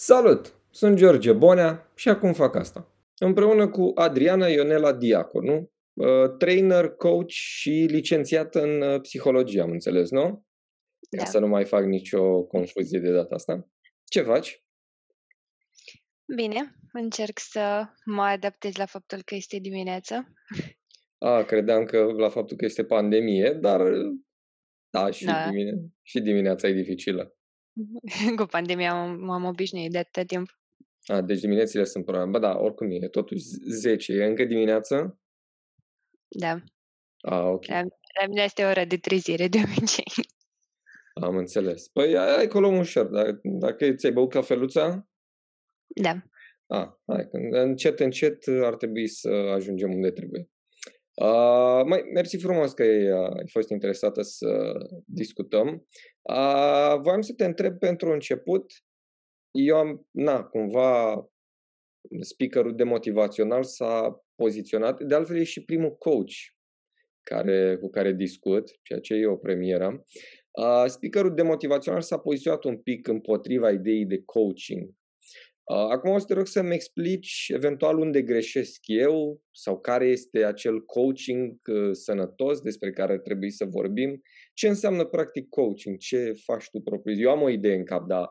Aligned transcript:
Salut! 0.00 0.54
Sunt 0.70 0.96
George 0.96 1.32
Bonea 1.32 1.92
și 1.94 2.08
acum 2.08 2.32
fac 2.32 2.54
asta. 2.54 2.94
Împreună 3.16 3.68
cu 3.68 3.92
Adriana 3.94 4.46
Ionela 4.46 4.92
Diaconu, 4.92 5.72
uh, 5.92 6.36
trainer, 6.36 6.88
coach 6.88 7.28
și 7.30 7.70
licențiat 7.70 8.54
în 8.54 8.80
uh, 8.80 9.00
psihologie, 9.00 9.60
am 9.60 9.70
înțeles, 9.70 10.10
nu? 10.10 10.46
Da. 11.10 11.18
Ca 11.18 11.24
să 11.24 11.38
nu 11.38 11.46
mai 11.46 11.64
fac 11.64 11.84
nicio 11.84 12.44
confuzie 12.44 12.98
de 12.98 13.12
data 13.12 13.34
asta. 13.34 13.68
Ce 14.04 14.22
faci? 14.22 14.64
Bine, 16.34 16.74
încerc 16.92 17.38
să 17.38 17.84
mă 18.04 18.22
adaptez 18.22 18.76
la 18.76 18.86
faptul 18.86 19.22
că 19.22 19.34
este 19.34 19.58
dimineață. 19.58 20.32
A, 21.18 21.42
credeam 21.42 21.84
că 21.84 21.98
la 22.16 22.28
faptul 22.28 22.56
că 22.56 22.64
este 22.64 22.84
pandemie, 22.84 23.58
dar 23.60 23.80
da, 24.90 25.10
și, 25.10 25.24
Da. 25.24 25.48
Dimine- 25.48 25.88
și 26.02 26.20
dimineața 26.20 26.68
e 26.68 26.72
dificilă. 26.72 27.37
Cu 28.36 28.44
pandemia 28.44 28.92
m- 28.92 29.18
m-am 29.18 29.44
obișnuit 29.44 29.90
de 29.90 29.98
atâta 29.98 30.22
timp. 30.22 30.48
A, 31.06 31.20
deci 31.20 31.40
diminețile 31.40 31.84
sunt 31.84 32.04
probleme. 32.04 32.30
Bă, 32.30 32.38
da, 32.38 32.58
oricum 32.58 32.90
e, 32.90 33.08
totuși 33.08 33.42
10. 33.70 34.12
E 34.12 34.24
încă 34.24 34.44
dimineață? 34.44 35.20
Da, 36.28 36.62
A, 37.20 37.44
ok. 37.44 37.66
la, 37.66 37.80
la 38.20 38.26
mine 38.28 38.42
este 38.42 38.64
ora 38.64 38.84
de 38.84 38.96
trezire 38.96 39.48
de 39.48 39.58
obicei. 39.58 40.12
Am 41.14 41.36
înțeles. 41.36 41.88
Păi 41.88 42.16
hai 42.16 42.46
că 42.46 42.56
o 42.56 42.60
luăm 42.60 42.78
ușor. 42.78 43.06
Dacă, 43.06 43.40
dacă 43.42 43.94
ți-ai 43.94 44.12
băut 44.12 44.30
cafeluța, 44.30 45.08
Da, 45.86 46.22
a, 46.66 47.00
hai, 47.06 47.28
că 47.28 47.36
încet, 47.36 48.00
încet 48.00 48.44
ar 48.62 48.76
trebui 48.76 49.08
să 49.08 49.28
ajungem 49.28 49.92
unde 49.92 50.10
trebuie. 50.10 50.50
Uh, 51.20 51.84
mai, 51.84 52.10
mersi 52.12 52.36
frumos 52.36 52.72
că 52.72 52.82
ai, 52.82 53.10
uh, 53.10 53.36
ai 53.36 53.48
fost 53.48 53.70
interesată 53.70 54.22
să 54.22 54.72
discutăm. 55.04 55.86
Uh, 56.22 57.00
voiam 57.00 57.20
să 57.20 57.32
te 57.32 57.44
întreb 57.44 57.78
pentru 57.78 58.10
început. 58.10 58.72
Eu 59.50 59.76
am, 59.76 60.06
na, 60.10 60.42
cumva, 60.44 61.28
speakerul 62.20 62.76
de 62.76 62.84
motivațional 62.84 63.64
s-a 63.64 64.24
poziționat. 64.34 65.02
De 65.02 65.14
altfel, 65.14 65.36
e 65.36 65.44
și 65.44 65.64
primul 65.64 65.96
coach 65.96 66.32
care, 67.22 67.76
cu 67.80 67.88
care 67.88 68.12
discut, 68.12 68.70
ceea 68.82 69.00
ce 69.00 69.14
e 69.14 69.26
o 69.26 69.36
premieră. 69.36 70.04
Uh, 70.50 70.84
speakerul 70.86 71.34
de 71.34 71.42
motivațional 71.42 72.00
s-a 72.00 72.18
poziționat 72.18 72.64
un 72.64 72.78
pic 72.78 73.08
împotriva 73.08 73.70
ideii 73.70 74.06
de 74.06 74.22
coaching. 74.24 74.90
Uh, 75.68 75.76
acum 75.76 76.10
o 76.10 76.18
să 76.18 76.26
te 76.26 76.34
rog 76.34 76.46
să-mi 76.46 76.74
explici 76.74 77.50
eventual 77.54 77.98
unde 77.98 78.22
greșesc 78.22 78.80
eu 78.84 79.42
sau 79.50 79.80
care 79.80 80.06
este 80.06 80.44
acel 80.44 80.84
coaching 80.84 81.60
uh, 81.66 81.90
sănătos 81.92 82.60
despre 82.60 82.92
care 82.92 83.18
trebuie 83.18 83.50
să 83.50 83.64
vorbim. 83.64 84.22
Ce 84.54 84.68
înseamnă 84.68 85.04
practic 85.04 85.48
coaching? 85.48 85.96
Ce 85.96 86.32
faci 86.44 86.70
tu 86.70 86.80
propriu? 86.80 87.20
Eu 87.20 87.30
am 87.30 87.42
o 87.42 87.48
idee 87.48 87.74
în 87.74 87.84
cap, 87.84 88.06
dar 88.06 88.28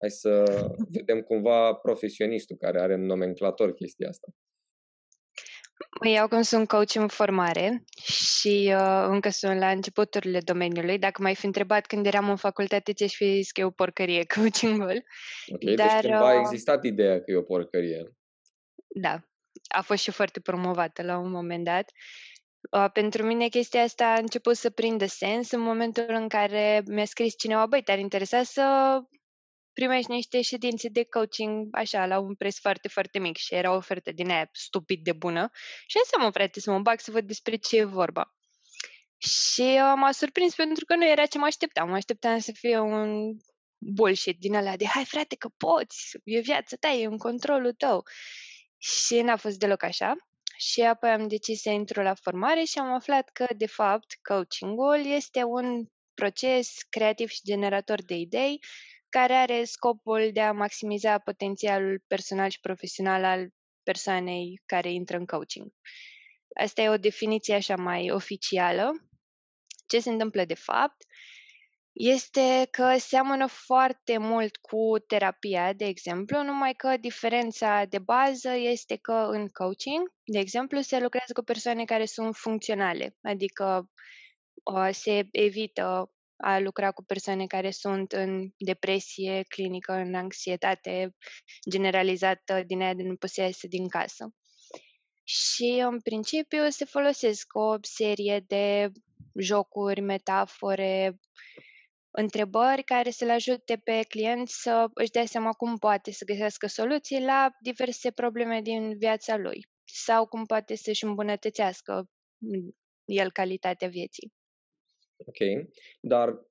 hai 0.00 0.10
să 0.10 0.44
vedem 0.90 1.20
cumva 1.20 1.74
profesionistul 1.74 2.56
care 2.56 2.80
are 2.80 2.94
în 2.94 3.04
nomenclator 3.04 3.74
chestia 3.74 4.08
asta. 4.08 4.28
Eu 6.00 6.22
acum 6.22 6.42
sunt 6.42 6.68
coach 6.68 6.94
în 6.94 7.08
formare 7.08 7.84
și 8.02 8.74
uh, 8.74 9.04
încă 9.06 9.28
sunt 9.28 9.58
la 9.58 9.70
începuturile 9.70 10.40
domeniului. 10.40 10.98
Dacă 10.98 11.22
m-ai 11.22 11.34
fi 11.34 11.46
întrebat 11.46 11.86
când 11.86 12.06
eram 12.06 12.28
în 12.28 12.36
facultate, 12.36 12.92
ți-aș 12.92 13.14
fi 13.14 13.34
zis 13.34 13.50
că 13.52 13.60
e 13.60 13.64
o 13.64 13.70
porcărie 13.70 14.24
coachingul. 14.34 15.04
Ok? 15.46 15.64
Deci 15.64 15.74
Dar, 15.74 16.00
cândva 16.00 16.28
a 16.28 16.34
uh, 16.34 16.40
existat 16.40 16.84
ideea 16.84 17.16
că 17.16 17.30
e 17.30 17.36
o 17.36 17.42
porcărie. 17.42 18.16
Da, 18.88 19.20
a 19.68 19.82
fost 19.82 20.02
și 20.02 20.10
foarte 20.10 20.40
promovată 20.40 21.02
la 21.02 21.18
un 21.18 21.30
moment 21.30 21.64
dat. 21.64 21.90
Uh, 22.70 22.90
pentru 22.92 23.26
mine 23.26 23.48
chestia 23.48 23.82
asta 23.82 24.06
a 24.06 24.18
început 24.18 24.56
să 24.56 24.70
prindă 24.70 25.06
sens 25.06 25.50
în 25.50 25.60
momentul 25.60 26.06
în 26.08 26.28
care 26.28 26.82
mi-a 26.86 27.04
scris 27.04 27.36
cineva, 27.36 27.66
băi, 27.66 27.82
te-ar 27.82 27.98
interesa 27.98 28.42
să 28.42 28.98
primești 29.78 30.10
niște 30.10 30.42
ședințe 30.42 30.88
de 30.88 31.04
coaching 31.04 31.68
așa, 31.70 32.06
la 32.06 32.18
un 32.18 32.34
preț 32.34 32.58
foarte, 32.58 32.88
foarte 32.88 33.18
mic 33.18 33.36
și 33.36 33.54
era 33.54 33.72
o 33.72 33.76
ofertă 33.76 34.12
din 34.12 34.30
aia 34.30 34.48
stupid 34.52 35.02
de 35.04 35.12
bună 35.12 35.50
și 35.86 35.96
am 35.96 36.02
zis, 36.04 36.12
mă, 36.18 36.30
frate, 36.30 36.60
să 36.60 36.70
mă 36.70 36.78
bag 36.78 37.00
să 37.00 37.10
văd 37.10 37.26
despre 37.26 37.56
ce 37.56 37.76
e 37.76 37.84
vorba. 37.84 38.34
Și 39.18 39.62
uh, 39.62 39.92
m-a 39.96 40.12
surprins 40.12 40.54
pentru 40.54 40.84
că 40.84 40.94
nu 40.94 41.08
era 41.08 41.26
ce 41.26 41.38
mă 41.38 41.44
așteptam. 41.44 41.88
Mă 41.88 41.94
așteptam 41.94 42.38
să 42.38 42.52
fie 42.52 42.78
un 42.78 43.36
bullshit 43.78 44.38
din 44.38 44.54
ăla 44.54 44.76
de 44.76 44.86
hai 44.86 45.04
frate 45.04 45.36
că 45.36 45.48
poți, 45.56 46.18
e 46.24 46.40
viața 46.40 46.76
ta, 46.80 46.88
e 46.88 47.06
în 47.06 47.18
controlul 47.18 47.72
tău. 47.72 48.02
Și 48.78 49.20
n-a 49.20 49.36
fost 49.36 49.58
deloc 49.58 49.82
așa. 49.82 50.16
Și 50.56 50.80
apoi 50.80 51.10
am 51.10 51.28
decis 51.28 51.60
să 51.60 51.70
intru 51.70 52.02
la 52.02 52.14
formare 52.14 52.64
și 52.64 52.78
am 52.78 52.92
aflat 52.92 53.30
că, 53.32 53.46
de 53.56 53.66
fapt, 53.66 54.18
coachingul 54.22 55.06
este 55.06 55.42
un 55.42 55.84
proces 56.14 56.68
creativ 56.88 57.28
și 57.28 57.40
generator 57.44 58.02
de 58.02 58.14
idei 58.14 58.60
care 59.08 59.32
are 59.32 59.64
scopul 59.64 60.30
de 60.32 60.40
a 60.40 60.52
maximiza 60.52 61.18
potențialul 61.18 62.04
personal 62.06 62.50
și 62.50 62.60
profesional 62.60 63.24
al 63.24 63.48
persoanei 63.82 64.62
care 64.66 64.92
intră 64.92 65.16
în 65.16 65.26
coaching. 65.26 65.72
Asta 66.60 66.82
e 66.82 66.88
o 66.88 66.96
definiție 66.96 67.54
așa 67.54 67.76
mai 67.76 68.10
oficială. 68.10 68.90
Ce 69.86 70.00
se 70.00 70.10
întâmplă 70.10 70.44
de 70.44 70.54
fapt 70.54 71.06
este 71.92 72.68
că 72.70 72.96
seamănă 72.98 73.46
foarte 73.46 74.18
mult 74.18 74.56
cu 74.56 74.98
terapia, 75.06 75.72
de 75.72 75.84
exemplu, 75.84 76.42
numai 76.42 76.74
că 76.74 76.96
diferența 77.00 77.84
de 77.84 77.98
bază 77.98 78.50
este 78.50 78.96
că 78.96 79.28
în 79.30 79.48
coaching, 79.48 80.12
de 80.24 80.38
exemplu, 80.38 80.80
se 80.80 80.98
lucrează 80.98 81.32
cu 81.32 81.42
persoane 81.42 81.84
care 81.84 82.04
sunt 82.04 82.36
funcționale, 82.36 83.16
adică 83.22 83.90
uh, 84.62 84.88
se 84.92 85.28
evită 85.30 86.12
a 86.38 86.58
lucra 86.58 86.90
cu 86.90 87.04
persoane 87.04 87.46
care 87.46 87.70
sunt 87.70 88.12
în 88.12 88.48
depresie 88.58 89.42
clinică, 89.48 89.92
în 89.92 90.14
anxietate 90.14 91.14
generalizată 91.70 92.62
din 92.66 92.80
aia 92.80 92.94
de 92.94 93.02
nu 93.02 93.16
poți 93.16 93.34
să 93.34 93.40
iasă 93.40 93.66
din 93.66 93.88
casă. 93.88 94.34
Și 95.24 95.82
în 95.90 96.00
principiu 96.00 96.68
se 96.68 96.84
folosesc 96.84 97.46
o 97.54 97.76
serie 97.80 98.44
de 98.46 98.90
jocuri, 99.40 100.00
metafore, 100.00 101.18
întrebări 102.10 102.82
care 102.82 103.10
să-l 103.10 103.30
ajute 103.30 103.76
pe 103.76 104.02
client 104.08 104.48
să 104.48 104.86
își 104.94 105.10
dea 105.10 105.26
seama 105.26 105.50
cum 105.50 105.76
poate 105.76 106.12
să 106.12 106.24
găsească 106.24 106.66
soluții 106.66 107.20
la 107.20 107.50
diverse 107.62 108.10
probleme 108.10 108.60
din 108.60 108.98
viața 108.98 109.36
lui 109.36 109.68
sau 109.84 110.26
cum 110.26 110.44
poate 110.44 110.74
să-și 110.74 111.04
îmbunătățească 111.04 112.08
mm, 112.38 112.76
el 113.04 113.32
calitatea 113.32 113.88
vieții. 113.88 114.32
Ok? 115.26 115.68
Dar 116.00 116.46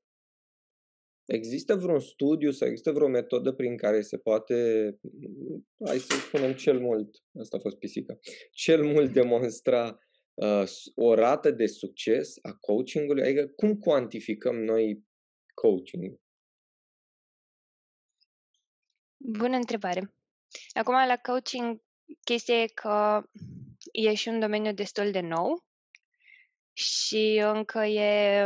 există 1.26 1.76
vreun 1.76 2.00
studiu 2.00 2.52
sau 2.52 2.68
există 2.68 2.92
vreo 2.92 3.08
metodă 3.08 3.52
prin 3.52 3.78
care 3.78 4.02
se 4.02 4.18
poate, 4.18 4.56
mm, 5.02 5.68
hai 5.86 5.98
să 5.98 6.16
spunem 6.18 6.54
cel 6.54 6.80
mult, 6.80 7.24
asta 7.40 7.58
a 7.58 7.60
fost 7.60 7.78
pisică, 7.78 8.20
cel 8.52 8.84
mult 8.86 9.14
demonstra 9.14 10.00
uh, 10.34 10.64
s- 10.66 10.92
o 10.96 11.14
rată 11.14 11.52
de 11.52 11.66
succes 11.66 12.38
a 12.42 12.54
coachingului? 12.60 13.24
Adică 13.24 13.48
cum 13.48 13.78
cuantificăm 13.80 14.56
noi 14.56 15.06
coaching? 15.54 16.20
Bună 19.18 19.56
întrebare. 19.56 20.14
Acum, 20.74 20.94
la 20.94 21.18
coaching, 21.22 21.82
chestia 22.24 22.62
e 22.62 22.66
că 22.68 23.24
e 23.92 24.14
și 24.14 24.28
un 24.28 24.40
domeniu 24.40 24.74
destul 24.74 25.12
de 25.12 25.20
nou 25.20 25.66
și 26.78 27.42
încă 27.44 27.86
e, 27.86 28.44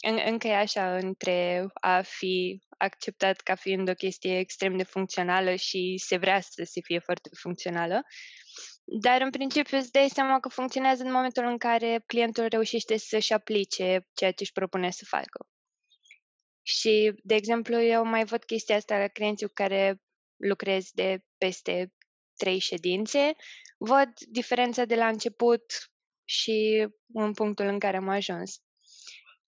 în, 0.00 0.18
încă 0.26 0.46
e 0.46 0.54
așa 0.54 0.96
între 0.96 1.66
a 1.74 2.02
fi 2.02 2.62
acceptat 2.78 3.40
ca 3.40 3.54
fiind 3.54 3.88
o 3.88 3.94
chestie 3.94 4.38
extrem 4.38 4.76
de 4.76 4.82
funcțională 4.82 5.54
și 5.54 6.00
se 6.04 6.16
vrea 6.16 6.40
să 6.40 6.62
se 6.64 6.80
fie 6.80 6.98
foarte 6.98 7.30
funcțională. 7.38 8.02
Dar 8.84 9.20
în 9.20 9.30
principiu 9.30 9.76
îți 9.76 9.92
dai 9.92 10.08
seama 10.08 10.40
că 10.40 10.48
funcționează 10.48 11.02
în 11.02 11.12
momentul 11.12 11.44
în 11.44 11.58
care 11.58 12.02
clientul 12.06 12.46
reușește 12.46 12.96
să-și 12.96 13.32
aplice 13.32 14.06
ceea 14.14 14.30
ce 14.30 14.42
își 14.42 14.52
propune 14.52 14.90
să 14.90 15.04
facă. 15.04 15.46
Și, 16.62 17.12
de 17.22 17.34
exemplu, 17.34 17.82
eu 17.82 18.04
mai 18.04 18.24
văd 18.24 18.44
chestia 18.44 18.76
asta 18.76 18.98
la 18.98 19.08
clienții 19.08 19.46
cu 19.46 19.52
care 19.52 20.00
lucrez 20.36 20.90
de 20.92 21.24
peste 21.38 21.92
trei 22.36 22.58
ședințe, 22.58 23.32
văd 23.78 24.08
diferența 24.28 24.84
de 24.84 24.94
la 24.94 25.06
început 25.06 25.91
și 26.32 26.86
în 27.12 27.32
punctul 27.32 27.66
în 27.66 27.78
care 27.78 27.96
am 27.96 28.08
ajuns. 28.08 28.62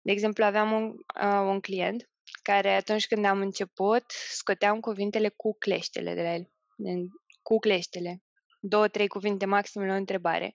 De 0.02 0.12
exemplu, 0.12 0.44
aveam 0.44 0.72
un, 0.72 0.84
uh, 1.22 1.50
un 1.52 1.60
client 1.60 2.10
care 2.42 2.70
atunci 2.70 3.08
când 3.08 3.26
am 3.26 3.40
început, 3.40 4.04
scoteam 4.30 4.80
cuvintele 4.80 5.30
cu 5.30 5.58
cleștele 5.58 6.14
de 6.14 6.22
la 6.22 6.34
el. 6.34 6.52
În- 6.78 7.08
Cu 7.42 7.58
cleștele. 7.58 8.24
Două, 8.60 8.88
trei 8.88 9.08
cuvinte 9.08 9.46
maxim 9.46 9.86
la 9.86 9.94
o 9.94 9.98
întrebare. 9.98 10.54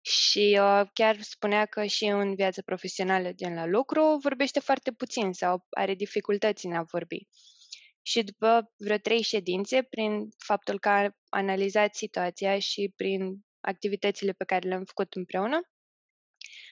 Și 0.00 0.58
uh, 0.60 0.82
chiar 0.92 1.20
spunea 1.20 1.66
că 1.66 1.84
și 1.84 2.04
în 2.04 2.34
viața 2.34 2.62
profesională, 2.64 3.32
gen 3.32 3.54
la 3.54 3.66
lucru, 3.66 4.18
vorbește 4.22 4.60
foarte 4.60 4.92
puțin 4.92 5.32
sau 5.32 5.66
are 5.70 5.94
dificultăți 5.94 6.66
în 6.66 6.72
a 6.72 6.82
vorbi. 6.82 7.26
Și 8.02 8.22
după 8.22 8.72
vreo 8.76 8.96
trei 8.96 9.22
ședințe, 9.22 9.82
prin 9.82 10.28
faptul 10.38 10.78
că 10.78 10.88
a 10.88 11.08
analizat 11.28 11.94
situația 11.94 12.58
și 12.58 12.92
prin 12.96 13.44
activitățile 13.60 14.32
pe 14.32 14.44
care 14.44 14.68
le-am 14.68 14.84
făcut 14.84 15.14
împreună, 15.14 15.60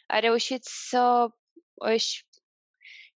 a 0.06 0.19
reușit 0.19 0.64
să 0.64 1.29
își 1.75 2.26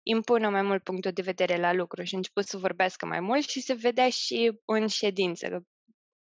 impună 0.03 0.49
mai 0.49 0.61
mult 0.61 0.83
punctul 0.83 1.11
de 1.11 1.21
vedere 1.21 1.57
la 1.57 1.73
lucru 1.73 2.03
și 2.03 2.13
a 2.13 2.17
început 2.17 2.45
să 2.45 2.57
vorbească 2.57 3.05
mai 3.05 3.19
mult 3.19 3.47
și 3.47 3.61
se 3.61 3.73
vedea 3.73 4.09
și 4.09 4.59
în 4.65 4.87
ședință. 4.87 5.67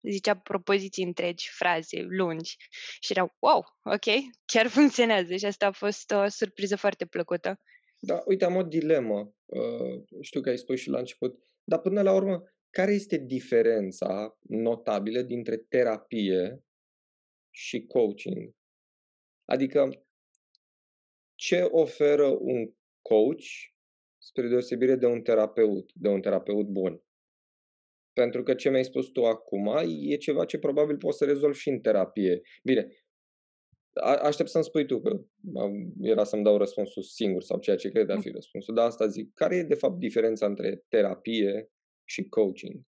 Zicea 0.09 0.37
propoziții 0.37 1.03
întregi, 1.03 1.49
fraze 1.49 2.01
lungi 2.01 2.55
și 2.99 3.11
erau, 3.11 3.35
wow, 3.39 3.63
ok, 3.83 4.05
chiar 4.45 4.67
funcționează 4.77 5.35
și 5.35 5.45
asta 5.45 5.65
a 5.65 5.71
fost 5.71 6.11
o 6.11 6.27
surpriză 6.27 6.75
foarte 6.75 7.05
plăcută. 7.05 7.59
Da, 7.99 8.21
uite, 8.25 8.45
am 8.45 8.55
o 8.55 8.63
dilemă. 8.63 9.33
Uh, 9.45 10.03
știu 10.21 10.41
că 10.41 10.49
ai 10.49 10.57
spus 10.57 10.79
și 10.79 10.89
la 10.89 10.99
început, 10.99 11.43
dar 11.63 11.79
până 11.79 12.01
la 12.01 12.13
urmă, 12.13 12.43
care 12.69 12.91
este 12.93 13.17
diferența 13.17 14.37
notabilă 14.39 15.21
dintre 15.21 15.57
terapie 15.57 16.63
și 17.49 17.85
coaching? 17.85 18.55
Adică, 19.45 20.03
ce 21.35 21.61
oferă 21.61 22.27
un 22.27 22.73
coach 23.01 23.45
spre 24.17 24.47
deosebire 24.47 24.95
de 24.95 25.05
un 25.05 25.21
terapeut, 25.21 25.91
de 25.93 26.07
un 26.07 26.21
terapeut 26.21 26.65
bun? 26.67 27.03
Pentru 28.13 28.43
că 28.43 28.53
ce 28.53 28.69
mi-ai 28.69 28.85
spus 28.85 29.07
tu 29.07 29.25
acum 29.25 29.67
e 29.99 30.15
ceva 30.15 30.45
ce 30.45 30.59
probabil 30.59 30.97
poți 30.97 31.17
să 31.17 31.25
rezolvi 31.25 31.59
și 31.59 31.69
în 31.69 31.79
terapie. 31.79 32.41
Bine, 32.63 32.87
a- 33.93 34.15
aștept 34.15 34.49
să-mi 34.49 34.63
spui 34.63 34.85
tu, 34.85 35.01
că 35.01 35.21
era 36.01 36.23
să-mi 36.23 36.43
dau 36.43 36.57
răspunsul 36.57 37.03
singur 37.03 37.41
sau 37.41 37.59
ceea 37.59 37.75
ce 37.75 37.89
cred 37.89 38.09
a 38.09 38.19
fi 38.19 38.29
răspunsul, 38.29 38.73
dar 38.73 38.85
asta 38.85 39.07
zic. 39.07 39.33
Care 39.33 39.55
e 39.55 39.63
de 39.63 39.75
fapt 39.75 39.97
diferența 39.97 40.45
între 40.45 40.83
terapie 40.87 41.71
și 42.03 42.23
coaching? 42.23 42.81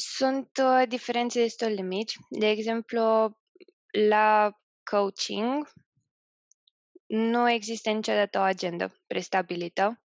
Sunt 0.00 0.50
uh, 0.62 0.88
diferențe 0.88 1.40
destul 1.40 1.74
de 1.74 1.82
mici. 1.82 2.14
De 2.28 2.48
exemplu, 2.48 3.36
la 4.08 4.52
coaching 4.90 5.72
nu 7.06 7.50
există 7.50 7.90
niciodată 7.90 8.38
o 8.38 8.42
agendă 8.42 9.02
prestabilită 9.06 10.02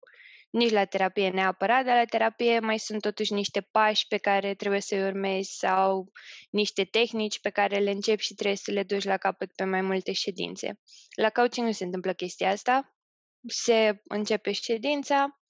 nici 0.50 0.70
la 0.70 0.84
terapie 0.84 1.28
neapărat, 1.28 1.84
dar 1.84 1.96
la 1.96 2.04
terapie 2.04 2.58
mai 2.58 2.78
sunt 2.78 3.00
totuși 3.00 3.32
niște 3.32 3.60
pași 3.60 4.06
pe 4.06 4.16
care 4.16 4.54
trebuie 4.54 4.80
să-i 4.80 5.02
urmezi 5.02 5.56
sau 5.58 6.12
niște 6.50 6.84
tehnici 6.84 7.40
pe 7.40 7.50
care 7.50 7.78
le 7.78 7.90
începi 7.90 8.22
și 8.22 8.34
trebuie 8.34 8.56
să 8.56 8.70
le 8.70 8.82
duci 8.82 9.04
la 9.04 9.16
capăt 9.16 9.52
pe 9.54 9.64
mai 9.64 9.80
multe 9.80 10.12
ședințe. 10.12 10.80
La 11.16 11.30
coaching 11.30 11.66
nu 11.66 11.72
se 11.72 11.84
întâmplă 11.84 12.12
chestia 12.12 12.50
asta. 12.50 12.94
Se 13.46 14.00
începe 14.04 14.52
ședința 14.52 15.40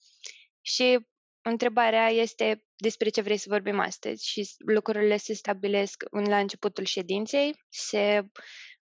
și 0.61 0.99
întrebarea 1.43 2.09
este 2.09 2.65
despre 2.77 3.09
ce 3.09 3.21
vrei 3.21 3.37
să 3.37 3.47
vorbim 3.49 3.79
astăzi 3.79 4.29
și 4.29 4.55
lucrurile 4.59 5.17
se 5.17 5.35
stabilesc 5.35 6.05
la 6.11 6.39
începutul 6.39 6.85
ședinței, 6.85 7.65
se, 7.69 8.23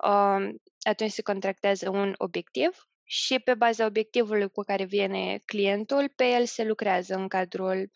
uh, 0.03 0.49
atunci 0.81 1.11
se 1.11 1.21
contractează 1.21 1.89
un 1.89 2.13
obiectiv 2.17 2.87
și 3.03 3.39
pe 3.39 3.53
baza 3.53 3.85
obiectivului 3.85 4.49
cu 4.49 4.61
care 4.61 4.83
vine 4.83 5.41
clientul, 5.45 6.13
pe 6.15 6.23
el 6.23 6.45
se 6.45 6.63
lucrează 6.63 7.15
în 7.15 7.27
cadrul, 7.27 7.91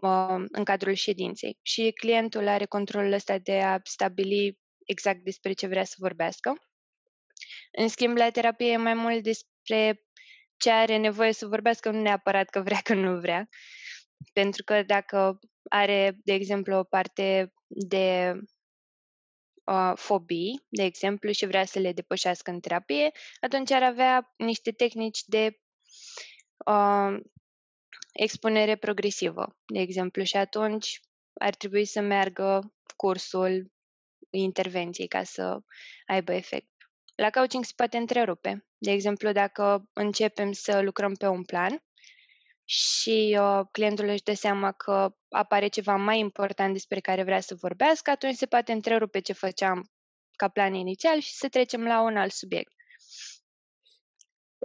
uh, 0.00 0.44
în 0.50 0.64
cadrul 0.64 0.92
ședinței. 0.92 1.58
Și 1.62 1.90
clientul 1.94 2.48
are 2.48 2.64
controlul 2.64 3.12
ăsta 3.12 3.38
de 3.38 3.60
a 3.60 3.78
stabili 3.82 4.58
exact 4.84 5.24
despre 5.24 5.52
ce 5.52 5.66
vrea 5.66 5.84
să 5.84 5.94
vorbească. 5.98 6.54
În 7.72 7.88
schimb, 7.88 8.16
la 8.16 8.30
terapie 8.30 8.70
e 8.70 8.76
mai 8.76 8.94
mult 8.94 9.22
despre 9.22 10.02
ce 10.56 10.70
are 10.70 10.96
nevoie 10.96 11.32
să 11.32 11.46
vorbească, 11.46 11.90
nu 11.90 12.00
neapărat 12.00 12.48
că 12.48 12.60
vrea, 12.60 12.80
că 12.82 12.94
nu 12.94 13.20
vrea. 13.20 13.48
Pentru 14.32 14.64
că 14.64 14.82
dacă 14.82 15.38
are, 15.68 16.16
de 16.24 16.32
exemplu, 16.32 16.76
o 16.76 16.84
parte 16.84 17.52
de 17.66 18.34
uh, 19.64 19.92
fobii, 19.94 20.64
de 20.68 20.82
exemplu, 20.82 21.30
și 21.30 21.46
vrea 21.46 21.64
să 21.64 21.78
le 21.78 21.92
depășească 21.92 22.50
în 22.50 22.60
terapie, 22.60 23.10
atunci 23.40 23.70
ar 23.70 23.82
avea 23.82 24.34
niște 24.36 24.70
tehnici 24.70 25.22
de 25.24 25.60
uh, 26.66 27.20
expunere 28.12 28.76
progresivă, 28.76 29.56
de 29.66 29.80
exemplu, 29.80 30.22
și 30.22 30.36
atunci 30.36 31.00
ar 31.34 31.54
trebui 31.54 31.84
să 31.84 32.00
meargă 32.00 32.74
cursul 32.96 33.72
intervenției 34.30 35.08
ca 35.08 35.22
să 35.22 35.58
aibă 36.06 36.32
efect. 36.32 36.68
La 37.14 37.30
coaching 37.30 37.64
se 37.64 37.72
poate 37.76 37.96
întrerupe. 37.96 38.66
De 38.78 38.90
exemplu, 38.90 39.32
dacă 39.32 39.88
începem 39.92 40.52
să 40.52 40.80
lucrăm 40.80 41.14
pe 41.14 41.26
un 41.26 41.44
plan 41.44 41.82
și 42.64 43.38
uh, 43.40 43.66
clientul 43.70 44.08
își 44.08 44.22
dă 44.22 44.34
seama 44.34 44.72
că 44.72 45.14
apare 45.28 45.68
ceva 45.68 45.96
mai 45.96 46.18
important 46.18 46.72
despre 46.72 47.00
care 47.00 47.22
vrea 47.22 47.40
să 47.40 47.54
vorbească, 47.54 48.10
atunci 48.10 48.34
se 48.34 48.46
poate 48.46 48.72
întrerupe 48.72 49.20
ce 49.20 49.32
făceam 49.32 49.90
ca 50.36 50.48
plan 50.48 50.74
inițial 50.74 51.18
și 51.18 51.32
să 51.32 51.48
trecem 51.48 51.84
la 51.84 52.02
un 52.02 52.16
alt 52.16 52.32
subiect. 52.32 52.72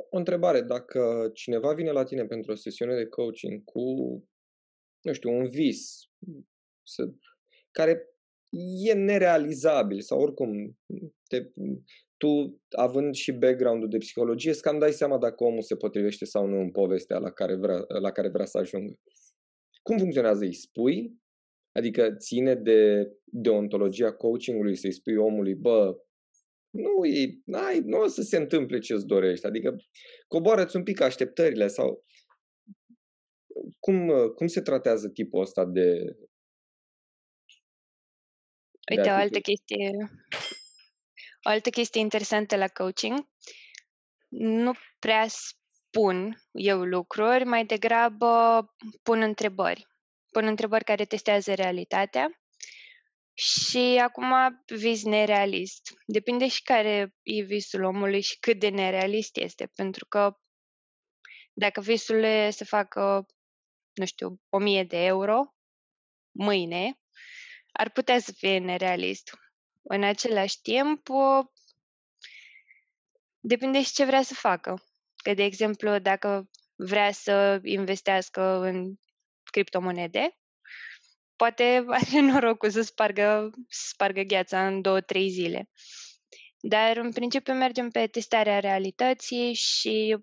O 0.10 0.18
întrebare, 0.18 0.62
dacă 0.62 1.32
cineva 1.34 1.74
vine 1.74 1.92
la 1.92 2.04
tine 2.04 2.26
pentru 2.26 2.52
o 2.52 2.56
sesiune 2.56 2.96
de 2.96 3.08
coaching 3.08 3.64
cu, 3.64 3.82
nu 5.02 5.14
știu, 5.14 5.32
un 5.32 5.50
vis 5.50 6.10
să, 6.84 7.10
care 7.72 8.08
e 8.84 8.94
nerealizabil 8.94 10.02
sau 10.02 10.22
oricum 10.22 10.78
te, 11.28 11.44
tu, 12.20 12.62
având 12.70 13.16
și 13.16 13.32
background-ul 13.32 13.90
de 13.90 13.98
psihologie, 13.98 14.50
îți 14.50 14.62
cam 14.62 14.80
dai 14.80 14.92
seama 14.92 15.18
dacă 15.18 15.44
omul 15.44 15.62
se 15.62 15.76
potrivește 15.76 16.26
sau 16.26 16.46
nu 16.46 16.60
în 16.60 16.72
povestea 16.72 17.18
la 17.18 17.32
care 17.32 17.56
vrea, 17.56 17.84
la 18.02 18.12
care 18.12 18.30
vrea 18.30 18.46
să 18.46 18.58
ajungă. 18.58 18.94
Cum 19.82 19.98
funcționează? 19.98 20.44
Îi 20.44 20.54
spui? 20.54 21.18
Adică 21.72 22.16
ține 22.16 22.56
de 22.56 23.12
deontologia 23.24 24.14
coachingului 24.14 24.76
să-i 24.76 24.94
spui 24.94 25.16
omului, 25.16 25.56
bă, 25.56 25.98
nu, 26.70 27.06
e, 27.06 27.40
n-ai, 27.46 27.80
nu 27.80 28.00
o 28.00 28.08
să 28.08 28.22
se 28.22 28.38
întâmple 28.38 28.80
ce-ți 28.80 29.06
dorești. 29.06 29.46
Adică 29.46 29.76
coboară-ți 30.28 30.76
un 30.76 30.84
pic 30.84 31.02
așteptările 31.02 31.68
sau 31.68 32.04
cum, 33.80 34.12
cum 34.36 34.48
se 34.48 34.62
tratează 34.62 35.10
tipul 35.10 35.42
ăsta 35.42 35.66
de 35.66 36.18
Uite, 38.92 39.02
de 39.02 39.10
o 39.10 39.14
altă 39.14 39.40
chestie 39.40 39.92
o 41.44 41.50
altă 41.50 41.70
chestie 41.70 42.02
interesantă 42.02 42.56
la 42.56 42.68
coaching, 42.68 43.28
nu 44.30 44.74
prea 45.00 45.26
spun 45.28 46.42
eu 46.52 46.84
lucruri, 46.84 47.44
mai 47.44 47.66
degrabă 47.66 48.66
pun 49.04 49.22
întrebări. 49.22 49.88
Pun 50.32 50.46
întrebări 50.46 50.84
care 50.84 51.06
testează 51.06 51.54
realitatea 51.54 52.40
și 53.34 54.00
acum 54.02 54.34
vis 54.66 55.04
nerealist. 55.04 55.82
Depinde 56.06 56.48
și 56.48 56.62
care 56.62 57.14
e 57.24 57.42
visul 57.42 57.84
omului 57.84 58.22
și 58.22 58.40
cât 58.40 58.60
de 58.60 58.70
nerealist 58.70 59.38
este, 59.38 59.72
pentru 59.76 60.06
că 60.06 60.38
dacă 61.54 61.82
visul 61.82 62.24
e 62.24 62.50
să 62.50 62.66
facă, 62.66 63.26
nu 63.94 64.06
știu, 64.06 64.42
o 64.50 64.58
mie 64.58 64.84
de 64.84 65.06
euro 65.06 65.54
mâine, 66.32 67.00
ar 67.72 67.90
putea 67.90 68.20
să 68.20 68.32
fie 68.32 68.60
nerealist. 68.60 69.34
În 69.92 70.04
același 70.04 70.62
timp, 70.62 71.08
depinde 73.40 73.84
și 73.84 73.94
ce 73.94 74.06
vrea 74.06 74.22
să 74.22 74.34
facă. 74.34 74.84
Că, 75.16 75.34
de 75.34 75.44
exemplu, 75.44 76.00
dacă 76.00 76.50
vrea 76.76 77.12
să 77.12 77.60
investească 77.64 78.42
în 78.42 78.96
criptomonede, 79.44 80.38
poate 81.36 81.86
are 82.00 82.20
norocul 82.20 82.70
să 82.70 82.82
spargă, 82.82 83.50
să 83.68 83.88
spargă 83.88 84.22
gheața 84.22 84.68
în 84.68 84.82
două, 84.82 85.02
trei 85.02 85.30
zile. 85.30 85.70
Dar, 86.60 86.98
în 86.98 87.12
principiu, 87.12 87.54
mergem 87.54 87.90
pe 87.90 88.08
testarea 88.08 88.60
realității 88.60 89.54
și, 89.54 90.18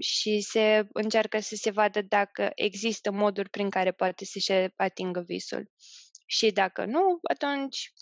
și 0.00 0.40
se 0.40 0.86
încearcă 0.92 1.38
să 1.38 1.54
se 1.54 1.70
vadă 1.70 2.02
dacă 2.02 2.50
există 2.54 3.10
moduri 3.10 3.50
prin 3.50 3.70
care 3.70 3.92
poate 3.92 4.24
să-și 4.24 4.52
atingă 4.76 5.20
visul. 5.20 5.70
Și 6.26 6.50
dacă 6.50 6.84
nu, 6.84 7.18
atunci 7.22 7.92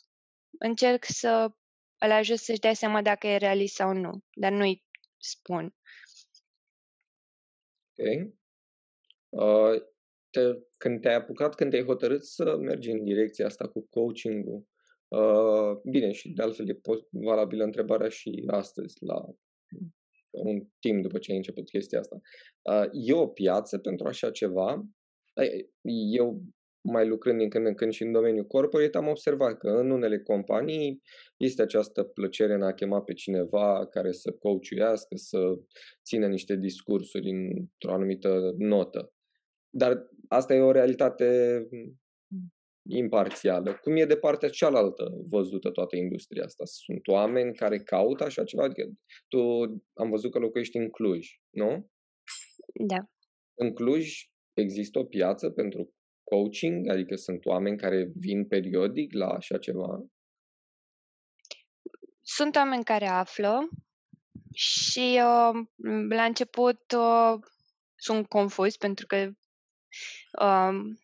încerc 0.59 1.05
să 1.05 1.53
îl 1.99 2.11
ajut 2.11 2.39
să-și 2.39 2.61
dea 2.61 2.75
seama 2.75 3.03
dacă 3.03 3.27
e 3.27 3.37
realist 3.37 3.75
sau 3.75 3.93
nu, 3.93 4.25
dar 4.33 4.53
nu-i 4.53 4.85
spun. 5.19 5.75
Ok. 7.97 8.33
Uh, 9.29 9.83
te, 10.31 10.41
când 10.77 11.01
te-ai 11.01 11.15
apucat, 11.15 11.55
când 11.55 11.71
te-ai 11.71 11.85
hotărât 11.85 12.25
să 12.25 12.57
mergi 12.57 12.91
în 12.91 13.05
direcția 13.05 13.47
asta 13.47 13.69
cu 13.69 13.87
coaching-ul, 13.91 14.67
uh, 15.09 15.81
bine, 15.91 16.13
și 16.13 16.29
de 16.29 16.43
altfel 16.43 16.69
e 16.69 16.81
valabilă 17.11 17.65
întrebarea 17.65 18.09
și 18.09 18.45
astăzi, 18.47 19.05
la 19.05 19.25
un 20.31 20.67
timp 20.81 21.03
după 21.03 21.19
ce 21.19 21.31
ai 21.31 21.37
început 21.37 21.69
chestia 21.69 21.99
asta. 21.99 22.21
Uh, 22.63 22.89
e 22.93 23.13
o 23.13 23.27
piață 23.27 23.79
pentru 23.79 24.07
așa 24.07 24.31
ceva? 24.31 24.85
Eu 26.11 26.43
mai 26.87 27.07
lucrând 27.07 27.39
din 27.39 27.49
când 27.49 27.67
în 27.67 27.75
când 27.75 27.93
și 27.93 28.03
în 28.03 28.13
domeniul 28.13 28.45
corporate, 28.45 28.97
am 28.97 29.09
observat 29.09 29.59
că 29.59 29.69
în 29.69 29.91
unele 29.91 30.19
companii 30.19 31.03
este 31.37 31.63
această 31.63 32.03
plăcere 32.03 32.55
în 32.55 32.63
a 32.63 32.73
chema 32.73 33.03
pe 33.03 33.13
cineva 33.13 33.87
care 33.87 34.13
să 34.13 34.33
coachuiască, 34.33 35.17
să 35.17 35.39
țină 36.05 36.27
niște 36.27 36.57
discursuri 36.57 37.31
într-o 37.31 37.93
anumită 37.93 38.55
notă. 38.59 39.13
Dar 39.71 40.09
asta 40.29 40.55
e 40.55 40.61
o 40.61 40.71
realitate 40.71 41.61
imparțială. 42.89 43.79
Cum 43.83 43.97
e 43.97 44.05
de 44.05 44.17
partea 44.17 44.49
cealaltă 44.49 45.05
văzută 45.29 45.71
toată 45.71 45.97
industria 45.97 46.45
asta? 46.45 46.65
Sunt 46.65 47.07
oameni 47.07 47.55
care 47.55 47.79
caută 47.79 48.25
așa 48.25 48.45
ceva? 48.45 48.63
Adică 48.65 48.93
tu 49.29 49.39
am 49.95 50.11
văzut 50.11 50.31
că 50.31 50.39
locuiești 50.39 50.77
în 50.77 50.91
Cluj, 50.91 51.29
nu? 51.51 51.91
Da. 52.87 53.09
În 53.55 53.73
Cluj 53.73 54.29
există 54.53 54.99
o 54.99 55.05
piață 55.05 55.51
pentru 55.51 55.94
coaching? 56.25 56.91
Adică 56.91 57.17
sunt 57.17 57.47
oameni 57.47 57.79
care 57.79 58.11
vin 58.15 58.47
periodic 58.47 59.13
la 59.13 59.27
așa 59.27 59.59
ceva? 59.59 60.05
Sunt 62.23 62.57
oameni 62.57 62.85
care 62.85 63.07
află 63.07 63.69
și 64.55 65.21
uh, 65.23 65.67
la 66.09 66.25
început 66.25 66.93
uh, 66.97 67.39
sunt 67.95 68.29
confuzi 68.29 68.79
pentru 68.79 69.07
că 69.07 69.31
uh, 70.41 70.97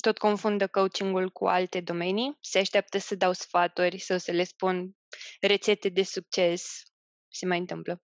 tot 0.00 0.18
confundă 0.18 0.66
coachingul 0.66 1.30
cu 1.30 1.46
alte 1.46 1.80
domenii. 1.80 2.36
Se 2.40 2.58
așteaptă 2.58 2.98
să 2.98 3.14
dau 3.14 3.32
sfaturi 3.32 3.98
sau 3.98 4.18
să 4.18 4.32
le 4.32 4.44
spun 4.44 4.96
rețete 5.40 5.88
de 5.88 6.02
succes. 6.02 6.82
Se 7.28 7.46
mai 7.46 7.58
întâmplă. 7.58 8.02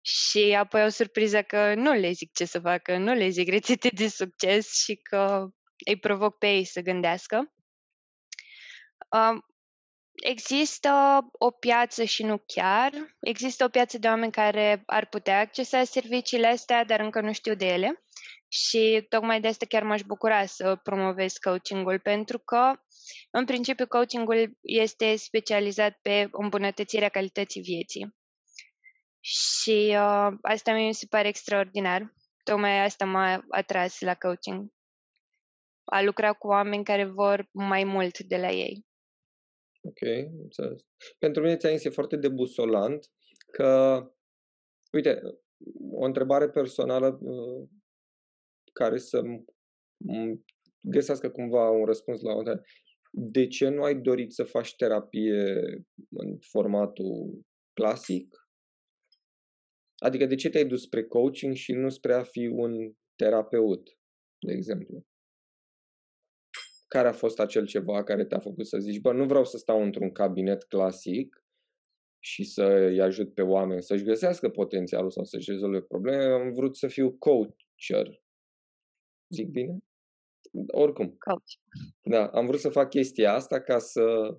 Și 0.00 0.54
apoi 0.58 0.82
au 0.82 0.88
surpriză 0.88 1.42
că 1.42 1.74
nu 1.74 1.92
le 1.92 2.10
zic 2.10 2.32
ce 2.32 2.44
să 2.44 2.60
facă, 2.60 2.96
nu 2.96 3.12
le 3.12 3.28
zic 3.28 3.48
rețete 3.48 3.88
de 3.88 4.08
succes 4.08 4.74
și 4.82 4.94
că 4.94 5.48
îi 5.86 5.98
provoc 5.98 6.38
pe 6.38 6.46
ei 6.46 6.64
să 6.64 6.80
gândească. 6.80 7.52
Um, 9.10 9.44
există 10.22 11.20
o 11.32 11.50
piață 11.50 12.04
și 12.04 12.22
nu 12.22 12.42
chiar. 12.46 12.92
Există 13.20 13.64
o 13.64 13.68
piață 13.68 13.98
de 13.98 14.08
oameni 14.08 14.32
care 14.32 14.82
ar 14.86 15.06
putea 15.06 15.40
accesa 15.40 15.84
serviciile 15.84 16.46
astea, 16.46 16.84
dar 16.84 17.00
încă 17.00 17.20
nu 17.20 17.32
știu 17.32 17.54
de 17.54 17.66
ele. 17.66 18.04
Și 18.48 19.06
tocmai 19.08 19.40
de 19.40 19.48
asta 19.48 19.66
chiar 19.66 19.82
m-aș 19.82 20.02
bucura 20.02 20.46
să 20.46 20.76
promovez 20.82 21.36
coachingul, 21.36 21.98
pentru 21.98 22.38
că, 22.38 22.72
în 23.30 23.44
principiu, 23.44 23.86
coachingul 23.86 24.58
este 24.60 25.16
specializat 25.16 25.98
pe 26.02 26.28
îmbunătățirea 26.32 27.08
calității 27.08 27.60
vieții. 27.60 28.19
Și 29.20 29.88
uh, 29.88 30.36
asta 30.42 30.72
mi 30.72 30.94
se 30.94 31.06
pare 31.10 31.28
extraordinar. 31.28 32.14
Tocmai 32.42 32.84
asta 32.84 33.04
m-a 33.04 33.44
atras 33.48 34.00
la 34.00 34.14
coaching. 34.14 34.72
A 35.84 36.02
lucra 36.02 36.32
cu 36.32 36.46
oameni 36.46 36.84
care 36.84 37.04
vor 37.04 37.48
mai 37.52 37.84
mult 37.84 38.18
de 38.18 38.36
la 38.36 38.50
ei. 38.50 38.86
Ok, 39.82 40.00
înțeles. 40.42 40.80
Pentru 41.18 41.42
mine 41.42 41.56
ți 41.56 41.86
e 41.86 41.90
foarte 41.90 42.16
debusolant 42.16 43.06
că, 43.52 44.00
uite, 44.92 45.20
o 45.90 46.04
întrebare 46.04 46.48
personală 46.50 47.18
uh, 47.22 47.68
care 48.72 48.98
să 48.98 49.22
găsească 50.80 51.30
cumva 51.30 51.70
un 51.70 51.84
răspuns 51.84 52.20
la 52.20 52.32
o 52.32 52.38
întrebare. 52.38 52.66
De 53.12 53.46
ce 53.46 53.68
nu 53.68 53.82
ai 53.82 54.00
dorit 54.00 54.32
să 54.32 54.44
faci 54.44 54.76
terapie 54.76 55.54
în 56.10 56.38
formatul 56.38 57.44
clasic? 57.72 58.39
Adică 60.00 60.26
de 60.26 60.34
ce 60.34 60.48
te-ai 60.48 60.66
dus 60.66 60.82
spre 60.82 61.04
coaching 61.04 61.54
și 61.54 61.72
nu 61.72 61.88
spre 61.88 62.14
a 62.14 62.22
fi 62.22 62.46
un 62.46 62.92
terapeut, 63.16 63.98
de 64.38 64.52
exemplu? 64.52 65.06
Care 66.88 67.08
a 67.08 67.12
fost 67.12 67.40
acel 67.40 67.66
ceva 67.66 68.02
care 68.02 68.24
te-a 68.24 68.38
făcut 68.38 68.66
să 68.66 68.78
zici, 68.78 69.00
bă, 69.00 69.12
nu 69.12 69.26
vreau 69.26 69.44
să 69.44 69.56
stau 69.56 69.82
într-un 69.82 70.12
cabinet 70.12 70.62
clasic 70.62 71.44
și 72.22 72.44
să-i 72.44 73.00
ajut 73.00 73.34
pe 73.34 73.42
oameni 73.42 73.82
să-și 73.82 74.04
găsească 74.04 74.48
potențialul 74.48 75.10
sau 75.10 75.24
să-și 75.24 75.50
rezolve 75.50 75.80
probleme, 75.80 76.24
am 76.24 76.52
vrut 76.52 76.76
să 76.76 76.86
fiu 76.86 77.12
coacher. 77.12 78.22
Zic 79.34 79.48
bine? 79.48 79.78
Oricum. 80.66 81.16
Coach. 81.18 81.50
Da, 82.02 82.26
am 82.26 82.46
vrut 82.46 82.60
să 82.60 82.68
fac 82.68 82.88
chestia 82.88 83.32
asta 83.32 83.60
ca 83.60 83.78
să 83.78 84.36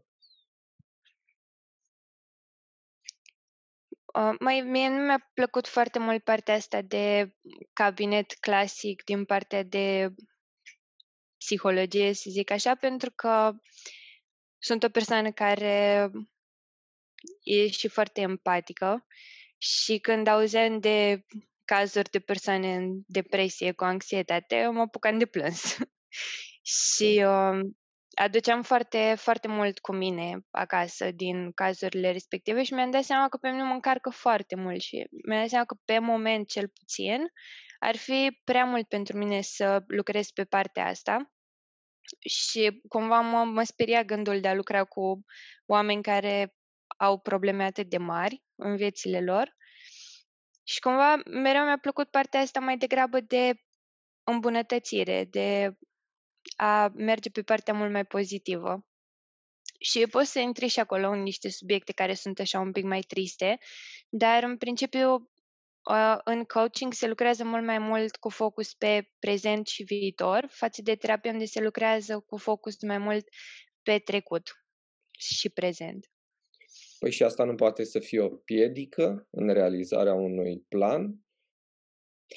Uh, 4.13 4.35
mai 4.39 4.61
mie 4.61 4.89
nu 4.89 5.01
mi-a 5.05 5.31
plăcut 5.33 5.67
foarte 5.67 5.99
mult 5.99 6.23
partea 6.23 6.53
asta 6.53 6.81
de 6.81 7.35
cabinet 7.73 8.33
clasic 8.33 9.03
din 9.03 9.25
partea 9.25 9.63
de 9.63 10.13
psihologie, 11.37 12.13
să 12.13 12.29
zic 12.29 12.51
așa, 12.51 12.75
pentru 12.75 13.11
că 13.11 13.51
sunt 14.57 14.83
o 14.83 14.89
persoană 14.89 15.31
care 15.31 16.09
e 17.43 17.67
și 17.67 17.87
foarte 17.87 18.21
empatică 18.21 19.05
și 19.57 19.99
când 19.99 20.27
auzeam 20.27 20.79
de 20.79 21.25
cazuri 21.65 22.09
de 22.09 22.19
persoane 22.19 22.75
în 22.75 23.01
depresie 23.07 23.71
cu 23.71 23.83
anxietate, 23.83 24.67
mă 24.67 24.81
apucam 24.81 25.17
de 25.17 25.25
plâns. 25.25 25.77
și 26.77 27.23
uh, 27.25 27.59
aduceam 28.13 28.61
foarte, 28.61 29.13
foarte 29.17 29.47
mult 29.47 29.79
cu 29.79 29.93
mine 29.93 30.39
acasă 30.51 31.11
din 31.11 31.51
cazurile 31.51 32.11
respective 32.11 32.63
și 32.63 32.73
mi-am 32.73 32.91
dat 32.91 33.03
seama 33.03 33.29
că 33.29 33.37
pe 33.37 33.49
mine 33.49 33.63
mă 33.63 33.73
încarcă 33.73 34.09
foarte 34.09 34.55
mult 34.55 34.81
și 34.81 35.07
mi-am 35.27 35.39
dat 35.39 35.49
seama 35.49 35.65
că 35.65 35.75
pe 35.85 35.99
moment 35.99 36.47
cel 36.47 36.67
puțin 36.67 37.21
ar 37.79 37.95
fi 37.95 38.41
prea 38.43 38.65
mult 38.65 38.87
pentru 38.87 39.17
mine 39.17 39.41
să 39.41 39.83
lucrez 39.87 40.29
pe 40.29 40.43
partea 40.43 40.85
asta 40.85 41.31
și 42.19 42.81
cumva 42.87 43.21
mă, 43.21 43.43
mă 43.43 43.63
speria 43.63 44.03
gândul 44.03 44.39
de 44.39 44.47
a 44.47 44.53
lucra 44.53 44.83
cu 44.83 45.25
oameni 45.65 46.01
care 46.01 46.55
au 46.97 47.19
probleme 47.19 47.63
atât 47.63 47.89
de 47.89 47.97
mari 47.97 48.43
în 48.55 48.75
viețile 48.75 49.21
lor 49.21 49.55
și 50.63 50.79
cumva 50.79 51.15
mereu 51.25 51.63
mi-a 51.63 51.77
plăcut 51.77 52.09
partea 52.09 52.39
asta 52.39 52.59
mai 52.59 52.77
degrabă 52.77 53.19
de 53.19 53.53
îmbunătățire, 54.23 55.25
de 55.29 55.71
a 56.55 56.91
merge 56.95 57.29
pe 57.29 57.41
partea 57.41 57.73
mult 57.73 57.91
mai 57.91 58.05
pozitivă. 58.05 58.85
Și 59.79 60.07
poți 60.07 60.31
să 60.31 60.39
intri 60.39 60.67
și 60.67 60.79
acolo 60.79 61.09
în 61.09 61.21
niște 61.21 61.49
subiecte 61.49 61.91
care 61.91 62.13
sunt 62.13 62.39
așa 62.39 62.59
un 62.59 62.71
pic 62.71 62.83
mai 62.83 63.01
triste, 63.01 63.59
dar 64.09 64.43
în 64.43 64.57
principiu 64.57 65.31
în 66.23 66.43
coaching 66.43 66.93
se 66.93 67.07
lucrează 67.07 67.43
mult 67.43 67.65
mai 67.65 67.79
mult 67.79 68.15
cu 68.15 68.29
focus 68.29 68.73
pe 68.73 69.09
prezent 69.19 69.67
și 69.67 69.83
viitor, 69.83 70.47
față 70.49 70.81
de 70.81 70.95
terapie 70.95 71.31
unde 71.31 71.45
se 71.45 71.61
lucrează 71.61 72.19
cu 72.19 72.37
focus 72.37 72.81
mai 72.81 72.97
mult 72.97 73.27
pe 73.83 73.99
trecut 73.99 74.65
și 75.11 75.49
prezent. 75.49 76.11
Păi 76.99 77.11
și 77.11 77.23
asta 77.23 77.43
nu 77.43 77.55
poate 77.55 77.83
să 77.83 77.99
fie 77.99 78.19
o 78.19 78.29
piedică 78.29 79.27
în 79.29 79.53
realizarea 79.53 80.13
unui 80.13 80.65
plan? 80.69 81.19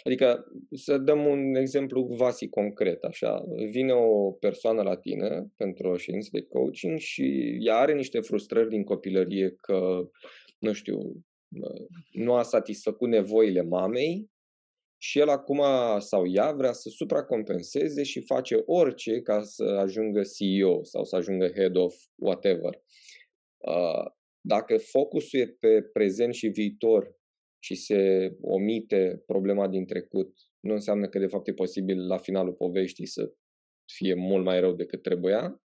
Adică, 0.03 0.45
să 0.71 0.99
dăm 0.99 1.27
un 1.27 1.55
exemplu 1.55 2.03
vasi 2.03 2.49
concret, 2.49 3.03
așa. 3.03 3.45
Vine 3.71 3.93
o 3.93 4.31
persoană 4.31 4.83
la 4.83 4.97
tine 4.97 5.47
pentru 5.57 5.89
o 5.89 5.97
ședință 5.97 6.29
de 6.33 6.43
coaching 6.43 6.99
și 6.99 7.57
ea 7.61 7.77
are 7.77 7.95
niște 7.95 8.21
frustrări 8.21 8.69
din 8.69 8.85
copilărie 8.85 9.57
că, 9.61 10.09
nu 10.59 10.73
știu, 10.73 10.99
nu 12.11 12.35
a 12.35 12.43
satisfăcut 12.43 13.09
nevoile 13.09 13.63
mamei 13.63 14.31
și 15.03 15.19
el 15.19 15.29
acum 15.29 15.63
sau 15.99 16.27
ea 16.27 16.53
vrea 16.53 16.73
să 16.73 16.89
supracompenseze 16.89 18.03
și 18.03 18.21
face 18.21 18.63
orice 18.67 19.21
ca 19.21 19.43
să 19.43 19.65
ajungă 19.65 20.23
CEO 20.23 20.83
sau 20.83 21.05
să 21.05 21.17
ajungă 21.17 21.49
head 21.49 21.77
of 21.77 21.95
whatever. 22.15 22.83
Dacă 24.41 24.77
focusul 24.79 25.41
e 25.41 25.57
pe 25.61 25.83
prezent 25.83 26.35
și 26.35 26.49
viitor 26.49 27.17
și 27.64 27.75
se 27.75 28.30
omite 28.40 29.23
problema 29.26 29.68
din 29.68 29.87
trecut, 29.87 30.38
nu 30.61 30.73
înseamnă 30.73 31.09
că 31.09 31.18
de 31.18 31.26
fapt 31.26 31.49
e 31.49 31.52
posibil 31.52 32.06
la 32.06 32.18
finalul 32.18 32.52
poveștii 32.52 33.06
să 33.06 33.33
fie 33.92 34.14
mult 34.14 34.44
mai 34.44 34.61
rău 34.61 34.73
decât 34.75 35.02
trebuia? 35.02 35.62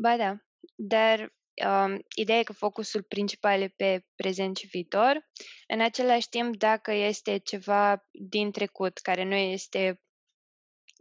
Ba 0.00 0.16
da, 0.16 0.36
dar 0.74 1.34
um, 1.66 2.00
ideea 2.16 2.38
e 2.38 2.42
că 2.42 2.52
focusul 2.52 3.02
principal 3.02 3.60
e 3.60 3.68
pe 3.76 4.04
prezent 4.14 4.56
și 4.56 4.66
viitor. 4.66 5.30
În 5.68 5.80
același 5.80 6.28
timp, 6.28 6.56
dacă 6.56 6.92
este 6.92 7.38
ceva 7.38 8.08
din 8.10 8.50
trecut 8.50 8.98
care 8.98 9.24
nu 9.24 9.34
este 9.34 10.00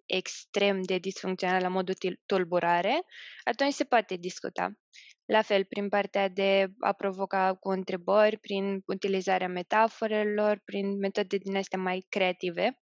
extrem 0.05 0.81
de 0.81 0.97
disfuncțional 0.97 1.61
la 1.61 1.67
modul 1.67 1.95
tulburare, 2.25 3.01
atunci 3.43 3.73
se 3.73 3.83
poate 3.83 4.15
discuta. 4.15 4.77
La 5.25 5.41
fel, 5.41 5.65
prin 5.65 5.89
partea 5.89 6.27
de 6.27 6.67
a 6.79 6.93
provoca 6.93 7.53
cu 7.53 7.69
întrebări, 7.69 8.37
prin 8.37 8.81
utilizarea 8.85 9.47
metaforelor, 9.47 10.61
prin 10.65 10.97
metode 10.97 11.37
din 11.37 11.55
astea 11.55 11.79
mai 11.79 12.05
creative. 12.09 12.79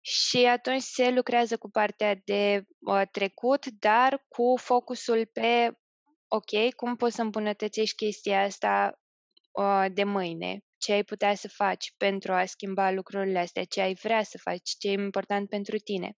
Și 0.00 0.44
atunci 0.44 0.82
se 0.82 1.10
lucrează 1.10 1.56
cu 1.56 1.70
partea 1.70 2.14
de 2.24 2.64
uh, 2.78 3.02
trecut, 3.10 3.66
dar 3.66 4.24
cu 4.28 4.56
focusul 4.56 5.26
pe, 5.32 5.72
ok, 6.28 6.74
cum 6.76 6.96
poți 6.96 7.14
să 7.14 7.22
îmbunătățești 7.22 8.04
chestia 8.04 8.42
asta 8.42 9.00
uh, 9.50 9.86
de 9.92 10.04
mâine? 10.04 10.64
Ce 10.80 10.92
ai 10.92 11.04
putea 11.04 11.34
să 11.34 11.48
faci 11.48 11.94
pentru 11.96 12.32
a 12.32 12.44
schimba 12.44 12.90
lucrurile 12.90 13.38
astea? 13.38 13.64
Ce 13.64 13.80
ai 13.80 13.94
vrea 13.94 14.22
să 14.22 14.38
faci? 14.38 14.70
Ce 14.78 14.88
e 14.88 14.92
important 14.92 15.48
pentru 15.48 15.76
tine? 15.76 16.16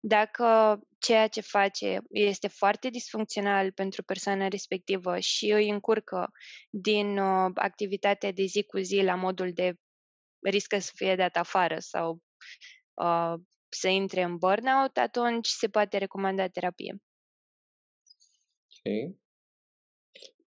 Dacă 0.00 0.78
ceea 0.98 1.28
ce 1.28 1.40
face 1.40 2.00
este 2.10 2.48
foarte 2.48 2.88
disfuncțional 2.88 3.72
pentru 3.72 4.02
persoana 4.02 4.48
respectivă 4.48 5.18
și 5.18 5.52
îi 5.52 5.68
încurcă 5.68 6.30
din 6.70 7.18
uh, 7.18 7.50
activitatea 7.54 8.32
de 8.32 8.44
zi 8.44 8.62
cu 8.62 8.78
zi 8.78 9.00
la 9.02 9.14
modul 9.14 9.52
de 9.52 9.74
riscă 10.40 10.78
să 10.78 10.92
fie 10.94 11.14
dat 11.16 11.36
afară 11.36 11.78
sau 11.78 12.22
uh, 12.94 13.34
să 13.68 13.88
intre 13.88 14.22
în 14.22 14.36
burnout, 14.36 14.96
atunci 14.96 15.46
se 15.46 15.68
poate 15.68 15.98
recomanda 15.98 16.48
terapie. 16.48 16.96
Ok. 18.66 19.16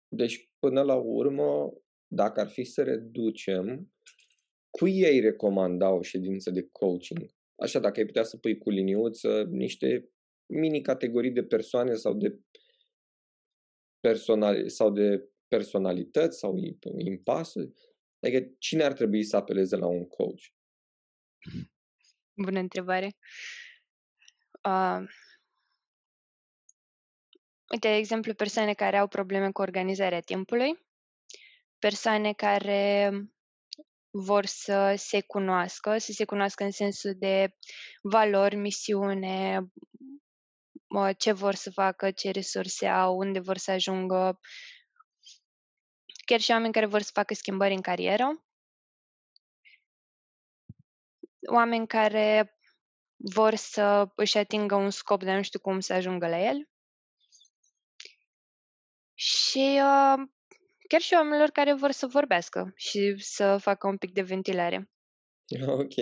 Deci, 0.09 0.51
până 0.59 0.83
la 0.83 0.95
urmă, 0.95 1.73
dacă 2.13 2.41
ar 2.41 2.49
fi 2.49 2.65
să 2.65 2.83
reducem, 2.83 3.93
cui 4.71 5.01
ei 5.01 5.21
recomanda 5.21 5.91
o 5.91 6.03
ședință 6.03 6.51
de 6.51 6.69
coaching? 6.73 7.27
Așa, 7.63 7.79
dacă 7.79 8.01
ai 8.01 8.07
putea 8.07 8.23
să 8.23 8.37
pui 8.37 8.59
cu 8.59 8.71
liniuță 8.71 9.43
niște 9.43 10.11
mini-categorii 10.47 11.31
de 11.31 11.45
persoane 11.45 11.95
sau 11.95 12.15
de, 12.15 12.39
personali, 14.01 14.71
sau 14.71 14.91
de 14.91 15.29
personalități 15.49 16.39
sau 16.39 16.57
impasuri, 16.97 17.73
adică 18.21 18.55
cine 18.59 18.83
ar 18.83 18.93
trebui 18.93 19.25
să 19.25 19.37
apeleze 19.37 19.77
la 19.77 19.87
un 19.87 20.07
coach? 20.07 20.43
Bună 22.43 22.59
întrebare. 22.59 23.17
Uh, 24.69 25.09
uite, 27.73 27.89
de 27.89 27.95
exemplu, 27.95 28.35
persoane 28.35 28.75
care 28.75 28.97
au 28.97 29.09
probleme 29.09 29.51
cu 29.51 29.61
organizarea 29.61 30.21
timpului, 30.21 30.90
persoane 31.81 32.33
care 32.33 33.11
vor 34.11 34.47
să 34.47 34.95
se 34.97 35.21
cunoască, 35.21 35.99
să 35.99 36.13
se 36.13 36.25
cunoască 36.25 36.65
în 36.65 36.71
sensul 36.71 37.15
de 37.17 37.57
valori, 38.03 38.57
misiune, 38.57 39.61
ce 41.19 41.33
vor 41.33 41.55
să 41.55 41.71
facă, 41.71 42.11
ce 42.11 42.31
resurse 42.31 42.87
au, 42.87 43.17
unde 43.17 43.39
vor 43.39 43.57
să 43.57 43.71
ajungă. 43.71 44.41
Chiar 46.27 46.41
și 46.41 46.51
oameni 46.51 46.73
care 46.73 46.87
vor 46.87 47.01
să 47.01 47.11
facă 47.13 47.35
schimbări 47.35 47.75
în 47.75 47.81
carieră. 47.81 48.45
Oameni 51.49 51.87
care 51.87 52.59
vor 53.17 53.55
să 53.55 54.13
își 54.15 54.39
atingă 54.39 54.75
un 54.75 54.91
scop, 54.91 55.23
dar 55.23 55.37
nu 55.37 55.43
știu 55.43 55.59
cum 55.61 55.81
să 55.81 55.93
ajungă 55.93 56.29
la 56.29 56.39
el. 56.39 56.69
Și 59.15 59.81
uh, 59.83 60.29
chiar 60.91 61.01
și 61.01 61.15
oamenilor 61.15 61.49
care 61.49 61.75
vor 61.75 61.91
să 61.91 62.07
vorbească 62.07 62.73
și 62.77 63.15
să 63.19 63.57
facă 63.61 63.87
un 63.87 63.97
pic 63.97 64.13
de 64.13 64.23
ventilare. 64.23 64.91
Ok. 65.85 65.97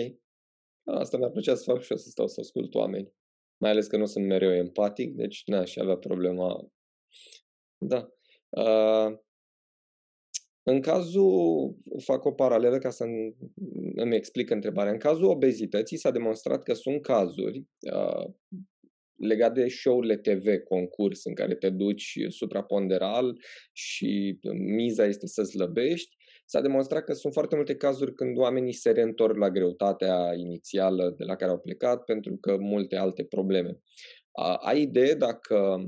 Asta 0.83 1.17
mi-ar 1.17 1.31
plăcea 1.31 1.55
să 1.55 1.63
fac 1.63 1.81
și 1.81 1.91
eu, 1.91 1.97
să 1.97 2.09
stau 2.09 2.27
să 2.27 2.39
ascult 2.39 2.73
oameni. 2.73 3.13
Mai 3.61 3.71
ales 3.71 3.87
că 3.87 3.97
nu 3.97 4.05
sunt 4.05 4.25
mereu 4.25 4.53
empatic, 4.53 5.15
deci 5.15 5.41
n-aș 5.45 5.75
avea 5.75 5.97
problema. 5.97 6.71
Da. 7.77 8.09
Uh, 8.49 9.17
în 10.63 10.81
cazul, 10.81 11.77
fac 12.03 12.25
o 12.25 12.31
paralelă 12.31 12.77
ca 12.77 12.89
să 12.89 13.03
îmi 13.95 14.15
explic 14.15 14.49
întrebarea. 14.49 14.91
În 14.91 14.97
cazul 14.97 15.29
obezității 15.29 15.97
s-a 15.97 16.11
demonstrat 16.11 16.63
că 16.63 16.73
sunt 16.73 17.01
cazuri 17.01 17.65
uh, 17.93 18.33
legat 19.19 19.53
de 19.53 19.67
show-urile 19.67 20.17
TV, 20.17 20.57
concurs, 20.67 21.25
în 21.25 21.33
care 21.33 21.55
te 21.55 21.69
duci 21.69 22.19
supraponderal 22.27 23.37
și 23.73 24.39
miza 24.53 25.05
este 25.05 25.27
să 25.27 25.43
slăbești, 25.43 26.17
s-a 26.45 26.61
demonstrat 26.61 27.03
că 27.03 27.13
sunt 27.13 27.33
foarte 27.33 27.55
multe 27.55 27.75
cazuri 27.75 28.13
când 28.13 28.37
oamenii 28.37 28.73
se 28.73 28.91
reîntorc 28.91 29.37
la 29.37 29.49
greutatea 29.49 30.33
inițială 30.35 31.13
de 31.17 31.23
la 31.23 31.35
care 31.35 31.51
au 31.51 31.59
plecat 31.59 32.03
pentru 32.03 32.37
că 32.37 32.57
multe 32.57 32.95
alte 32.95 33.23
probleme. 33.23 33.79
Ai 34.59 34.81
idee 34.81 35.13
dacă 35.13 35.87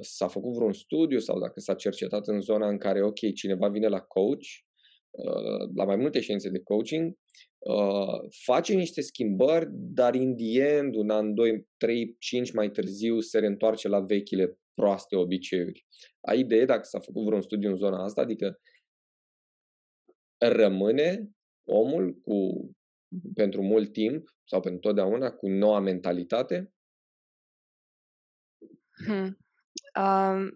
s-a 0.00 0.28
făcut 0.28 0.54
vreun 0.54 0.72
studiu 0.72 1.18
sau 1.18 1.40
dacă 1.40 1.60
s-a 1.60 1.74
cercetat 1.74 2.26
în 2.26 2.40
zona 2.40 2.68
în 2.68 2.78
care, 2.78 3.02
ok, 3.02 3.32
cineva 3.34 3.68
vine 3.68 3.88
la 3.88 4.00
coach, 4.00 4.46
la 5.74 5.84
mai 5.84 5.96
multe 5.96 6.20
științe 6.20 6.48
de 6.48 6.60
coaching 6.60 7.16
uh, 7.60 8.30
face 8.44 8.74
niște 8.74 9.00
schimbări, 9.00 9.68
dar 9.70 10.14
in 10.14 10.36
the 10.36 10.62
end, 10.62 10.94
un 10.94 11.10
an, 11.10 11.34
doi, 11.34 11.68
trei, 11.76 12.16
cinci 12.18 12.52
mai 12.52 12.70
târziu, 12.70 13.20
se 13.20 13.38
reîntoarce 13.38 13.88
la 13.88 14.00
vechile 14.00 14.58
proaste 14.74 15.16
obiceiuri. 15.16 15.86
Ai 16.20 16.38
idee 16.38 16.64
dacă 16.64 16.82
s-a 16.82 17.00
făcut 17.00 17.24
vreun 17.24 17.42
studiu 17.42 17.70
în 17.70 17.76
zona 17.76 18.04
asta? 18.04 18.20
Adică 18.20 18.60
rămâne 20.38 21.30
omul 21.68 22.14
cu, 22.14 22.70
pentru 23.34 23.62
mult 23.62 23.92
timp 23.92 24.28
sau 24.44 24.60
pentru 24.60 24.80
totdeauna 24.80 25.30
cu 25.30 25.48
noua 25.48 25.80
mentalitate? 25.80 26.72
Hmm. 29.04 29.38
Um, 30.00 30.54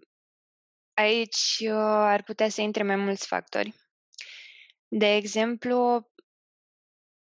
aici 0.93 1.57
uh, 1.59 1.71
ar 2.13 2.23
putea 2.23 2.49
să 2.49 2.61
intre 2.61 2.83
mai 2.83 2.95
mulți 2.95 3.27
factori. 3.27 3.73
De 4.87 5.15
exemplu, 5.15 6.09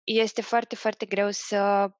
este 0.06 0.42
foarte, 0.42 0.74
foarte 0.74 1.06
greu 1.06 1.30
să 1.30 1.90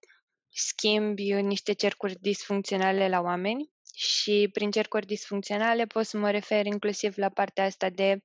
schimbi 0.49 1.33
niște 1.33 1.73
cercuri 1.73 2.14
disfuncționale 2.21 3.09
la 3.09 3.21
oameni 3.21 3.71
și 3.95 4.49
prin 4.53 4.71
cercuri 4.71 5.07
disfuncționale 5.07 5.87
pot 5.87 6.07
să 6.07 6.16
mă 6.16 6.31
refer 6.31 6.66
inclusiv 6.66 7.16
la 7.16 7.29
partea 7.29 7.64
asta 7.64 7.90
de 7.90 8.23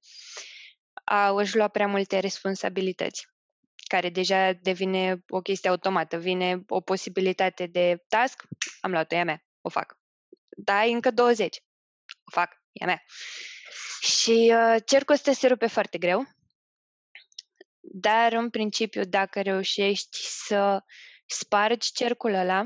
a 1.03 1.29
își 1.29 1.55
lua 1.55 1.67
prea 1.67 1.87
multe 1.87 2.19
responsabilități, 2.19 3.27
care 3.87 4.09
deja 4.09 4.53
devine 4.53 5.23
o 5.27 5.41
chestie 5.41 5.69
automată. 5.69 6.17
Vine 6.17 6.63
o 6.67 6.81
posibilitate 6.81 7.65
de 7.65 8.03
task, 8.07 8.43
am 8.81 8.91
luat-o, 8.91 9.15
ea 9.15 9.23
mea, 9.23 9.43
o 9.61 9.69
fac. 9.69 9.99
Dai 10.57 10.91
încă 10.91 11.11
20, 11.11 11.63
o 12.07 12.31
fac, 12.31 12.61
ea 12.71 12.85
mea. 12.85 13.03
Și 14.01 14.53
uh, 14.55 14.75
cercul 14.85 15.15
ăsta 15.15 15.31
se 15.31 15.47
rupe 15.47 15.67
foarte 15.67 15.97
greu 15.97 16.27
dar, 17.81 18.33
în 18.33 18.49
principiu, 18.49 19.03
dacă 19.03 19.41
reușești 19.41 20.17
să 20.21 20.83
spargi 21.25 21.91
cercul 21.91 22.33
ăla, 22.33 22.65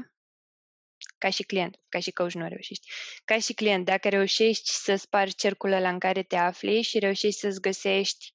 ca 1.17 1.29
și 1.29 1.43
client, 1.43 1.79
ca 1.89 1.99
și 1.99 2.11
coach 2.11 2.33
nu 2.33 2.47
reușești, 2.47 2.89
ca 3.25 3.39
și 3.39 3.53
client, 3.53 3.85
dacă 3.85 4.09
reușești 4.09 4.69
să 4.69 4.95
spargi 4.95 5.35
cercul 5.35 5.71
ăla 5.71 5.89
în 5.89 5.99
care 5.99 6.23
te 6.23 6.35
afli 6.35 6.81
și 6.81 6.99
reușești 6.99 7.39
să-ți 7.39 7.61
găsești 7.61 8.33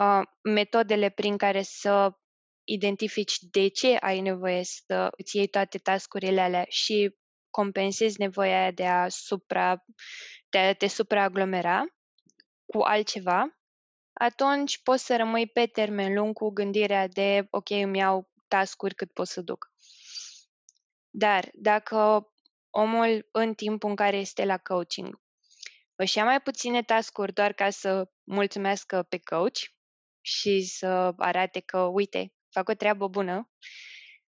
uh, 0.00 0.22
metodele 0.42 1.08
prin 1.08 1.36
care 1.36 1.62
să 1.62 2.12
identifici 2.64 3.38
de 3.38 3.68
ce 3.68 3.96
ai 3.96 4.20
nevoie 4.20 4.64
să 4.64 5.08
îți 5.16 5.36
iei 5.36 5.46
toate 5.46 5.78
tascurile 5.78 6.40
alea 6.40 6.64
și 6.68 7.16
compensezi 7.50 8.20
nevoia 8.20 8.60
aia 8.60 8.70
de 8.70 8.86
a, 8.86 9.08
supra, 9.08 9.84
de 10.48 10.58
a 10.58 10.74
te 10.74 10.86
supraaglomera 10.86 11.84
cu 12.66 12.80
altceva, 12.80 13.56
atunci 14.18 14.82
poți 14.82 15.04
să 15.04 15.16
rămâi 15.16 15.46
pe 15.46 15.66
termen 15.66 16.14
lung 16.14 16.34
cu 16.34 16.50
gândirea 16.50 17.08
de 17.08 17.46
ok, 17.50 17.70
îmi 17.70 17.98
iau 17.98 18.28
tascuri 18.48 18.94
cât 18.94 19.12
pot 19.12 19.26
să 19.26 19.40
duc. 19.40 19.72
Dar 21.10 21.50
dacă 21.52 22.28
omul 22.70 23.28
în 23.32 23.54
timpul 23.54 23.90
în 23.90 23.96
care 23.96 24.16
este 24.16 24.44
la 24.44 24.58
coaching 24.58 25.24
își 25.96 26.18
ia 26.18 26.24
mai 26.24 26.40
puține 26.40 26.82
tascuri 26.82 27.32
doar 27.32 27.52
ca 27.52 27.70
să 27.70 28.10
mulțumească 28.24 29.02
pe 29.02 29.18
coach 29.18 29.58
și 30.20 30.62
să 30.62 31.12
arate 31.16 31.60
că, 31.60 31.78
uite, 31.78 32.32
fac 32.50 32.68
o 32.68 32.74
treabă 32.74 33.08
bună 33.08 33.50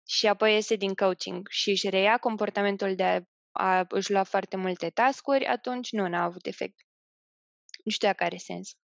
și 0.07 0.27
apoi 0.27 0.55
iese 0.55 0.77
din 0.77 0.95
coaching 0.95 1.49
și 1.49 1.71
își 1.71 1.88
reia 1.88 2.19
comportamentul 2.19 2.95
de 2.95 3.03
a, 3.03 3.21
a 3.53 3.85
își 3.88 4.12
lua 4.12 4.23
foarte 4.23 4.57
multe 4.57 4.90
tascuri, 4.90 5.47
atunci 5.47 5.93
nu 5.93 6.09
n-a 6.09 6.23
avut 6.23 6.47
efect. 6.47 6.81
Nu 7.85 7.90
știu 7.90 8.09
dacă 8.09 8.25
are 8.25 8.37
sens. 8.37 8.77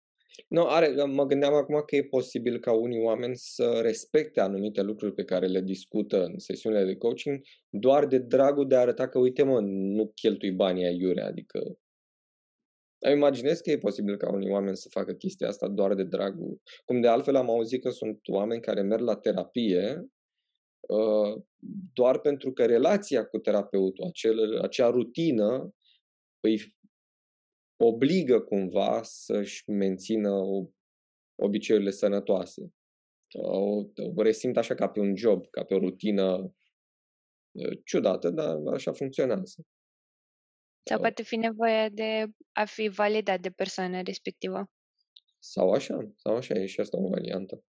Nu, 0.47 0.65
are, 0.67 1.03
mă 1.03 1.25
gândeam 1.25 1.53
acum 1.53 1.83
că 1.85 1.95
e 1.95 2.03
posibil 2.03 2.59
ca 2.59 2.71
unii 2.71 3.03
oameni 3.03 3.35
să 3.35 3.79
respecte 3.81 4.39
anumite 4.39 4.81
lucruri 4.81 5.13
pe 5.13 5.23
care 5.23 5.47
le 5.47 5.61
discută 5.61 6.23
în 6.23 6.39
sesiunile 6.39 6.85
de 6.85 6.95
coaching 6.95 7.41
doar 7.69 8.05
de 8.05 8.17
dragul 8.17 8.67
de 8.67 8.75
a 8.75 8.79
arăta 8.79 9.07
că, 9.07 9.19
uite 9.19 9.43
mă, 9.43 9.59
nu 9.61 10.11
cheltui 10.15 10.51
banii 10.51 10.85
aiure, 10.85 11.21
adică 11.21 11.77
îmi 12.99 13.15
imaginez 13.15 13.59
că 13.59 13.71
e 13.71 13.77
posibil 13.77 14.17
ca 14.17 14.31
unii 14.31 14.49
oameni 14.49 14.77
să 14.77 14.89
facă 14.91 15.13
chestia 15.13 15.47
asta 15.47 15.67
doar 15.67 15.93
de 15.93 16.03
dragul. 16.03 16.61
Cum 16.85 17.01
de 17.01 17.07
altfel 17.07 17.35
am 17.35 17.49
auzit 17.49 17.81
că 17.81 17.89
sunt 17.89 18.19
oameni 18.27 18.61
care 18.61 18.81
merg 18.81 19.01
la 19.01 19.15
terapie 19.15 20.07
uh, 20.79 21.41
doar 21.93 22.19
pentru 22.19 22.51
că 22.51 22.65
relația 22.65 23.25
cu 23.25 23.37
terapeutul, 23.37 24.05
acel, 24.05 24.59
acea 24.61 24.89
rutină, 24.89 25.73
îi 26.39 26.76
obligă 27.77 28.39
cumva 28.39 29.01
să-și 29.03 29.69
mențină 29.69 30.31
obiceiurile 31.35 31.91
sănătoase. 31.91 32.73
O, 33.31 33.83
o 34.15 34.21
resimt 34.21 34.57
așa 34.57 34.75
ca 34.75 34.89
pe 34.89 34.99
un 34.99 35.15
job, 35.15 35.47
ca 35.49 35.63
pe 35.63 35.73
o 35.73 35.79
rutină 35.79 36.55
ciudată, 37.85 38.29
dar 38.29 38.57
așa 38.73 38.91
funcționează. 38.91 39.65
Sau 40.83 40.99
poate 40.99 41.23
fi 41.23 41.35
nevoie 41.35 41.89
de 41.93 42.25
a 42.51 42.65
fi 42.65 42.87
validat 42.87 43.39
de 43.39 43.49
persoana 43.49 44.01
respectivă. 44.01 44.71
Sau 45.39 45.71
așa, 45.71 46.11
sau 46.15 46.35
așa, 46.35 46.53
e 46.53 46.65
și 46.65 46.79
asta 46.79 46.97
o 46.97 47.07
variantă. 47.07 47.63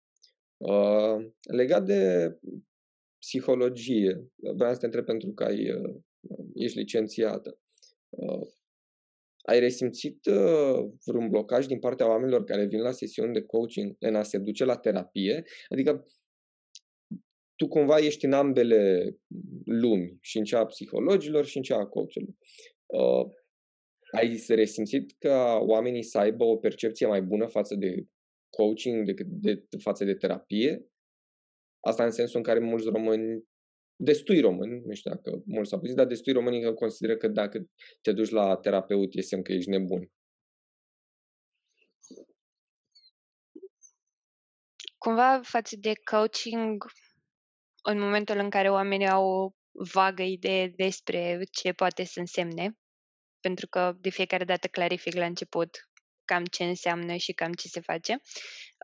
Uh, 0.56 1.32
legat 1.50 1.84
de 1.84 2.32
psihologie, 3.18 4.30
vreau 4.36 4.72
să 4.72 4.78
te 4.78 4.84
întreb 4.84 5.04
pentru 5.04 5.32
că 5.32 5.44
ai, 5.44 5.70
uh, 5.70 5.96
ești 6.54 6.78
licențiată. 6.78 7.58
Uh, 8.08 8.48
ai 9.48 9.58
resimțit 9.60 10.26
uh, 10.26 10.90
vreun 11.04 11.28
blocaj 11.28 11.66
din 11.66 11.78
partea 11.78 12.08
oamenilor 12.08 12.44
care 12.44 12.66
vin 12.66 12.80
la 12.80 12.90
sesiuni 12.90 13.32
de 13.32 13.42
coaching 13.42 13.96
în 13.98 14.14
a 14.14 14.22
se 14.22 14.38
duce 14.38 14.64
la 14.64 14.76
terapie? 14.76 15.44
Adică 15.68 16.06
tu 17.56 17.68
cumva 17.68 17.98
ești 17.98 18.24
în 18.24 18.32
ambele 18.32 19.14
lumi, 19.64 20.18
și 20.20 20.38
în 20.38 20.44
cea 20.44 20.58
a 20.58 20.66
psihologilor 20.66 21.44
și 21.44 21.56
în 21.56 21.62
cea 21.62 21.76
a 21.76 21.86
coachilor. 21.86 22.34
Uh, 22.86 23.32
ai 24.10 24.44
resimțit 24.48 25.14
că 25.18 25.58
oamenii 25.60 26.02
să 26.02 26.18
aibă 26.18 26.44
o 26.44 26.56
percepție 26.56 27.06
mai 27.06 27.22
bună 27.22 27.46
față 27.46 27.74
de 27.74 28.06
coaching 28.50 29.04
decât 29.04 29.26
de, 29.26 29.64
față 29.78 30.04
de 30.04 30.14
terapie? 30.14 30.86
Asta 31.80 32.04
în 32.04 32.10
sensul 32.10 32.36
în 32.36 32.42
care 32.42 32.58
mulți 32.58 32.88
români, 32.88 33.44
destui 33.96 34.40
români, 34.40 34.82
nu 34.84 34.94
știu 34.94 35.10
dacă 35.10 35.42
mulți 35.46 35.70
s-au 35.70 35.80
dar 35.94 36.06
destui 36.06 36.32
români 36.32 36.74
consideră 36.74 37.16
că 37.16 37.28
dacă 37.28 37.66
te 38.02 38.12
duci 38.12 38.30
la 38.30 38.56
terapeut 38.56 39.14
e 39.14 39.20
semn 39.20 39.42
că 39.42 39.52
ești 39.52 39.70
nebun. 39.70 40.10
Cumva 44.98 45.40
față 45.42 45.76
de 45.76 45.92
coaching, 46.10 46.84
în 47.82 47.98
momentul 47.98 48.38
în 48.38 48.50
care 48.50 48.70
oamenii 48.70 49.08
au 49.08 49.26
o 49.26 49.52
vagă 49.92 50.22
idee 50.22 50.68
despre 50.68 51.40
ce 51.50 51.72
poate 51.72 52.04
să 52.04 52.20
însemne, 52.20 52.76
pentru 53.40 53.66
că 53.66 53.96
de 54.00 54.08
fiecare 54.08 54.44
dată 54.44 54.68
clarific 54.68 55.14
la 55.14 55.24
început 55.24 55.68
cam 56.24 56.44
ce 56.44 56.64
înseamnă 56.64 57.16
și 57.16 57.32
cam 57.32 57.52
ce 57.52 57.68
se 57.68 57.80
face. 57.80 58.20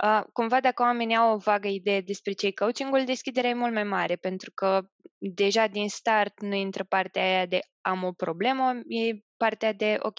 Uh, 0.04 0.22
cumva 0.32 0.60
dacă 0.60 0.82
oamenii 0.82 1.16
au 1.16 1.34
o 1.34 1.36
vagă 1.36 1.68
idee 1.68 2.00
despre 2.00 2.32
ce 2.32 2.46
e 2.46 2.50
coachingul, 2.50 3.04
deschiderea 3.04 3.50
e 3.50 3.54
mult 3.54 3.72
mai 3.72 3.84
mare, 3.84 4.16
pentru 4.16 4.50
că 4.54 4.80
deja 5.18 5.66
din 5.66 5.88
start 5.88 6.40
nu 6.40 6.54
intră 6.54 6.84
partea 6.84 7.22
aia 7.22 7.46
de 7.46 7.60
am 7.80 8.04
o 8.04 8.12
problemă, 8.12 8.72
e 8.86 9.24
partea 9.36 9.72
de 9.72 9.96
ok, 9.98 10.18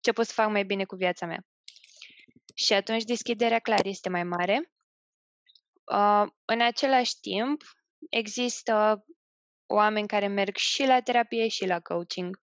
ce 0.00 0.12
pot 0.12 0.26
să 0.26 0.32
fac 0.32 0.50
mai 0.50 0.64
bine 0.64 0.84
cu 0.84 0.96
viața 0.96 1.26
mea. 1.26 1.46
Și 2.54 2.72
atunci 2.72 3.02
deschiderea 3.02 3.58
clar 3.58 3.86
este 3.86 4.08
mai 4.08 4.24
mare. 4.24 4.72
Uh, 5.84 6.26
în 6.44 6.60
același 6.60 7.20
timp, 7.20 7.62
există 8.10 9.04
oameni 9.66 10.06
care 10.06 10.26
merg 10.26 10.56
și 10.56 10.84
la 10.84 11.00
terapie 11.00 11.48
și 11.48 11.66
la 11.66 11.80
coaching. 11.80 12.40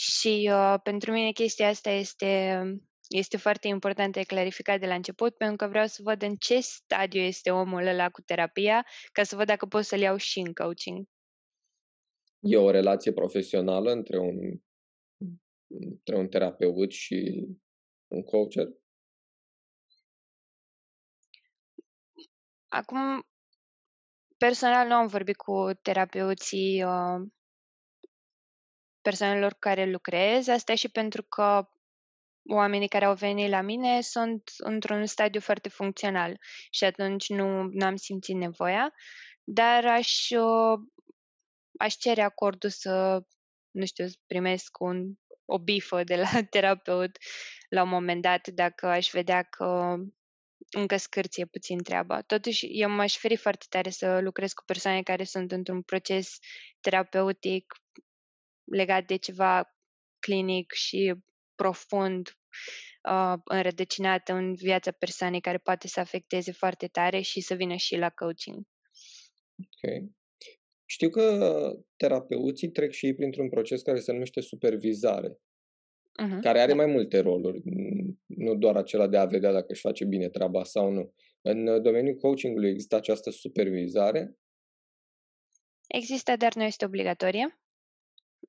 Și 0.00 0.50
uh, 0.52 0.80
pentru 0.82 1.12
mine 1.12 1.32
chestia 1.32 1.68
asta 1.68 1.90
este, 1.90 2.62
este 3.08 3.36
foarte 3.36 3.68
important 3.68 4.12
de 4.12 4.22
clarificat 4.22 4.80
de 4.80 4.86
la 4.86 4.94
început, 4.94 5.36
pentru 5.36 5.56
că 5.56 5.66
vreau 5.66 5.86
să 5.86 6.02
văd 6.02 6.22
în 6.22 6.34
ce 6.36 6.60
stadiu 6.60 7.20
este 7.20 7.50
omul 7.50 7.86
ăla 7.86 8.10
cu 8.10 8.20
terapia, 8.20 8.86
ca 9.12 9.22
să 9.22 9.36
văd 9.36 9.46
dacă 9.46 9.66
pot 9.66 9.84
să-l 9.84 10.00
iau 10.00 10.16
și 10.16 10.38
în 10.38 10.52
coaching. 10.52 11.06
E 12.40 12.56
o 12.56 12.70
relație 12.70 13.12
profesională 13.12 13.90
între 13.90 14.18
un, 14.18 14.60
între 15.66 16.16
un 16.16 16.28
terapeut 16.28 16.90
și 16.90 17.46
un 18.08 18.22
coacher? 18.22 18.68
Acum, 22.68 23.26
personal 24.36 24.86
nu 24.86 24.94
am 24.94 25.06
vorbit 25.06 25.36
cu 25.36 25.70
terapeuții 25.82 26.84
uh, 26.84 27.28
persoanelor 29.02 29.52
cu 29.52 29.58
care 29.58 29.90
lucrez. 29.90 30.48
Asta 30.48 30.74
și 30.74 30.88
pentru 30.88 31.22
că 31.22 31.68
oamenii 32.48 32.88
care 32.88 33.04
au 33.04 33.14
venit 33.14 33.50
la 33.50 33.60
mine 33.60 34.00
sunt 34.00 34.42
într-un 34.56 35.06
stadiu 35.06 35.40
foarte 35.40 35.68
funcțional 35.68 36.38
și 36.70 36.84
atunci 36.84 37.28
nu 37.28 37.70
am 37.80 37.96
simțit 37.96 38.34
nevoia, 38.34 38.92
dar 39.44 39.86
aș, 39.86 40.30
uh, 40.30 40.78
aș 41.78 41.94
cere 41.94 42.22
acordul 42.22 42.70
să, 42.70 43.20
nu 43.70 43.84
știu, 43.84 44.06
primesc 44.26 44.80
un, 44.80 45.12
o 45.44 45.58
bifă 45.58 46.04
de 46.04 46.16
la 46.16 46.28
terapeut 46.50 47.18
la 47.68 47.82
un 47.82 47.88
moment 47.88 48.22
dat 48.22 48.48
dacă 48.48 48.86
aș 48.86 49.10
vedea 49.10 49.42
că 49.42 49.96
încă 50.70 50.96
scârție 50.96 51.44
puțin 51.44 51.82
treaba. 51.82 52.20
Totuși, 52.20 52.66
eu 52.66 52.90
m-aș 52.90 53.16
feri 53.16 53.36
foarte 53.36 53.66
tare 53.68 53.90
să 53.90 54.18
lucrez 54.20 54.52
cu 54.52 54.64
persoane 54.64 55.02
care 55.02 55.24
sunt 55.24 55.52
într-un 55.52 55.82
proces 55.82 56.38
terapeutic 56.80 57.74
legat 58.70 59.06
de 59.06 59.16
ceva 59.16 59.74
clinic 60.18 60.72
și 60.72 61.14
profund 61.54 62.38
uh, 63.10 63.34
înrădăcinat 63.44 64.28
în 64.28 64.54
viața 64.54 64.90
persoanei 64.90 65.40
care 65.40 65.58
poate 65.58 65.88
să 65.88 66.00
afecteze 66.00 66.52
foarte 66.52 66.86
tare 66.86 67.20
și 67.20 67.40
să 67.40 67.54
vină 67.54 67.74
și 67.74 67.96
la 67.96 68.10
coaching. 68.10 68.66
Ok. 69.58 70.10
Știu 70.84 71.10
că 71.10 71.24
terapeuții 71.96 72.70
trec 72.70 72.90
și 72.90 73.06
ei 73.06 73.14
printr-un 73.14 73.48
proces 73.48 73.82
care 73.82 73.98
se 73.98 74.12
numește 74.12 74.40
supervizare, 74.40 75.30
uh-huh. 75.30 76.40
care 76.40 76.60
are 76.60 76.70
da. 76.70 76.76
mai 76.76 76.86
multe 76.86 77.18
roluri, 77.18 77.62
nu 78.26 78.54
doar 78.54 78.76
acela 78.76 79.06
de 79.06 79.16
a 79.16 79.24
vedea 79.24 79.52
dacă 79.52 79.66
își 79.68 79.80
face 79.80 80.04
bine 80.04 80.28
treaba 80.28 80.64
sau 80.64 80.90
nu. 80.90 81.14
În 81.42 81.82
domeniul 81.82 82.16
coachingului 82.16 82.70
există 82.70 82.96
această 82.96 83.30
supervizare? 83.30 84.36
Există, 85.88 86.36
dar 86.36 86.54
nu 86.54 86.62
este 86.62 86.84
obligatorie. 86.84 87.60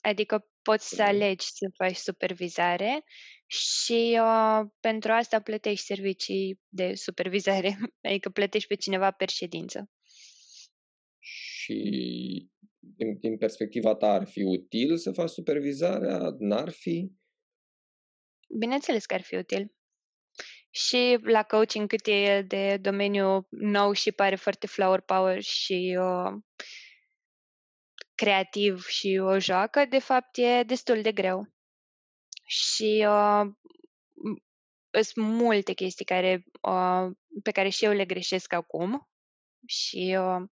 Adică 0.01 0.49
poți 0.61 0.89
să 0.95 1.01
alegi 1.01 1.45
să 1.45 1.69
faci 1.77 1.95
supervizare 1.95 3.03
și 3.45 4.19
uh, 4.21 4.69
pentru 4.79 5.11
asta 5.11 5.41
plătești 5.41 5.85
servicii 5.85 6.59
de 6.67 6.93
supervizare, 6.93 7.77
adică 8.07 8.29
plătești 8.29 8.67
pe 8.67 8.75
cineva 8.75 9.11
per 9.11 9.29
ședință. 9.29 9.89
Și 11.19 12.49
din, 12.79 13.19
din 13.19 13.37
perspectiva 13.37 13.95
ta 13.95 14.11
ar 14.11 14.27
fi 14.27 14.41
util 14.41 14.97
să 14.97 15.11
faci 15.11 15.29
supervizarea? 15.29 16.35
N-ar 16.37 16.69
fi? 16.69 17.11
Bineînțeles 18.59 19.05
că 19.05 19.13
ar 19.13 19.21
fi 19.21 19.35
util. 19.35 19.73
Și 20.69 21.17
la 21.21 21.43
coaching 21.43 21.87
cât 21.87 22.07
e 22.07 22.41
de 22.47 22.77
domeniu 22.77 23.47
nou 23.49 23.91
și 23.91 24.11
pare 24.11 24.35
foarte 24.35 24.67
flower 24.67 25.01
power 25.01 25.41
și 25.41 25.97
uh, 25.99 26.33
creativ 28.19 28.85
și 28.85 29.19
o 29.21 29.39
joacă, 29.39 29.85
de 29.85 29.99
fapt 29.99 30.37
e 30.37 30.63
destul 30.63 31.01
de 31.01 31.11
greu. 31.11 31.53
Și 32.45 33.05
uh, 33.07 33.45
sunt 35.01 35.25
multe 35.25 35.73
chestii 35.73 36.05
care, 36.05 36.43
uh, 36.61 37.11
pe 37.43 37.51
care 37.51 37.69
și 37.69 37.85
eu 37.85 37.91
le 37.91 38.05
greșesc 38.05 38.53
acum 38.53 39.07
și 39.65 40.17
uh, 40.19 40.47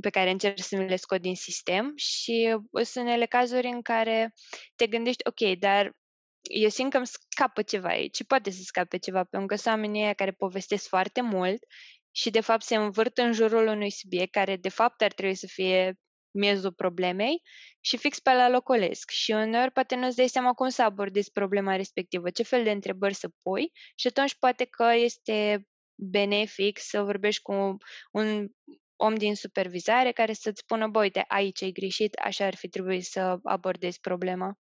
pe 0.00 0.10
care 0.10 0.30
încerc 0.30 0.58
să 0.58 0.76
mi 0.76 0.88
le 0.88 0.96
scot 0.96 1.20
din 1.20 1.34
sistem 1.34 1.92
și 1.96 2.56
sunt 2.82 3.04
unele 3.04 3.26
cazuri 3.26 3.66
în 3.66 3.82
care 3.82 4.34
te 4.74 4.86
gândești, 4.86 5.28
ok, 5.28 5.58
dar 5.58 5.96
eu 6.42 6.68
simt 6.68 6.90
că 6.90 6.96
îmi 6.96 7.06
scapă 7.06 7.62
ceva 7.62 7.88
aici, 7.88 8.24
poate 8.24 8.50
să 8.50 8.60
scape 8.62 8.96
ceva, 8.96 9.24
pentru 9.24 9.48
că 9.48 9.54
sunt 9.54 9.74
oamenii 9.74 10.14
care 10.14 10.32
povestesc 10.32 10.88
foarte 10.88 11.20
mult 11.20 11.64
și 12.10 12.30
de 12.30 12.40
fapt 12.40 12.62
se 12.62 12.74
învârt 12.74 13.18
în 13.18 13.32
jurul 13.32 13.66
unui 13.66 13.90
subiect 13.90 14.32
care 14.32 14.56
de 14.56 14.68
fapt 14.68 15.02
ar 15.02 15.12
trebui 15.12 15.34
să 15.34 15.46
fie 15.46 15.98
miezul 16.36 16.72
problemei 16.72 17.42
și 17.80 17.96
fix 17.96 18.18
pe 18.18 18.32
la 18.32 18.48
locolesc. 18.48 19.10
Și 19.10 19.32
uneori 19.32 19.72
poate 19.72 19.94
nu-ți 19.94 20.16
dai 20.16 20.28
seama 20.28 20.52
cum 20.52 20.68
să 20.68 20.82
abordezi 20.82 21.32
problema 21.32 21.76
respectivă, 21.76 22.30
ce 22.30 22.42
fel 22.42 22.64
de 22.64 22.70
întrebări 22.70 23.14
să 23.14 23.28
pui 23.42 23.70
și 23.94 24.06
atunci 24.06 24.34
poate 24.38 24.64
că 24.64 24.86
este 24.94 25.66
benefic 25.94 26.78
să 26.78 27.02
vorbești 27.02 27.42
cu 27.42 27.76
un 28.12 28.48
om 28.96 29.14
din 29.14 29.34
supervizare 29.34 30.12
care 30.12 30.32
să-ți 30.32 30.60
spună, 30.60 30.88
bă, 30.88 31.00
uite, 31.00 31.24
aici 31.28 31.62
ai 31.62 31.72
greșit, 31.72 32.14
așa 32.14 32.46
ar 32.46 32.54
fi 32.54 32.68
trebuit 32.68 33.04
să 33.04 33.38
abordezi 33.42 34.00
problema. 34.00 34.58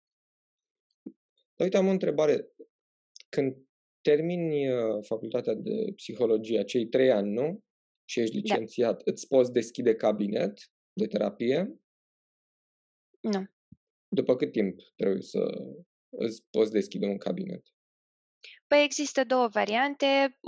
Uite, 1.55 1.77
am 1.77 1.87
o 1.87 1.91
întrebare. 1.91 2.47
Când 3.29 3.55
termini 4.01 4.69
uh, 4.69 5.05
facultatea 5.05 5.53
de 5.53 5.91
psihologie, 5.95 6.59
acei 6.59 6.87
trei 6.87 7.11
ani, 7.11 7.31
nu? 7.31 7.63
Și 8.05 8.19
ești 8.19 8.33
da. 8.33 8.39
licențiat, 8.39 9.03
da. 9.03 9.11
îți 9.11 9.27
poți 9.27 9.51
deschide 9.51 9.95
cabinet 9.95 10.53
de 10.93 11.07
terapie? 11.07 11.81
Nu. 13.19 13.47
După 14.07 14.35
cât 14.35 14.51
timp 14.51 14.79
trebuie 14.95 15.21
să 15.21 15.39
îți 16.09 16.43
poți 16.49 16.71
deschide 16.71 17.05
un 17.05 17.17
cabinet? 17.17 17.65
Păi 18.67 18.83
există 18.83 19.23
două 19.23 19.47
variante. 19.47 20.39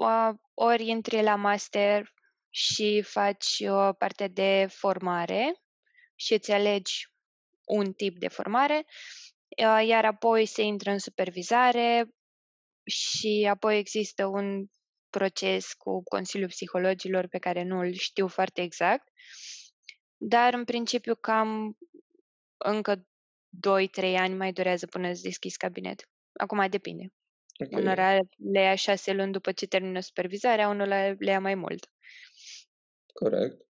Ori 0.53 0.87
intri 0.87 1.21
la 1.21 1.35
master 1.35 2.13
și 2.49 3.01
faci 3.01 3.63
o 3.67 3.93
parte 3.93 4.27
de 4.27 4.67
formare 4.69 5.61
și 6.15 6.33
îți 6.33 6.51
alegi 6.51 7.11
un 7.65 7.93
tip 7.93 8.17
de 8.17 8.27
formare, 8.27 8.85
iar 9.85 10.05
apoi 10.05 10.45
se 10.45 10.61
intră 10.61 10.91
în 10.91 10.99
supervizare 10.99 12.07
și 12.85 13.47
apoi 13.49 13.77
există 13.77 14.25
un 14.25 14.65
proces 15.09 15.73
cu 15.73 16.03
Consiliul 16.03 16.49
Psihologilor 16.49 17.27
pe 17.27 17.37
care 17.37 17.63
nu 17.63 17.79
îl 17.79 17.93
știu 17.93 18.27
foarte 18.27 18.61
exact 18.61 19.07
dar, 20.27 20.53
în 20.53 20.63
principiu, 20.63 21.15
cam 21.15 21.77
încă 22.57 23.07
2-3 24.01 24.15
ani 24.17 24.33
mai 24.33 24.53
durează 24.53 24.85
până 24.85 25.13
să 25.13 25.21
deschizi 25.23 25.57
cabinet. 25.57 26.09
Acum 26.33 26.67
depinde. 26.69 27.13
Okay. 27.65 27.81
Unora 27.81 28.17
le 28.51 28.59
ia 28.59 28.75
șase 28.75 29.13
luni 29.13 29.31
după 29.31 29.51
ce 29.51 29.67
termină 29.67 29.99
supervizarea, 29.99 30.69
unul 30.69 30.87
le 30.87 31.17
ia 31.19 31.39
mai 31.39 31.55
mult. 31.55 31.89
Corect. 33.13 33.65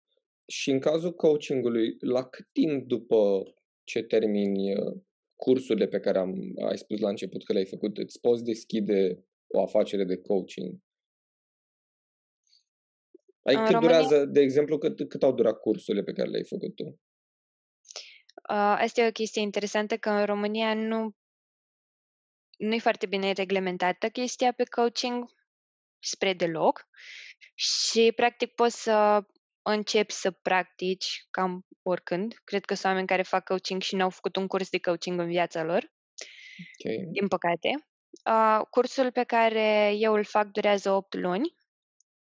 Și 0.46 0.70
în 0.70 0.78
cazul 0.78 1.12
coachingului, 1.12 1.96
la 2.00 2.24
cât 2.24 2.48
timp 2.52 2.86
după 2.86 3.42
ce 3.84 4.02
termini 4.02 4.76
uh, 4.76 5.02
cursurile 5.36 5.86
pe 5.86 6.00
care 6.00 6.18
am, 6.18 6.34
ai 6.68 6.78
spus 6.78 7.00
la 7.00 7.08
început 7.08 7.44
că 7.44 7.52
le-ai 7.52 7.66
făcut, 7.66 7.98
îți 7.98 8.20
poți 8.20 8.44
deschide 8.44 9.24
o 9.46 9.62
afacere 9.62 10.04
de 10.04 10.16
coaching? 10.16 10.78
Ai 13.42 13.54
cât 13.54 13.70
România... 13.70 13.80
durează, 13.80 14.24
de 14.24 14.40
exemplu, 14.40 14.78
cât, 14.78 15.08
cât 15.08 15.22
au 15.22 15.32
durat 15.32 15.60
cursurile 15.60 16.02
pe 16.02 16.12
care 16.12 16.28
le-ai 16.28 16.44
făcut 16.44 16.74
tu? 16.74 16.84
Uh, 18.50 18.76
asta 18.78 19.00
e 19.00 19.08
o 19.08 19.12
chestie 19.12 19.42
interesantă, 19.42 19.96
că 19.96 20.10
în 20.10 20.24
România 20.24 20.74
nu 20.74 21.14
nu 22.60 22.74
e 22.74 22.78
foarte 22.78 23.06
bine 23.06 23.32
reglementată 23.32 24.08
chestia 24.08 24.52
pe 24.52 24.64
coaching 24.64 25.24
spre 25.98 26.32
deloc 26.32 26.88
și 27.54 28.12
practic 28.16 28.54
poți 28.54 28.82
să 28.82 29.24
începi 29.62 30.12
să 30.12 30.30
practici 30.30 31.26
cam 31.30 31.66
oricând. 31.82 32.34
Cred 32.44 32.64
că 32.64 32.74
sunt 32.74 32.86
oameni 32.86 33.06
care 33.06 33.22
fac 33.22 33.44
coaching 33.44 33.82
și 33.82 33.96
n-au 33.96 34.10
făcut 34.10 34.36
un 34.36 34.46
curs 34.46 34.70
de 34.70 34.78
coaching 34.78 35.20
în 35.20 35.28
viața 35.28 35.62
lor. 35.62 35.92
Okay. 36.78 37.08
Din 37.12 37.28
păcate. 37.28 37.68
Uh, 38.30 38.60
cursul 38.70 39.12
pe 39.12 39.24
care 39.24 39.92
eu 39.96 40.12
îl 40.14 40.24
fac 40.24 40.46
durează 40.46 40.90
8 40.90 41.14
luni, 41.14 41.56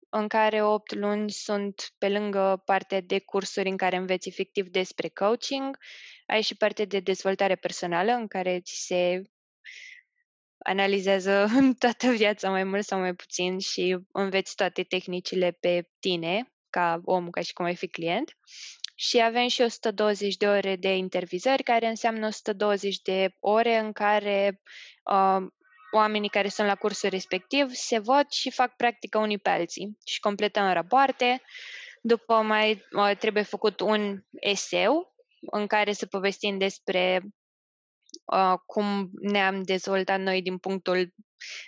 în 0.08 0.28
care 0.28 0.62
8 0.62 0.94
luni 0.94 1.30
sunt 1.30 1.94
pe 1.98 2.08
lângă 2.08 2.62
partea 2.64 3.00
de 3.00 3.18
cursuri 3.18 3.68
în 3.68 3.76
care 3.76 3.96
înveți 3.96 4.28
efectiv 4.28 4.68
despre 4.68 5.08
coaching, 5.08 5.78
ai 6.26 6.42
și 6.42 6.56
partea 6.56 6.84
de 6.84 7.00
dezvoltare 7.00 7.54
personală 7.54 8.12
în 8.12 8.26
care 8.26 8.60
ți 8.60 8.84
se 8.86 9.22
analizează 10.58 11.46
toată 11.78 12.10
viața 12.10 12.50
mai 12.50 12.64
mult 12.64 12.84
sau 12.84 12.98
mai 12.98 13.14
puțin 13.14 13.58
și 13.58 13.98
înveți 14.12 14.54
toate 14.54 14.82
tehnicile 14.82 15.50
pe 15.60 15.88
tine 15.98 16.52
ca 16.70 17.00
om, 17.04 17.30
ca 17.30 17.40
și 17.40 17.52
cum 17.52 17.64
ai 17.64 17.76
fi 17.76 17.88
client. 17.88 18.36
Și 18.94 19.20
avem 19.20 19.48
și 19.48 19.60
120 19.60 20.36
de 20.36 20.46
ore 20.46 20.76
de 20.76 20.96
intervizări, 20.96 21.62
care 21.62 21.86
înseamnă 21.86 22.26
120 22.26 23.00
de 23.00 23.36
ore 23.40 23.78
în 23.78 23.92
care 23.92 24.60
uh, 25.04 25.46
oamenii 25.96 26.28
care 26.28 26.48
sunt 26.48 26.66
la 26.66 26.74
cursul 26.74 27.09
respectiv 27.09 27.70
se 27.70 27.98
văd 27.98 28.26
și 28.30 28.50
fac 28.50 28.76
practică 28.76 29.18
unii 29.18 29.38
pe 29.38 29.48
alții 29.48 29.96
și 30.04 30.20
completăm 30.20 30.72
rapoarte. 30.72 31.42
După 32.02 32.35
mai 32.35 32.85
uh, 32.92 33.16
trebuie 33.18 33.42
făcut 33.42 33.80
un 33.80 34.20
eseu 34.40 35.14
în 35.50 35.66
care 35.66 35.92
să 35.92 36.06
povestim 36.06 36.59
despre 36.59 37.22
uh, 38.24 38.54
cum 38.66 39.11
ne-am 39.20 39.62
dezvoltat 39.62 40.20
noi 40.20 40.42
din 40.42 40.59
punctul 40.59 41.14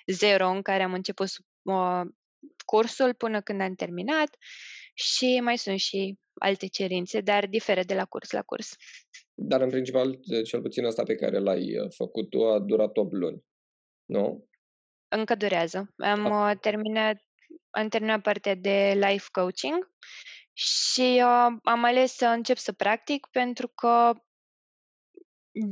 zero 0.07 0.49
în 0.49 0.63
care 0.63 0.83
am 0.83 0.93
început 0.93 1.29
uh, 1.63 2.03
cursul 2.65 3.15
până 3.15 3.41
când 3.41 3.61
am 3.61 3.75
terminat 3.75 4.37
și 4.95 5.41
mai 5.41 5.59
sunt 5.59 5.79
și 5.79 6.19
alte 6.35 6.67
cerințe, 6.67 7.21
dar 7.21 7.47
diferă 7.47 7.83
de 7.83 7.95
la 7.95 8.05
curs 8.05 8.31
la 8.31 8.43
curs. 8.43 8.77
Dar 9.35 9.61
în 9.61 9.71
principal, 9.71 10.19
cel 10.45 10.61
puțin 10.61 10.85
asta 10.85 11.03
pe 11.03 11.15
care 11.15 11.39
l-ai 11.39 11.79
uh, 11.79 11.91
făcut 11.97 12.31
tu 12.31 12.45
a 12.45 12.59
durat 12.61 12.97
8 12.97 13.13
luni, 13.13 13.43
nu? 14.09 14.49
Încă 15.09 15.35
durează. 15.35 15.95
Am 15.97 16.33
ah. 16.33 16.59
terminat, 16.61 17.17
am 17.71 17.89
terminat 17.89 18.23
partea 18.23 18.55
de 18.55 19.07
life 19.07 19.27
coaching 19.33 19.93
și 20.53 21.23
uh, 21.25 21.59
am 21.63 21.85
ales 21.85 22.13
să 22.13 22.27
încep 22.27 22.57
să 22.57 22.73
practic 22.73 23.27
pentru 23.31 23.69
că 23.69 24.13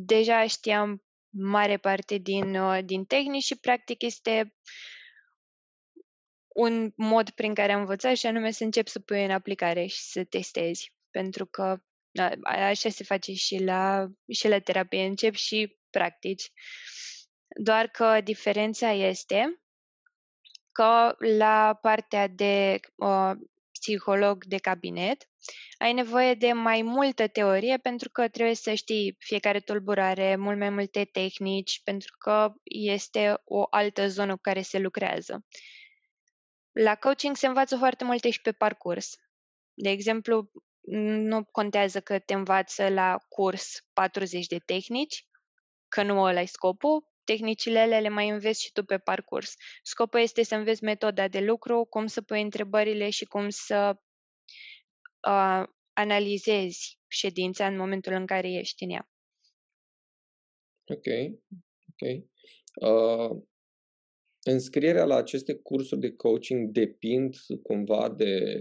deja 0.04 0.46
știam 0.46 1.04
mare 1.28 1.76
parte 1.76 2.16
din, 2.16 2.56
uh, 2.56 2.84
din 2.84 3.04
tehnici 3.04 3.44
și 3.44 3.58
practic 3.58 4.02
este 4.02 4.54
un 6.48 6.92
mod 6.96 7.30
prin 7.30 7.54
care 7.54 7.72
am 7.72 7.80
învățat 7.80 8.16
și 8.16 8.26
anume 8.26 8.50
să 8.50 8.64
încep 8.64 8.86
să 8.86 9.00
pui 9.00 9.24
în 9.24 9.30
aplicare 9.30 9.86
și 9.86 10.00
să 10.00 10.24
testezi. 10.24 10.92
Pentru 11.10 11.46
că 11.46 11.78
da, 12.10 12.30
așa 12.44 12.88
se 12.88 13.04
face 13.04 13.32
și 13.32 13.58
la, 13.64 14.06
și 14.32 14.48
la 14.48 14.58
terapie. 14.58 15.04
Încep 15.04 15.34
și 15.34 15.78
practici. 15.90 16.50
Doar 17.58 17.86
că 17.86 18.20
diferența 18.24 18.90
este 18.90 19.60
că 20.72 21.14
la 21.38 21.78
partea 21.80 22.26
de 22.28 22.80
uh, 22.94 23.30
psiholog 23.72 24.44
de 24.44 24.56
cabinet 24.56 25.28
ai 25.78 25.92
nevoie 25.92 26.34
de 26.34 26.52
mai 26.52 26.82
multă 26.82 27.26
teorie 27.26 27.76
pentru 27.76 28.10
că 28.10 28.28
trebuie 28.28 28.54
să 28.54 28.74
știi 28.74 29.16
fiecare 29.18 29.60
tulburare, 29.60 30.36
mult 30.36 30.58
mai 30.58 30.70
multe 30.70 31.04
tehnici, 31.04 31.80
pentru 31.84 32.16
că 32.18 32.52
este 32.64 33.40
o 33.44 33.66
altă 33.70 34.08
zonă 34.08 34.34
cu 34.34 34.40
care 34.40 34.62
se 34.62 34.78
lucrează. 34.78 35.44
La 36.72 36.94
coaching 36.94 37.36
se 37.36 37.46
învață 37.46 37.76
foarte 37.76 38.04
multe 38.04 38.30
și 38.30 38.40
pe 38.40 38.52
parcurs. 38.52 39.16
De 39.74 39.90
exemplu, 39.90 40.50
nu 40.80 41.44
contează 41.44 42.00
că 42.00 42.18
te 42.18 42.34
învață 42.34 42.88
la 42.88 43.18
curs 43.28 43.86
40 43.92 44.46
de 44.46 44.58
tehnici, 44.58 45.26
că 45.88 46.02
nu 46.02 46.20
ăla 46.20 46.40
e 46.40 46.46
scopul, 46.46 47.15
tehnicile 47.26 47.78
alea 47.78 48.00
le 48.00 48.08
mai 48.08 48.28
înveți 48.28 48.62
și 48.62 48.72
tu 48.72 48.84
pe 48.84 48.98
parcurs. 48.98 49.54
Scopul 49.82 50.20
este 50.20 50.42
să 50.42 50.54
înveți 50.54 50.84
metoda 50.84 51.28
de 51.28 51.40
lucru, 51.40 51.84
cum 51.84 52.06
să 52.06 52.22
pui 52.22 52.42
întrebările 52.42 53.10
și 53.10 53.24
cum 53.24 53.48
să 53.48 53.96
uh, 55.28 55.62
analizezi 55.92 56.98
ședința 57.08 57.66
în 57.66 57.76
momentul 57.76 58.12
în 58.12 58.26
care 58.26 58.52
ești 58.52 58.84
în 58.84 58.90
ea. 58.90 59.10
Ok, 60.84 61.06
ok. 61.90 62.24
Uh, 62.74 63.42
înscrierea 64.42 65.04
la 65.04 65.16
aceste 65.16 65.54
cursuri 65.54 66.00
de 66.00 66.12
coaching 66.12 66.70
depind 66.70 67.36
cumva 67.62 68.08
de 68.08 68.60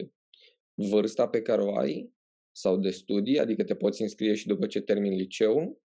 vârsta 0.74 1.28
pe 1.28 1.42
care 1.42 1.62
o 1.62 1.78
ai 1.78 2.14
sau 2.52 2.78
de 2.78 2.90
studii, 2.90 3.40
adică 3.40 3.64
te 3.64 3.76
poți 3.76 4.02
înscrie 4.02 4.34
și 4.34 4.48
după 4.48 4.68
ce 4.68 4.82
termini 4.82 5.18
liceul? 5.18 5.82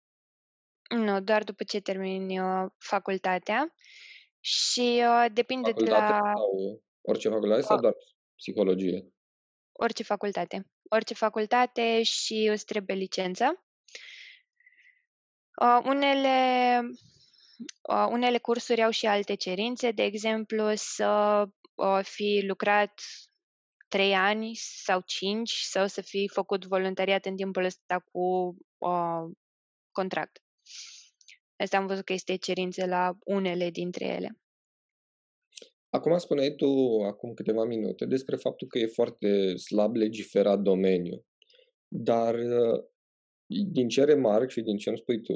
Nu, 0.89 1.21
doar 1.21 1.45
după 1.45 1.65
ce 1.65 1.81
termini 1.81 2.41
uh, 2.41 2.67
facultatea 2.79 3.75
și 4.41 5.03
uh, 5.05 5.27
depinde 5.33 5.71
facultate 5.71 6.07
de 6.07 6.19
la... 6.19 6.33
Sau 6.35 6.83
orice 7.01 7.29
facultate 7.29 7.61
sau 7.61 7.81
doar 7.81 7.95
psihologie? 8.37 9.13
Orice 9.73 10.03
facultate. 10.03 10.67
Orice 10.91 11.15
facultate 11.15 12.03
și 12.03 12.49
îți 12.51 12.65
trebuie 12.65 12.97
licență. 12.97 13.65
Uh, 15.61 15.81
unele, 15.85 16.81
uh, 17.89 18.07
unele 18.11 18.39
cursuri 18.39 18.83
au 18.83 18.91
și 18.91 19.07
alte 19.07 19.35
cerințe, 19.35 19.91
de 19.91 20.03
exemplu 20.03 20.73
să 20.75 21.45
uh, 21.75 22.01
fi 22.03 22.45
lucrat 22.47 23.01
trei 23.89 24.15
ani 24.15 24.55
sau 24.55 25.01
cinci 25.01 25.53
sau 25.53 25.87
să 25.87 26.01
fi 26.01 26.31
făcut 26.33 26.67
voluntariat 26.67 27.25
în 27.25 27.37
timpul 27.37 27.65
ăsta 27.65 27.99
cu 28.13 28.57
uh, 28.79 29.31
contract. 29.91 30.43
Asta 31.59 31.77
am 31.77 31.87
văzut 31.87 32.05
că 32.05 32.13
este 32.13 32.37
cerințe 32.37 32.87
la 32.87 33.19
unele 33.25 33.71
dintre 33.71 34.07
ele. 34.07 34.39
Acum 35.91 36.19
spuneai 36.19 36.55
tu, 36.55 36.67
acum 37.07 37.35
câteva 37.35 37.65
minute, 37.65 38.07
despre 38.07 38.37
faptul 38.37 38.69
că 38.69 38.79
e 38.79 38.87
foarte 38.87 39.57
slab 39.57 39.95
legiferat 39.95 40.61
domeniul. 40.61 41.25
Dar 41.89 42.37
din 43.47 43.89
ce 43.89 44.05
remarc 44.05 44.51
și 44.51 44.61
din 44.61 44.77
ce 44.77 44.89
îmi 44.89 44.99
spui 44.99 45.21
tu, 45.23 45.33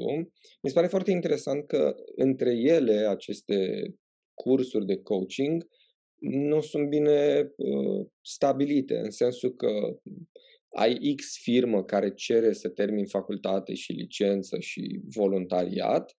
mi 0.61 0.69
se 0.69 0.73
pare 0.73 0.87
foarte 0.87 1.11
interesant 1.11 1.67
că 1.67 1.95
între 2.15 2.51
ele, 2.51 2.93
aceste 2.93 3.83
cursuri 4.33 4.85
de 4.85 5.01
coaching, 5.01 5.67
nu 6.21 6.61
sunt 6.61 6.89
bine 6.89 7.51
uh, 7.55 8.07
stabilite, 8.21 8.97
în 8.97 9.09
sensul 9.11 9.55
că 9.55 9.99
ai 10.75 11.13
X 11.15 11.37
firmă 11.41 11.83
care 11.83 12.13
cere 12.13 12.53
să 12.53 12.69
termin 12.69 13.05
facultate 13.05 13.73
și 13.73 13.91
licență 13.91 14.59
și 14.59 15.01
voluntariat 15.15 16.17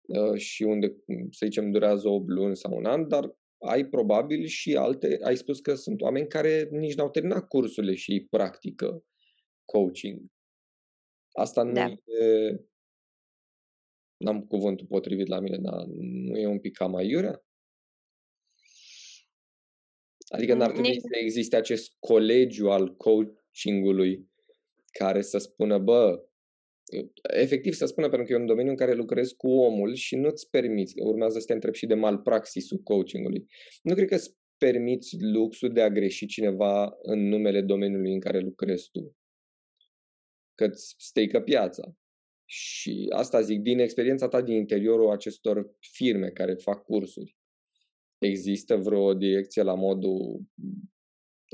uh, 0.00 0.38
și 0.38 0.62
unde, 0.62 0.96
să 1.30 1.46
zicem, 1.46 1.70
durează 1.70 2.08
8 2.08 2.28
luni 2.28 2.56
sau 2.56 2.76
un 2.76 2.84
an, 2.84 3.08
dar 3.08 3.38
ai 3.58 3.86
probabil 3.86 4.46
și 4.46 4.76
alte, 4.76 5.18
ai 5.22 5.36
spus 5.36 5.60
că 5.60 5.74
sunt 5.74 6.00
oameni 6.00 6.26
care 6.26 6.68
nici 6.70 6.94
n-au 6.94 7.10
terminat 7.10 7.48
cursurile 7.48 7.94
și 7.94 8.26
practică 8.30 9.04
coaching. 9.64 10.20
Asta 11.32 11.62
nu 11.62 11.72
da. 11.72 11.86
e, 12.24 12.60
n-am 14.16 14.46
cuvântul 14.46 14.86
potrivit 14.86 15.26
la 15.26 15.40
mine, 15.40 15.58
dar 15.58 15.84
nu 16.28 16.38
e 16.38 16.46
un 16.46 16.60
pic 16.60 16.76
cam 16.76 16.94
aiurea? 16.94 17.44
Adică 20.28 20.54
n-ar 20.54 20.70
trebui 20.70 20.90
nici... 20.90 21.00
să 21.00 21.18
existe 21.20 21.56
acest 21.56 21.96
colegiu 21.98 22.70
al 22.70 22.96
coachingului 23.60 24.30
care 24.98 25.20
să 25.20 25.38
spună, 25.38 25.78
bă, 25.78 26.24
efectiv 27.22 27.72
să 27.72 27.86
spună, 27.86 28.08
pentru 28.08 28.26
că 28.26 28.32
e 28.32 28.40
un 28.40 28.46
domeniu 28.46 28.70
în 28.70 28.76
care 28.76 28.94
lucrezi 28.94 29.36
cu 29.36 29.50
omul 29.50 29.94
și 29.94 30.16
nu-ți 30.16 30.50
permiți, 30.50 31.00
urmează 31.00 31.38
să 31.38 31.46
te 31.46 31.52
întreb 31.52 31.74
și 31.74 31.86
de 31.86 31.94
malpraxisul 31.94 32.78
coachingului. 32.78 33.46
Nu 33.82 33.94
cred 33.94 34.08
că 34.08 34.14
îți 34.14 34.36
permiți 34.58 35.16
luxul 35.20 35.72
de 35.72 35.82
a 35.82 35.90
greși 35.90 36.26
cineva 36.26 36.96
în 37.02 37.28
numele 37.28 37.60
domeniului 37.62 38.12
în 38.12 38.20
care 38.20 38.40
lucrezi 38.40 38.90
tu. 38.90 39.16
Că 40.54 40.64
îți 40.64 40.94
steică 40.98 41.40
piața. 41.40 41.94
Și 42.44 43.06
asta 43.10 43.40
zic 43.40 43.60
din 43.60 43.78
experiența 43.78 44.28
ta 44.28 44.42
din 44.42 44.54
interiorul 44.54 45.10
acestor 45.10 45.76
firme 45.78 46.28
care 46.30 46.54
fac 46.54 46.84
cursuri. 46.84 47.36
Există 48.18 48.76
vreo 48.76 49.14
direcție 49.14 49.62
la 49.62 49.74
modul 49.74 50.40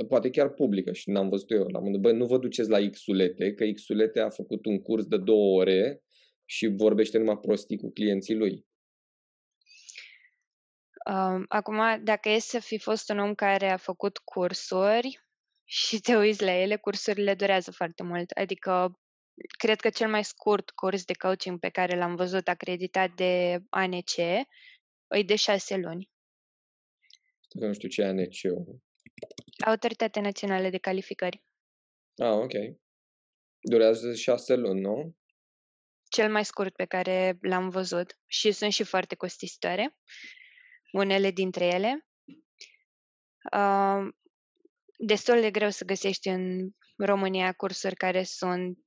poate 0.05 0.31
chiar 0.31 0.49
publică 0.49 0.93
și 0.93 1.11
n-am 1.11 1.29
văzut 1.29 1.51
eu 1.51 1.67
la 1.67 1.79
modul, 1.79 2.01
bă, 2.01 2.13
nu 2.13 2.27
vă 2.27 2.39
duceți 2.39 2.71
la 2.71 2.79
Xulete, 2.91 3.55
că 3.55 3.65
Xulete 3.65 4.21
a 4.21 4.31
făcut 4.31 4.67
un 4.67 4.83
curs 4.83 5.07
de 5.07 5.17
două 5.17 5.61
ore 5.61 6.03
și 6.45 6.67
vorbește 6.67 7.19
numai 7.19 7.39
prostii 7.39 7.79
cu 7.79 7.91
clienții 7.93 8.35
lui. 8.35 8.67
Um, 11.11 11.45
acum, 11.49 12.05
dacă 12.05 12.29
e 12.29 12.39
să 12.39 12.59
fi 12.59 12.79
fost 12.79 13.11
un 13.11 13.19
om 13.19 13.35
care 13.35 13.71
a 13.71 13.77
făcut 13.77 14.19
cursuri, 14.19 15.27
și 15.69 16.01
te 16.01 16.17
uiți 16.17 16.43
la 16.43 16.53
ele, 16.53 16.77
cursurile 16.77 17.35
durează 17.35 17.71
foarte 17.71 18.03
mult. 18.03 18.31
Adică, 18.31 19.01
cred 19.59 19.81
că 19.81 19.91
cel 19.91 20.09
mai 20.09 20.25
scurt 20.25 20.71
curs 20.71 21.05
de 21.05 21.13
coaching 21.13 21.59
pe 21.59 21.69
care 21.69 21.97
l-am 21.97 22.15
văzut 22.15 22.49
acreditat 22.49 23.15
de 23.15 23.59
ANC 23.69 24.17
e 25.09 25.23
de 25.27 25.37
șase 25.37 25.77
luni. 25.77 26.11
Nu 27.53 27.73
știu 27.73 27.89
ce 27.89 28.03
ANC-ul. 28.03 28.81
Autoritatea 29.65 30.23
Națională 30.23 30.69
de 30.69 30.79
Calificări. 30.79 31.43
Ah, 32.17 32.33
ok. 32.33 32.53
Durează 33.61 34.15
șase 34.15 34.55
luni, 34.55 34.81
nu? 34.81 35.17
Cel 36.09 36.31
mai 36.31 36.45
scurt 36.45 36.75
pe 36.75 36.85
care 36.85 37.39
l-am 37.41 37.69
văzut 37.69 38.19
și 38.27 38.53
sunt 38.53 38.73
și 38.73 38.85
foarte 38.85 39.15
costisitoare, 39.15 39.97
unele 40.93 41.31
dintre 41.31 41.65
ele. 41.65 42.07
Uh, 43.53 44.15
destul 44.99 45.41
de 45.41 45.51
greu 45.51 45.71
să 45.71 45.85
găsești 45.85 46.29
în 46.29 46.71
România 46.97 47.53
cursuri 47.53 47.97
care 47.97 48.23
sunt 48.23 48.79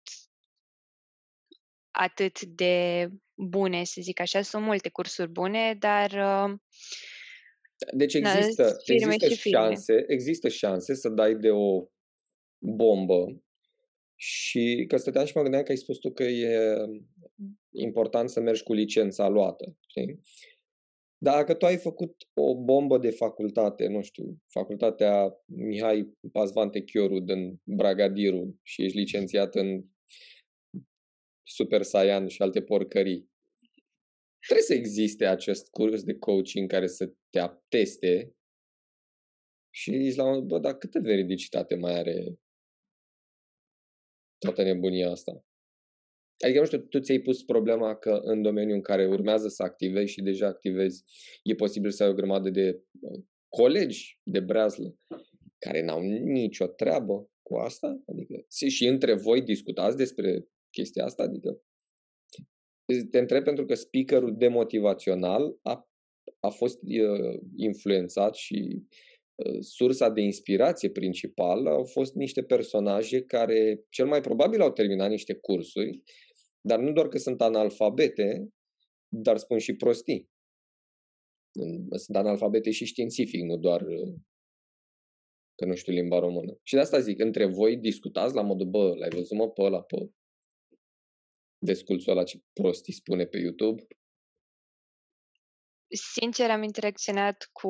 atât 1.92 2.42
de 2.42 3.08
bune, 3.34 3.84
să 3.84 4.02
zic 4.02 4.20
așa. 4.20 4.42
Sunt 4.42 4.64
multe 4.64 4.90
cursuri 4.90 5.30
bune, 5.30 5.74
dar 5.74 6.12
uh, 6.12 6.60
deci 7.96 8.14
există, 8.14 8.64
da, 8.64 9.14
există 9.14 9.50
șanse, 9.50 10.04
există 10.08 10.50
șanse 10.50 10.94
să 10.94 11.10
dai 11.10 11.36
de 11.36 11.50
o 11.50 11.88
bombă 12.58 13.44
și 14.16 14.86
că 14.88 14.98
stăteam 14.98 15.26
și 15.26 15.32
mă 15.36 15.42
gândeam 15.42 15.64
că 15.64 15.72
ai 15.72 15.78
spus 15.78 15.98
tu 15.98 16.12
că 16.12 16.24
e 16.24 16.76
important 17.70 18.30
să 18.30 18.40
mergi 18.40 18.64
cu 18.64 18.74
licența 18.74 19.28
luată, 19.28 19.78
știi? 19.88 20.20
Dacă 21.22 21.54
tu 21.54 21.66
ai 21.66 21.78
făcut 21.78 22.16
o 22.34 22.64
bombă 22.64 22.98
de 22.98 23.10
facultate, 23.10 23.88
nu 23.88 24.02
știu, 24.02 24.42
facultatea 24.48 25.34
Mihai 25.46 26.18
Pazvante 26.32 26.82
Chioru 26.82 27.20
din 27.20 27.62
Bragadiru 27.64 28.60
și 28.64 28.84
ești 28.84 28.98
licențiat 28.98 29.56
în 29.56 29.84
Super 31.44 31.82
Saiyan 31.82 32.28
și 32.28 32.42
alte 32.42 32.62
porcării, 32.62 33.30
trebuie 34.46 34.66
să 34.66 34.74
existe 34.74 35.26
acest 35.26 35.70
curs 35.70 36.04
de 36.04 36.18
coaching 36.18 36.70
care 36.70 36.88
să 36.88 37.14
te 37.30 37.40
ateste 37.40 38.36
și 39.70 40.04
zici 40.04 40.16
la 40.16 40.26
un 40.26 40.48
bă, 40.48 40.60
dar 40.60 40.78
câtă 40.78 41.00
veridicitate 41.00 41.76
mai 41.76 41.94
are 41.94 42.40
toată 44.38 44.64
nebunia 44.64 45.10
asta? 45.10 45.44
Adică, 46.44 46.60
nu 46.60 46.66
știu, 46.66 46.80
tu 46.80 47.00
ți-ai 47.00 47.20
pus 47.20 47.44
problema 47.44 47.96
că 47.96 48.20
în 48.24 48.42
domeniul 48.42 48.76
în 48.76 48.82
care 48.82 49.08
urmează 49.08 49.48
să 49.48 49.64
activezi 49.64 50.12
și 50.12 50.22
deja 50.22 50.48
activezi, 50.48 51.04
e 51.44 51.56
posibil 51.56 51.92
să 51.92 52.04
ai 52.04 52.10
o 52.10 52.14
grămadă 52.14 52.50
de 52.50 52.84
uh, 53.00 53.24
colegi 53.48 54.20
de 54.24 54.40
breazlă 54.40 54.98
care 55.58 55.84
n-au 55.84 56.02
nicio 56.02 56.68
treabă 56.68 57.30
cu 57.42 57.56
asta? 57.56 58.04
Adică, 58.06 58.46
și 58.70 58.88
între 58.88 59.14
voi 59.14 59.42
discutați 59.42 59.98
despre 59.98 60.48
chestia 60.70 61.04
asta? 61.04 61.24
Adică, 61.24 61.62
te 63.12 63.20
întreb 63.20 63.44
pentru 63.44 63.66
că 63.66 63.74
speakerul 63.74 64.38
demotivațional 64.38 65.58
a, 65.62 65.89
a 66.40 66.50
fost 66.50 66.80
uh, 66.82 67.40
influențat 67.56 68.36
și 68.36 68.84
uh, 69.36 69.58
sursa 69.60 70.10
de 70.10 70.22
inspirație 70.22 70.90
principală 70.90 71.70
au 71.70 71.86
fost 71.86 72.14
niște 72.14 72.44
personaje 72.44 73.24
care 73.24 73.86
cel 73.90 74.08
mai 74.08 74.22
probabil 74.22 74.62
au 74.62 74.72
terminat 74.72 75.10
niște 75.10 75.34
cursuri, 75.34 76.02
dar 76.62 76.80
nu 76.80 76.92
doar 76.92 77.08
că 77.08 77.18
sunt 77.18 77.42
analfabete, 77.42 78.50
dar 79.08 79.38
spun 79.38 79.58
și 79.58 79.76
prostii. 79.76 80.30
Sunt 81.96 82.18
analfabete 82.18 82.72
și 82.72 82.86
științific, 82.86 83.42
nu 83.42 83.58
doar 83.58 83.82
uh, 83.82 84.14
că 85.56 85.66
nu 85.66 85.76
știu 85.76 85.94
limba 85.94 86.20
română. 86.20 86.60
Și 86.64 86.74
de 86.74 86.80
asta 86.80 87.00
zic, 87.00 87.20
între 87.20 87.46
voi 87.46 87.78
discutați 87.78 88.36
la 88.36 88.42
modul, 88.42 88.68
bă, 88.68 88.96
l-ai 88.98 89.10
văzut 89.10 89.38
mă 89.38 89.50
pe 89.50 89.62
ăla, 89.62 89.82
pe 89.82 90.10
desculțul 91.66 92.12
ăla 92.12 92.24
ce 92.24 92.40
prostii 92.54 92.94
spune 92.94 93.26
pe 93.26 93.38
YouTube? 93.38 93.88
Sincer, 95.92 96.50
am 96.50 96.64
interacționat 96.64 97.50
cu 97.52 97.70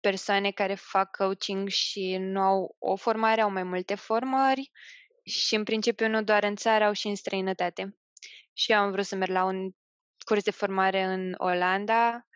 persoane 0.00 0.50
care 0.50 0.74
fac 0.74 1.16
coaching 1.16 1.68
și 1.68 2.16
nu 2.16 2.40
au 2.40 2.76
o 2.78 2.96
formare, 2.96 3.40
au 3.40 3.50
mai 3.50 3.62
multe 3.62 3.94
formări 3.94 4.70
și 5.24 5.54
în 5.54 5.64
principiu 5.64 6.08
nu 6.08 6.22
doar 6.22 6.44
în 6.44 6.56
țară, 6.56 6.84
au 6.84 6.92
și 6.92 7.06
în 7.06 7.14
străinătate. 7.14 7.96
Și 8.52 8.72
eu 8.72 8.78
am 8.78 8.90
vrut 8.90 9.04
să 9.04 9.16
merg 9.16 9.30
la 9.30 9.44
un 9.44 9.70
curs 10.24 10.42
de 10.42 10.50
formare 10.50 11.02
în 11.02 11.34
Olanda, 11.36 12.26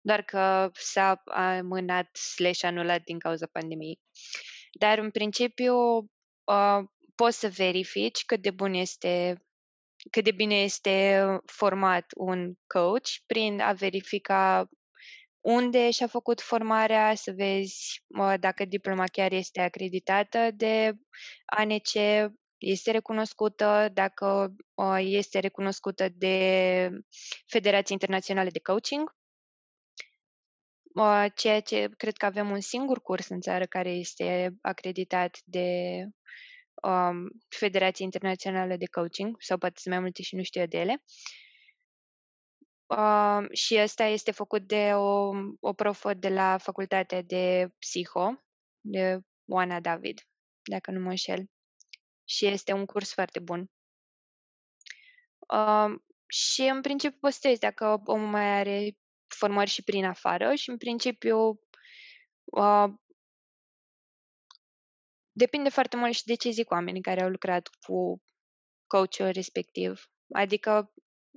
doar 0.00 0.22
că 0.22 0.70
s-a 0.74 1.22
amânat 1.24 2.16
slash 2.16 2.64
anulat 2.64 3.02
din 3.02 3.18
cauza 3.18 3.46
pandemiei. 3.52 4.00
Dar 4.72 4.98
în 4.98 5.10
principiu 5.10 5.74
uh, 6.44 6.78
poți 7.14 7.38
să 7.38 7.48
verifici 7.48 8.24
cât 8.24 8.42
de 8.42 8.50
bun 8.50 8.74
este 8.74 9.42
cât 10.10 10.24
de 10.24 10.30
bine 10.30 10.54
este 10.62 11.26
format 11.46 12.04
un 12.16 12.54
coach 12.66 13.08
prin 13.26 13.60
a 13.60 13.72
verifica 13.72 14.68
unde 15.40 15.90
și-a 15.90 16.06
făcut 16.06 16.40
formarea, 16.40 17.14
să 17.14 17.32
vezi 17.32 18.04
dacă 18.40 18.64
diploma 18.64 19.04
chiar 19.12 19.32
este 19.32 19.60
acreditată 19.60 20.50
de 20.54 20.92
ANC, 21.44 21.92
este 22.58 22.90
recunoscută, 22.90 23.88
dacă 23.92 24.54
este 24.98 25.38
recunoscută 25.38 26.08
de 26.14 26.88
Federația 27.46 27.94
Internațională 27.94 28.48
de 28.50 28.58
Coaching, 28.58 29.16
ceea 31.34 31.60
ce 31.60 31.88
cred 31.96 32.16
că 32.16 32.26
avem 32.26 32.50
un 32.50 32.60
singur 32.60 33.00
curs 33.00 33.28
în 33.28 33.40
țară 33.40 33.66
care 33.66 33.90
este 33.90 34.54
acreditat 34.60 35.38
de 35.44 36.06
um, 36.82 37.28
Federație 37.48 38.04
Internațională 38.04 38.76
de 38.76 38.86
Coaching, 38.86 39.36
sau 39.38 39.58
poate 39.58 39.80
sunt 39.80 39.94
mai 39.94 40.02
multe 40.02 40.22
și 40.22 40.34
nu 40.34 40.42
știu 40.42 40.66
de 40.66 40.78
ele. 40.78 41.02
Um, 42.86 43.48
și 43.52 43.78
ăsta 43.82 44.04
este 44.04 44.30
făcut 44.30 44.66
de 44.66 44.90
o, 44.94 45.30
o 45.60 45.72
profă 45.72 46.14
de 46.14 46.28
la 46.28 46.58
Facultatea 46.58 47.22
de 47.22 47.68
Psiho, 47.78 48.44
de 48.80 49.20
Oana 49.46 49.80
David, 49.80 50.20
dacă 50.62 50.90
nu 50.90 51.00
mă 51.00 51.08
înșel. 51.08 51.50
Și 52.24 52.46
este 52.46 52.72
un 52.72 52.86
curs 52.86 53.12
foarte 53.12 53.40
bun. 53.40 53.70
Um, 55.48 56.04
și 56.26 56.62
în 56.62 56.80
principiu 56.80 57.18
postezi 57.20 57.60
dacă 57.60 58.02
omul 58.04 58.28
mai 58.28 58.58
are 58.58 58.96
formări 59.26 59.70
și 59.70 59.82
prin 59.82 60.04
afară 60.04 60.54
și 60.54 60.70
în 60.70 60.76
principiu 60.76 61.60
uh, 62.44 62.88
depinde 65.36 65.68
foarte 65.68 65.96
mult 65.96 66.14
și 66.14 66.24
de 66.24 66.34
ce 66.34 66.50
zic 66.50 66.70
oamenii 66.70 67.00
care 67.00 67.22
au 67.22 67.28
lucrat 67.28 67.68
cu 67.86 68.22
coachul 68.86 69.30
respectiv. 69.30 70.04
Adică, 70.32 70.92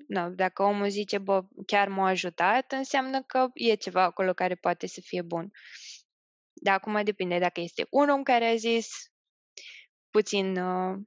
nu, 0.07 0.29
dacă 0.29 0.63
omul 0.63 0.89
zice, 0.89 1.17
bă, 1.17 1.43
chiar 1.65 1.87
m-a 1.87 2.07
ajutat, 2.07 2.71
înseamnă 2.71 3.23
că 3.23 3.47
e 3.53 3.75
ceva 3.75 4.03
acolo 4.03 4.33
care 4.33 4.55
poate 4.55 4.87
să 4.87 5.01
fie 5.01 5.21
bun. 5.21 5.51
Dar 6.53 6.73
acum 6.73 7.03
depinde 7.03 7.39
dacă 7.39 7.59
este 7.61 7.87
un 7.89 8.09
om 8.09 8.23
care 8.23 8.45
a 8.45 8.55
zis 8.55 8.87
puțin, 10.09 10.57
uh, 10.57 10.97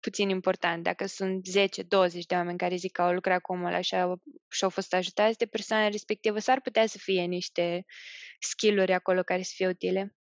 puțin 0.00 0.28
important. 0.28 0.82
Dacă 0.82 1.06
sunt 1.06 1.46
10-20 1.48 2.26
de 2.26 2.34
oameni 2.34 2.58
care 2.58 2.76
zic 2.76 2.92
că 2.92 3.02
au 3.02 3.12
lucrat 3.12 3.40
cu 3.40 3.52
omul 3.52 3.74
așa 3.74 4.14
și 4.48 4.64
au 4.64 4.70
fost 4.70 4.94
ajutați 4.94 5.38
de 5.38 5.46
persoana 5.46 5.88
respectivă, 5.88 6.38
s-ar 6.38 6.60
putea 6.60 6.86
să 6.86 6.98
fie 6.98 7.22
niște 7.24 7.84
skill-uri 8.40 8.92
acolo 8.92 9.22
care 9.22 9.42
să 9.42 9.52
fie 9.54 9.68
utile. 9.68 10.15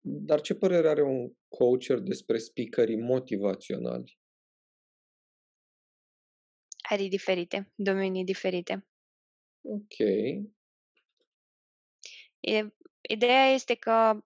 Dar 0.00 0.40
ce 0.40 0.54
părere 0.54 0.88
are 0.88 1.02
un 1.02 1.32
coacher 1.48 1.98
despre 1.98 2.38
speakerii 2.38 2.96
motivaționali? 2.96 4.18
Are 6.88 7.08
diferite, 7.08 7.72
domenii 7.74 8.24
diferite. 8.24 8.86
Ok. 9.60 9.98
E, 12.40 12.74
ideea 13.08 13.46
este 13.46 13.74
că 13.74 14.24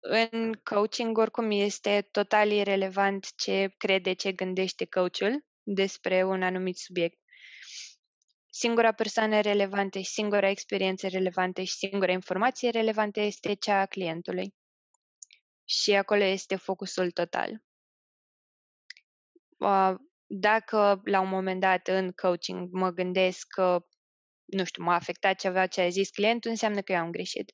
în 0.00 0.52
coaching 0.52 1.18
oricum 1.18 1.50
este 1.50 2.08
total 2.10 2.50
irrelevant 2.50 3.34
ce 3.36 3.74
crede, 3.76 4.12
ce 4.12 4.32
gândește 4.32 4.84
coachul 4.84 5.44
despre 5.62 6.24
un 6.24 6.42
anumit 6.42 6.76
subiect 6.76 7.18
singura 8.56 8.92
persoană 8.92 9.40
relevantă 9.40 9.98
și 9.98 10.10
singura 10.10 10.48
experiență 10.48 11.08
relevantă 11.08 11.62
și 11.62 11.72
singura 11.72 12.12
informație 12.12 12.70
relevantă 12.70 13.20
este 13.20 13.54
cea 13.54 13.80
a 13.80 13.86
clientului. 13.86 14.54
Și 15.64 15.92
acolo 15.94 16.22
este 16.22 16.56
focusul 16.56 17.10
total. 17.10 17.62
Dacă 20.26 21.00
la 21.04 21.20
un 21.20 21.28
moment 21.28 21.60
dat 21.60 21.88
în 21.88 22.12
coaching 22.12 22.68
mă 22.70 22.90
gândesc 22.90 23.46
că, 23.48 23.86
nu 24.44 24.64
știu, 24.64 24.82
m-a 24.82 24.94
afectat 24.94 25.38
ceva 25.38 25.66
ce 25.66 25.80
a 25.80 25.88
zis 25.88 26.10
clientul, 26.10 26.50
înseamnă 26.50 26.80
că 26.80 26.92
eu 26.92 26.98
am 26.98 27.10
greșit. 27.10 27.52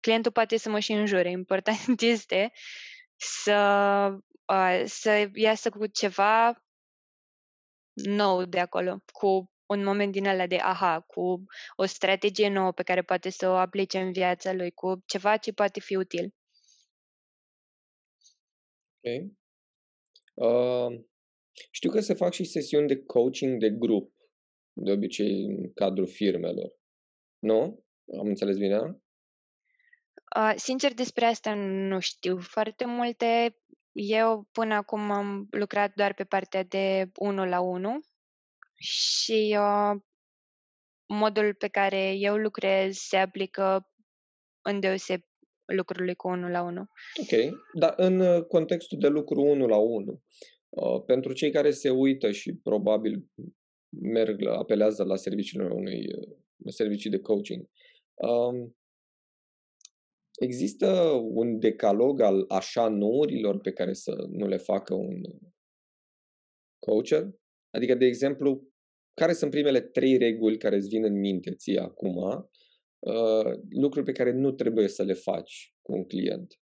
Clientul 0.00 0.32
poate 0.32 0.56
să 0.56 0.68
mă 0.68 0.78
și 0.78 0.92
înjure. 0.92 1.30
Important 1.40 2.00
este 2.00 2.52
să, 3.16 4.18
să 4.84 5.30
iasă 5.34 5.70
cu 5.70 5.86
ceva 5.86 6.62
nou 7.92 8.44
de 8.44 8.60
acolo, 8.60 8.98
cu 9.12 9.51
un 9.72 9.84
moment 9.84 10.12
din 10.12 10.26
ăla 10.26 10.46
de 10.46 10.56
aha, 10.56 11.00
cu 11.00 11.44
o 11.76 11.84
strategie 11.84 12.48
nouă 12.48 12.72
pe 12.72 12.82
care 12.82 13.02
poate 13.02 13.30
să 13.30 13.48
o 13.48 13.54
aplice 13.54 13.98
în 13.98 14.12
viața 14.12 14.52
lui, 14.52 14.70
cu 14.70 15.02
ceva 15.06 15.36
ce 15.36 15.52
poate 15.52 15.80
fi 15.80 15.96
util. 15.96 16.34
Ok. 19.00 19.30
Uh, 20.34 21.00
știu 21.70 21.90
că 21.90 22.00
se 22.00 22.14
fac 22.14 22.32
și 22.32 22.44
sesiuni 22.44 22.86
de 22.86 23.02
coaching 23.02 23.58
de 23.58 23.70
grup, 23.70 24.12
de 24.72 24.92
obicei 24.92 25.44
în 25.44 25.72
cadrul 25.72 26.06
firmelor. 26.06 26.72
Nu? 27.38 27.84
Am 28.18 28.26
înțeles 28.26 28.56
bine? 28.56 28.78
Uh, 30.36 30.52
sincer, 30.56 30.94
despre 30.94 31.24
asta 31.24 31.54
nu 31.54 32.00
știu 32.00 32.38
foarte 32.38 32.84
multe. 32.84 33.56
Eu 33.92 34.48
până 34.52 34.74
acum 34.74 35.10
am 35.10 35.46
lucrat 35.50 35.94
doar 35.94 36.14
pe 36.14 36.24
partea 36.24 36.62
de 36.62 37.10
1 37.14 37.44
la 37.44 37.60
1 37.60 38.00
și 38.82 39.58
uh, 39.58 40.00
modul 41.06 41.54
pe 41.54 41.68
care 41.68 42.14
eu 42.14 42.36
lucrez 42.36 42.96
se 42.96 43.16
aplică 43.16 43.92
în 44.62 44.80
deoseb 44.80 45.20
lucrului 45.64 46.14
cu 46.14 46.28
1 46.28 46.48
la 46.48 46.62
1. 46.62 46.80
Ok, 47.20 47.60
dar 47.72 47.94
în 47.96 48.20
uh, 48.20 48.44
contextul 48.44 48.98
de 48.98 49.08
lucru 49.08 49.40
1 49.40 49.66
la 49.66 49.76
1, 49.76 50.22
uh, 50.68 51.02
pentru 51.06 51.32
cei 51.32 51.50
care 51.50 51.70
se 51.70 51.90
uită 51.90 52.30
și 52.30 52.54
probabil 52.54 53.26
merg, 53.88 54.46
apelează 54.46 55.04
la 55.04 55.16
serviciile 55.16 55.64
unui 55.64 56.06
uh, 56.14 56.38
servicii 56.66 57.10
de 57.10 57.20
coaching, 57.20 57.68
um, 58.14 58.76
există 60.40 61.00
un 61.30 61.58
decalog 61.58 62.20
al 62.20 62.44
așa 62.48 62.88
nourilor 62.88 63.60
pe 63.60 63.72
care 63.72 63.92
să 63.92 64.26
nu 64.30 64.46
le 64.46 64.56
facă 64.56 64.94
un 64.94 65.20
coacher? 66.78 67.30
Adică, 67.70 67.94
de 67.94 68.04
exemplu, 68.04 68.71
care 69.14 69.32
sunt 69.32 69.50
primele 69.50 69.80
trei 69.80 70.16
reguli 70.16 70.58
care 70.58 70.76
îți 70.76 70.88
vin 70.88 71.04
în 71.04 71.20
minte 71.20 71.54
ție 71.54 71.80
acum, 71.80 72.16
uh, 72.98 73.58
lucruri 73.68 74.04
pe 74.04 74.12
care 74.12 74.32
nu 74.32 74.52
trebuie 74.52 74.88
să 74.88 75.02
le 75.02 75.14
faci 75.14 75.74
cu 75.82 75.92
un 75.92 76.06
client? 76.06 76.60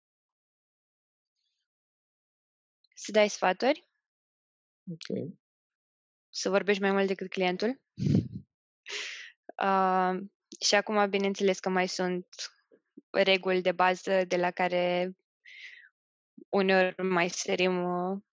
Să 2.94 3.12
dai 3.12 3.28
sfaturi. 3.28 3.88
Ok. 4.90 5.32
Să 6.28 6.48
vorbești 6.48 6.82
mai 6.82 6.92
mult 6.92 7.06
decât 7.06 7.28
clientul. 7.28 7.80
Uh, 9.62 10.18
și 10.60 10.74
acum, 10.74 11.10
bineînțeles 11.10 11.58
că 11.58 11.68
mai 11.68 11.88
sunt 11.88 12.26
reguli 13.10 13.62
de 13.62 13.72
bază 13.72 14.24
de 14.24 14.36
la 14.36 14.50
care 14.50 15.16
uneori 16.48 17.02
mai 17.02 17.28
sărim, 17.28 17.72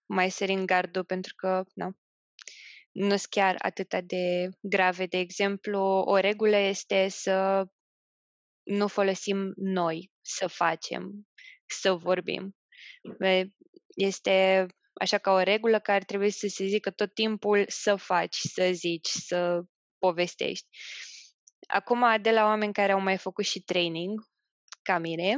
mai 0.06 0.30
sărim 0.30 0.64
gardul 0.64 1.04
pentru 1.04 1.34
că 1.34 1.64
nu, 1.74 1.96
nu 2.98 3.08
sunt 3.08 3.26
chiar 3.30 3.56
atât 3.58 3.94
de 4.02 4.48
grave. 4.60 5.06
De 5.06 5.18
exemplu, 5.18 5.80
o 6.06 6.16
regulă 6.16 6.56
este 6.56 7.08
să 7.08 7.66
nu 8.62 8.86
folosim 8.86 9.52
noi 9.56 10.10
să 10.20 10.46
facem, 10.46 11.28
să 11.66 11.94
vorbim. 11.94 12.56
Este 13.96 14.66
așa 14.92 15.18
ca 15.18 15.32
o 15.32 15.42
regulă 15.42 15.80
care 15.80 15.98
ar 15.98 16.04
trebui 16.04 16.30
să 16.30 16.46
se 16.46 16.66
zică 16.66 16.90
tot 16.90 17.14
timpul 17.14 17.64
să 17.68 17.96
faci, 17.96 18.36
să 18.36 18.70
zici, 18.72 19.08
să 19.08 19.62
povestești. 19.98 20.66
Acum, 21.66 22.22
de 22.22 22.30
la 22.30 22.44
oameni 22.44 22.72
care 22.72 22.92
au 22.92 23.00
mai 23.00 23.16
făcut 23.16 23.44
și 23.44 23.60
training, 23.60 24.20
ca 24.82 24.98
mine, 24.98 25.36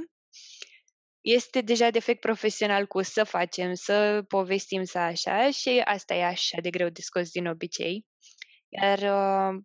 este 1.21 1.61
deja 1.61 1.91
defect 1.91 2.21
profesional 2.21 2.87
cu 2.87 3.03
să 3.03 3.25
facem, 3.25 3.75
să 3.75 4.23
povestim, 4.29 4.85
să 4.85 4.99
așa 4.99 5.51
și 5.51 5.83
asta 5.85 6.15
e 6.15 6.25
așa 6.25 6.61
de 6.61 6.71
greu 6.71 6.89
de 6.89 7.01
scos 7.01 7.31
din 7.31 7.47
obicei. 7.47 8.07
Iar 8.69 8.99
uh, 8.99 9.61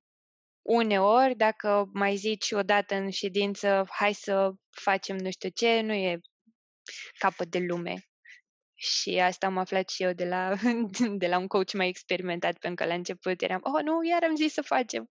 uneori, 0.62 1.36
dacă 1.36 1.90
mai 1.94 2.16
zici 2.16 2.52
o 2.52 2.62
dată 2.62 2.96
în 2.96 3.10
ședință, 3.10 3.86
hai 3.90 4.14
să 4.14 4.52
facem 4.70 5.16
nu 5.18 5.32
știu 5.32 5.50
ce, 5.50 5.82
nu 5.82 5.94
e 5.94 6.20
capăt 7.18 7.48
de 7.48 7.60
lume. 7.60 7.96
Și 8.76 9.20
asta 9.20 9.46
am 9.46 9.58
aflat 9.58 9.90
și 9.90 10.04
eu 10.04 10.14
de 10.14 10.26
la, 10.26 10.54
de 11.22 11.28
la 11.28 11.38
un 11.38 11.48
coach 11.48 11.74
mai 11.74 11.88
experimentat, 11.88 12.58
pentru 12.58 12.84
că 12.84 12.90
la 12.92 12.96
început 12.98 13.42
eram, 13.42 13.60
oh, 13.64 13.84
nu, 13.84 14.04
iar 14.04 14.24
am 14.24 14.36
zis 14.36 14.54
să 14.54 14.62
facem. 14.62 15.10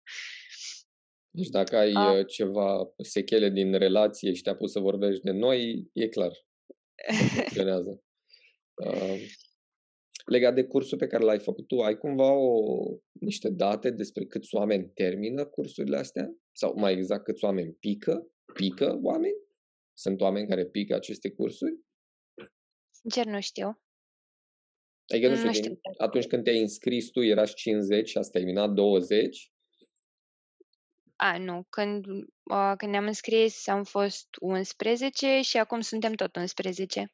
Deci 1.30 1.48
dacă 1.48 1.76
ai 1.76 1.92
A. 1.92 2.12
Uh, 2.12 2.26
ceva 2.26 2.94
sechele 2.96 3.50
din 3.50 3.72
relație 3.72 4.32
și 4.32 4.42
te-a 4.42 4.56
pus 4.56 4.72
să 4.72 4.78
vorbești 4.78 5.22
de 5.22 5.30
noi, 5.30 5.88
e 5.92 6.08
clar. 6.08 6.32
Funcționează. 7.34 8.00
Uh, 8.86 9.20
legat 10.26 10.54
de 10.54 10.64
cursul 10.64 10.98
pe 10.98 11.06
care 11.06 11.24
l-ai 11.24 11.38
făcut 11.38 11.66
tu, 11.66 11.80
ai 11.80 11.98
cumva 11.98 12.32
o, 12.32 12.84
niște 13.12 13.50
date 13.50 13.90
despre 13.90 14.24
câți 14.24 14.54
oameni 14.54 14.90
termină 14.94 15.46
cursurile 15.46 15.96
astea? 15.96 16.34
Sau 16.52 16.74
mai 16.76 16.92
exact 16.92 17.24
câți 17.24 17.44
oameni 17.44 17.72
pică? 17.72 18.30
Pică 18.52 18.98
oameni? 19.02 19.36
Sunt 19.98 20.20
oameni 20.20 20.48
care 20.48 20.66
pică 20.66 20.94
aceste 20.94 21.30
cursuri? 21.30 21.78
Sincer, 22.90 23.26
nu 23.26 23.40
știu. 23.40 23.82
Adică, 25.06 25.28
nu 25.28 25.34
știu, 25.34 25.46
nu 25.46 25.52
știu. 25.52 25.80
atunci 25.98 26.26
când 26.26 26.44
te-ai 26.44 26.60
înscris 26.60 27.10
tu, 27.10 27.22
erați 27.22 27.54
50 27.54 28.08
și 28.08 28.18
ați 28.18 28.30
terminat 28.30 28.70
20? 28.70 29.52
A, 31.22 31.38
nu. 31.38 31.66
Când, 31.70 32.06
uh, 32.06 32.72
când 32.76 32.90
ne-am 32.90 33.06
înscris 33.06 33.66
am 33.66 33.84
fost 33.84 34.26
11 34.40 35.40
și 35.40 35.56
acum 35.56 35.80
suntem 35.80 36.12
tot 36.12 36.36
11. 36.36 37.12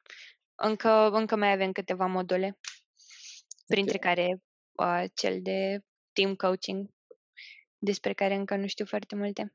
Încă, 0.55 1.09
încă 1.11 1.35
mai 1.35 1.51
avem 1.51 1.71
câteva 1.71 2.05
module, 2.05 2.57
printre 3.65 3.97
okay. 3.97 4.13
care 4.13 4.43
uh, 4.83 5.09
cel 5.13 5.41
de 5.41 5.79
team 6.13 6.35
coaching, 6.35 6.89
despre 7.77 8.13
care 8.13 8.35
încă 8.35 8.55
nu 8.55 8.67
știu 8.67 8.85
foarte 8.85 9.15
multe. 9.15 9.53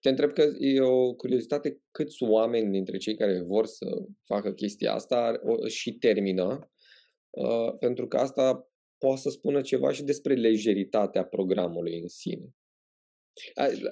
Te 0.00 0.08
întreb 0.08 0.32
că 0.32 0.42
e 0.58 0.80
o 0.80 1.14
curiozitate 1.14 1.82
câți 1.90 2.22
oameni 2.22 2.70
dintre 2.70 2.96
cei 2.96 3.16
care 3.16 3.42
vor 3.42 3.66
să 3.66 3.86
facă 4.24 4.52
chestia 4.52 4.92
asta 4.92 5.40
și 5.66 5.92
termină, 5.92 6.70
uh, 7.30 7.78
pentru 7.78 8.08
că 8.08 8.16
asta 8.16 8.70
poate 8.98 9.20
să 9.20 9.30
spună 9.30 9.60
ceva 9.60 9.92
și 9.92 10.02
despre 10.02 10.34
lejeritatea 10.34 11.24
programului 11.24 12.00
în 12.00 12.08
sine. 12.08 12.55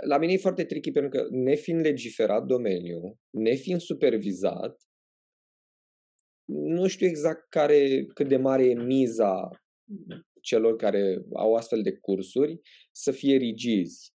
La 0.07 0.19
mine 0.19 0.33
e 0.33 0.37
foarte 0.37 0.65
tricky 0.65 0.91
pentru 0.91 1.11
că 1.11 1.27
nefiind 1.31 1.81
legiferat 1.81 2.45
domeniul, 2.45 3.17
nefiind 3.31 3.81
supervizat, 3.81 4.83
nu 6.45 6.87
știu 6.87 7.07
exact 7.07 7.49
care, 7.49 8.05
cât 8.15 8.29
de 8.29 8.37
mare 8.37 8.65
e 8.65 8.75
miza 8.75 9.49
celor 10.41 10.77
care 10.77 11.25
au 11.33 11.55
astfel 11.55 11.83
de 11.83 11.97
cursuri 11.97 12.61
să 12.93 13.11
fie 13.11 13.37
rigizi. 13.37 14.13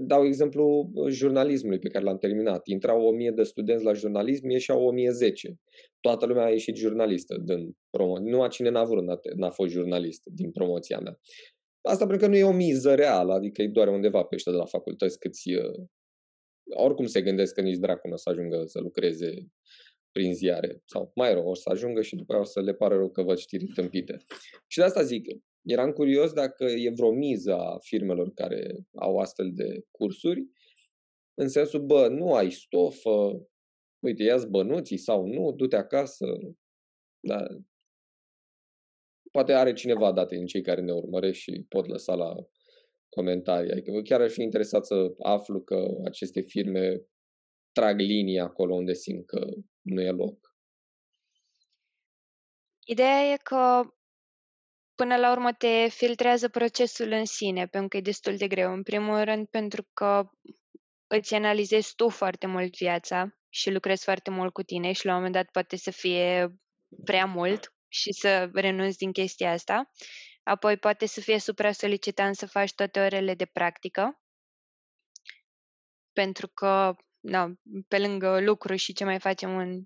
Dau 0.00 0.24
exemplu 0.24 0.92
jurnalismului 1.08 1.78
pe 1.78 1.88
care 1.88 2.04
l-am 2.04 2.18
terminat. 2.18 2.66
Intrau 2.66 3.06
1000 3.06 3.30
de 3.30 3.42
studenți 3.42 3.84
la 3.84 3.92
jurnalism, 3.92 4.48
ieșeau 4.48 4.84
1010. 4.86 5.54
Toată 6.00 6.26
lumea 6.26 6.44
a 6.44 6.50
ieșit 6.50 6.76
jurnalistă 6.76 7.36
din 7.44 7.76
promoție. 7.90 8.30
Nu 8.30 8.42
a 8.42 8.48
cine 8.48 8.68
n-a 8.68 8.84
vrut, 8.84 9.04
n-a 9.34 9.50
fost 9.50 9.70
jurnalist 9.70 10.22
din 10.24 10.50
promoția 10.50 10.98
mea. 10.98 11.18
Asta 11.82 12.06
pentru 12.06 12.26
că 12.26 12.30
nu 12.32 12.38
e 12.38 12.44
o 12.44 12.52
miză 12.52 12.94
reală, 12.94 13.32
adică 13.32 13.62
e 13.62 13.68
doar 13.68 13.88
undeva 13.88 14.22
pe 14.22 14.34
ăștia 14.34 14.52
de 14.52 14.58
la 14.58 14.64
facultăți 14.64 15.18
câți... 15.18 15.52
Uh, 15.52 15.86
oricum 16.74 17.06
se 17.06 17.22
gândesc 17.22 17.54
că 17.54 17.60
nici 17.60 17.78
dracu 17.78 18.08
nu 18.08 18.14
o 18.14 18.16
să 18.16 18.30
ajungă 18.30 18.62
să 18.66 18.80
lucreze 18.80 19.34
prin 20.10 20.34
ziare. 20.34 20.82
Sau 20.84 21.12
mai 21.14 21.32
rău, 21.32 21.46
o 21.46 21.54
să 21.54 21.68
ajungă 21.70 22.02
și 22.02 22.16
după 22.16 22.32
aia 22.32 22.42
o 22.42 22.44
să 22.44 22.60
le 22.60 22.74
pară 22.74 22.96
rău 22.96 23.10
că 23.10 23.22
văd 23.22 23.38
știri 23.38 23.66
tâmpite. 23.66 24.16
Și 24.66 24.78
de 24.78 24.84
asta 24.84 25.02
zic, 25.02 25.26
eram 25.62 25.90
curios 25.90 26.32
dacă 26.32 26.64
e 26.64 26.92
vreo 26.94 27.12
miză 27.12 27.54
a 27.54 27.78
firmelor 27.78 28.32
care 28.34 28.86
au 28.94 29.18
astfel 29.18 29.50
de 29.52 29.84
cursuri, 29.90 30.46
în 31.34 31.48
sensul, 31.48 31.80
bă, 31.80 32.08
nu 32.08 32.34
ai 32.34 32.50
stofă, 32.50 33.46
uite, 34.04 34.22
ia 34.22 34.46
bănuții 34.48 34.96
sau 34.96 35.26
nu, 35.26 35.52
du-te 35.52 35.76
acasă. 35.76 36.26
Da, 37.20 37.46
poate 39.32 39.52
are 39.52 39.72
cineva 39.72 40.12
date 40.12 40.34
din 40.36 40.46
cei 40.46 40.62
care 40.62 40.80
ne 40.80 40.92
urmăresc 40.92 41.38
și 41.38 41.64
pot 41.68 41.86
lăsa 41.86 42.14
la 42.14 42.34
comentarii. 43.08 43.70
Adică 43.70 44.00
chiar 44.04 44.20
aș 44.20 44.32
fi 44.32 44.42
interesat 44.42 44.86
să 44.86 45.14
aflu 45.22 45.60
că 45.60 45.86
aceste 46.04 46.40
firme 46.40 47.00
trag 47.72 48.00
linii 48.00 48.38
acolo 48.38 48.74
unde 48.74 48.92
simt 48.92 49.26
că 49.26 49.46
nu 49.80 50.00
e 50.00 50.10
loc. 50.10 50.50
Ideea 52.84 53.32
e 53.32 53.36
că 53.42 53.80
până 54.94 55.16
la 55.16 55.30
urmă 55.30 55.52
te 55.52 55.88
filtrează 55.88 56.48
procesul 56.48 57.10
în 57.10 57.24
sine, 57.24 57.66
pentru 57.66 57.88
că 57.88 57.96
e 57.96 58.00
destul 58.00 58.36
de 58.36 58.46
greu. 58.46 58.72
În 58.72 58.82
primul 58.82 59.24
rând 59.24 59.46
pentru 59.46 59.88
că 59.94 60.30
îți 61.06 61.34
analizezi 61.34 61.94
tu 61.94 62.08
foarte 62.08 62.46
mult 62.46 62.76
viața 62.76 63.36
și 63.48 63.70
lucrezi 63.70 64.04
foarte 64.04 64.30
mult 64.30 64.52
cu 64.52 64.62
tine 64.62 64.92
și 64.92 65.06
la 65.06 65.10
un 65.10 65.16
moment 65.16 65.34
dat 65.34 65.50
poate 65.50 65.76
să 65.76 65.90
fie 65.90 66.54
prea 67.04 67.24
mult 67.24 67.74
și 67.92 68.12
să 68.12 68.50
renunți 68.52 68.98
din 68.98 69.12
chestia 69.12 69.52
asta. 69.52 69.90
Apoi 70.42 70.76
poate 70.76 71.06
să 71.06 71.20
fie 71.20 71.38
supra-solicitant 71.38 72.36
să 72.36 72.46
faci 72.46 72.74
toate 72.74 73.00
orele 73.00 73.34
de 73.34 73.44
practică, 73.44 74.20
pentru 76.12 76.48
că, 76.48 76.94
na, 77.20 77.52
pe 77.88 77.98
lângă 77.98 78.40
lucru 78.40 78.76
și 78.76 78.92
ce 78.92 79.04
mai 79.04 79.18
facem 79.18 79.56
în 79.56 79.82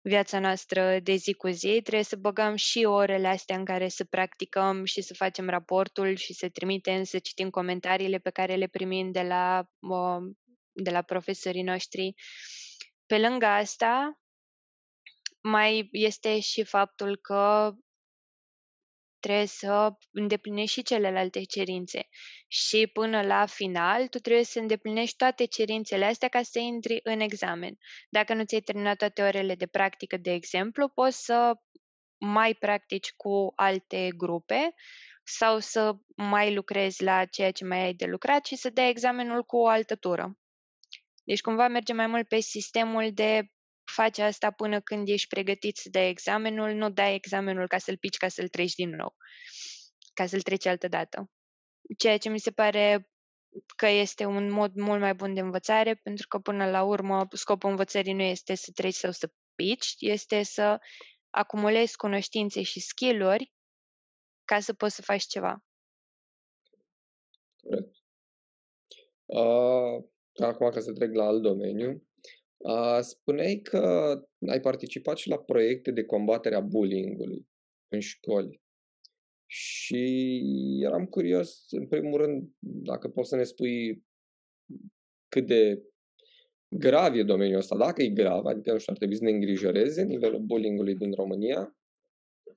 viața 0.00 0.38
noastră 0.38 0.98
de 1.00 1.14
zi 1.14 1.32
cu 1.32 1.48
zi, 1.48 1.80
trebuie 1.82 2.02
să 2.02 2.16
băgăm 2.16 2.54
și 2.54 2.84
orele 2.84 3.28
astea 3.28 3.56
în 3.56 3.64
care 3.64 3.88
să 3.88 4.04
practicăm 4.04 4.84
și 4.84 5.00
să 5.00 5.14
facem 5.14 5.48
raportul 5.48 6.16
și 6.16 6.32
să 6.32 6.48
trimitem, 6.48 7.02
să 7.04 7.18
citim 7.18 7.50
comentariile 7.50 8.18
pe 8.18 8.30
care 8.30 8.54
le 8.54 8.66
primim 8.66 9.10
de 9.10 9.22
la, 9.22 9.68
de 10.72 10.90
la 10.90 11.02
profesorii 11.02 11.62
noștri. 11.62 12.14
Pe 13.06 13.18
lângă 13.18 13.46
asta, 13.46 14.18
mai 15.48 15.88
este 15.92 16.40
și 16.40 16.64
faptul 16.64 17.16
că 17.16 17.72
trebuie 19.20 19.46
să 19.46 19.90
îndeplinești 20.12 20.72
și 20.72 20.82
celelalte 20.82 21.42
cerințe. 21.44 22.08
Și 22.46 22.86
până 22.86 23.22
la 23.22 23.46
final, 23.46 24.08
tu 24.08 24.18
trebuie 24.18 24.44
să 24.44 24.58
îndeplinești 24.58 25.16
toate 25.16 25.44
cerințele 25.44 26.04
astea 26.04 26.28
ca 26.28 26.42
să 26.42 26.58
intri 26.58 27.00
în 27.02 27.20
examen. 27.20 27.78
Dacă 28.08 28.34
nu 28.34 28.44
ți-ai 28.44 28.60
terminat 28.60 28.96
toate 28.96 29.22
orele 29.22 29.54
de 29.54 29.66
practică, 29.66 30.16
de 30.16 30.32
exemplu, 30.32 30.88
poți 30.88 31.24
să 31.24 31.54
mai 32.18 32.54
practici 32.54 33.12
cu 33.16 33.52
alte 33.56 34.08
grupe 34.16 34.74
sau 35.24 35.58
să 35.58 35.96
mai 36.16 36.54
lucrezi 36.54 37.02
la 37.02 37.24
ceea 37.24 37.50
ce 37.50 37.64
mai 37.64 37.84
ai 37.84 37.94
de 37.94 38.06
lucrat 38.06 38.46
și 38.46 38.56
să 38.56 38.70
dai 38.70 38.88
examenul 38.88 39.42
cu 39.44 39.56
o 39.56 39.66
altă 39.66 39.96
tură. 39.96 40.38
Deci 41.24 41.40
cumva 41.40 41.68
merge 41.68 41.92
mai 41.92 42.06
mult 42.06 42.28
pe 42.28 42.40
sistemul 42.40 43.12
de 43.12 43.50
faci 43.94 44.18
asta 44.18 44.50
până 44.50 44.80
când 44.80 45.08
ești 45.08 45.28
pregătit 45.28 45.76
să 45.76 45.88
dai 45.90 46.08
examenul, 46.08 46.70
nu 46.72 46.90
dai 46.90 47.14
examenul 47.14 47.66
ca 47.66 47.78
să-l 47.78 47.96
pici, 47.98 48.16
ca 48.16 48.28
să-l 48.28 48.48
treci 48.48 48.74
din 48.74 48.90
nou, 48.90 49.14
ca 50.14 50.26
să-l 50.26 50.40
treci 50.40 50.66
altă 50.66 50.88
dată. 50.88 51.30
Ceea 51.98 52.18
ce 52.18 52.28
mi 52.28 52.38
se 52.38 52.50
pare 52.50 53.08
că 53.76 53.86
este 53.86 54.24
un 54.24 54.50
mod 54.50 54.74
mult 54.74 55.00
mai 55.00 55.14
bun 55.14 55.34
de 55.34 55.40
învățare, 55.40 55.94
pentru 55.94 56.26
că 56.28 56.38
până 56.38 56.70
la 56.70 56.82
urmă 56.82 57.26
scopul 57.32 57.70
învățării 57.70 58.12
nu 58.12 58.22
este 58.22 58.54
să 58.54 58.70
treci 58.74 58.94
sau 58.94 59.10
să 59.10 59.32
pici, 59.54 59.94
este 59.98 60.42
să 60.42 60.78
acumulezi 61.30 61.96
cunoștințe 61.96 62.62
și 62.62 62.80
skill-uri 62.80 63.52
ca 64.44 64.60
să 64.60 64.72
poți 64.72 64.94
să 64.94 65.02
faci 65.02 65.24
ceva. 65.24 65.64
Corect. 67.62 67.96
Uh, 69.24 70.04
acum 70.34 70.70
ca 70.70 70.80
să 70.80 70.92
trec 70.92 71.14
la 71.14 71.24
alt 71.24 71.42
domeniu, 71.42 71.90
uh, 71.90 72.07
spuneai 73.00 73.60
că 73.62 74.12
ai 74.48 74.60
participat 74.60 75.16
și 75.16 75.28
la 75.28 75.38
proiecte 75.38 75.90
de 75.90 76.04
combatere 76.04 76.54
a 76.54 76.60
bullying-ului 76.60 77.46
în 77.88 78.00
școli. 78.00 78.60
Și 79.50 80.32
eram 80.82 81.06
curios, 81.06 81.66
în 81.70 81.86
primul 81.86 82.20
rând, 82.20 82.50
dacă 82.58 83.08
poți 83.08 83.28
să 83.28 83.36
ne 83.36 83.44
spui 83.44 84.04
cât 85.28 85.46
de 85.46 85.82
grav 86.76 87.14
e 87.14 87.22
domeniul 87.22 87.58
ăsta, 87.58 87.76
dacă 87.76 88.02
e 88.02 88.08
grav, 88.08 88.44
adică 88.44 88.72
nu 88.72 88.78
știu, 88.78 88.92
ar 88.92 88.98
trebui 88.98 89.16
să 89.16 89.24
ne 89.24 89.30
îngrijoreze 89.30 90.02
nivelul 90.02 90.40
bullying-ului 90.40 90.94
din 90.94 91.12
România, 91.12 91.76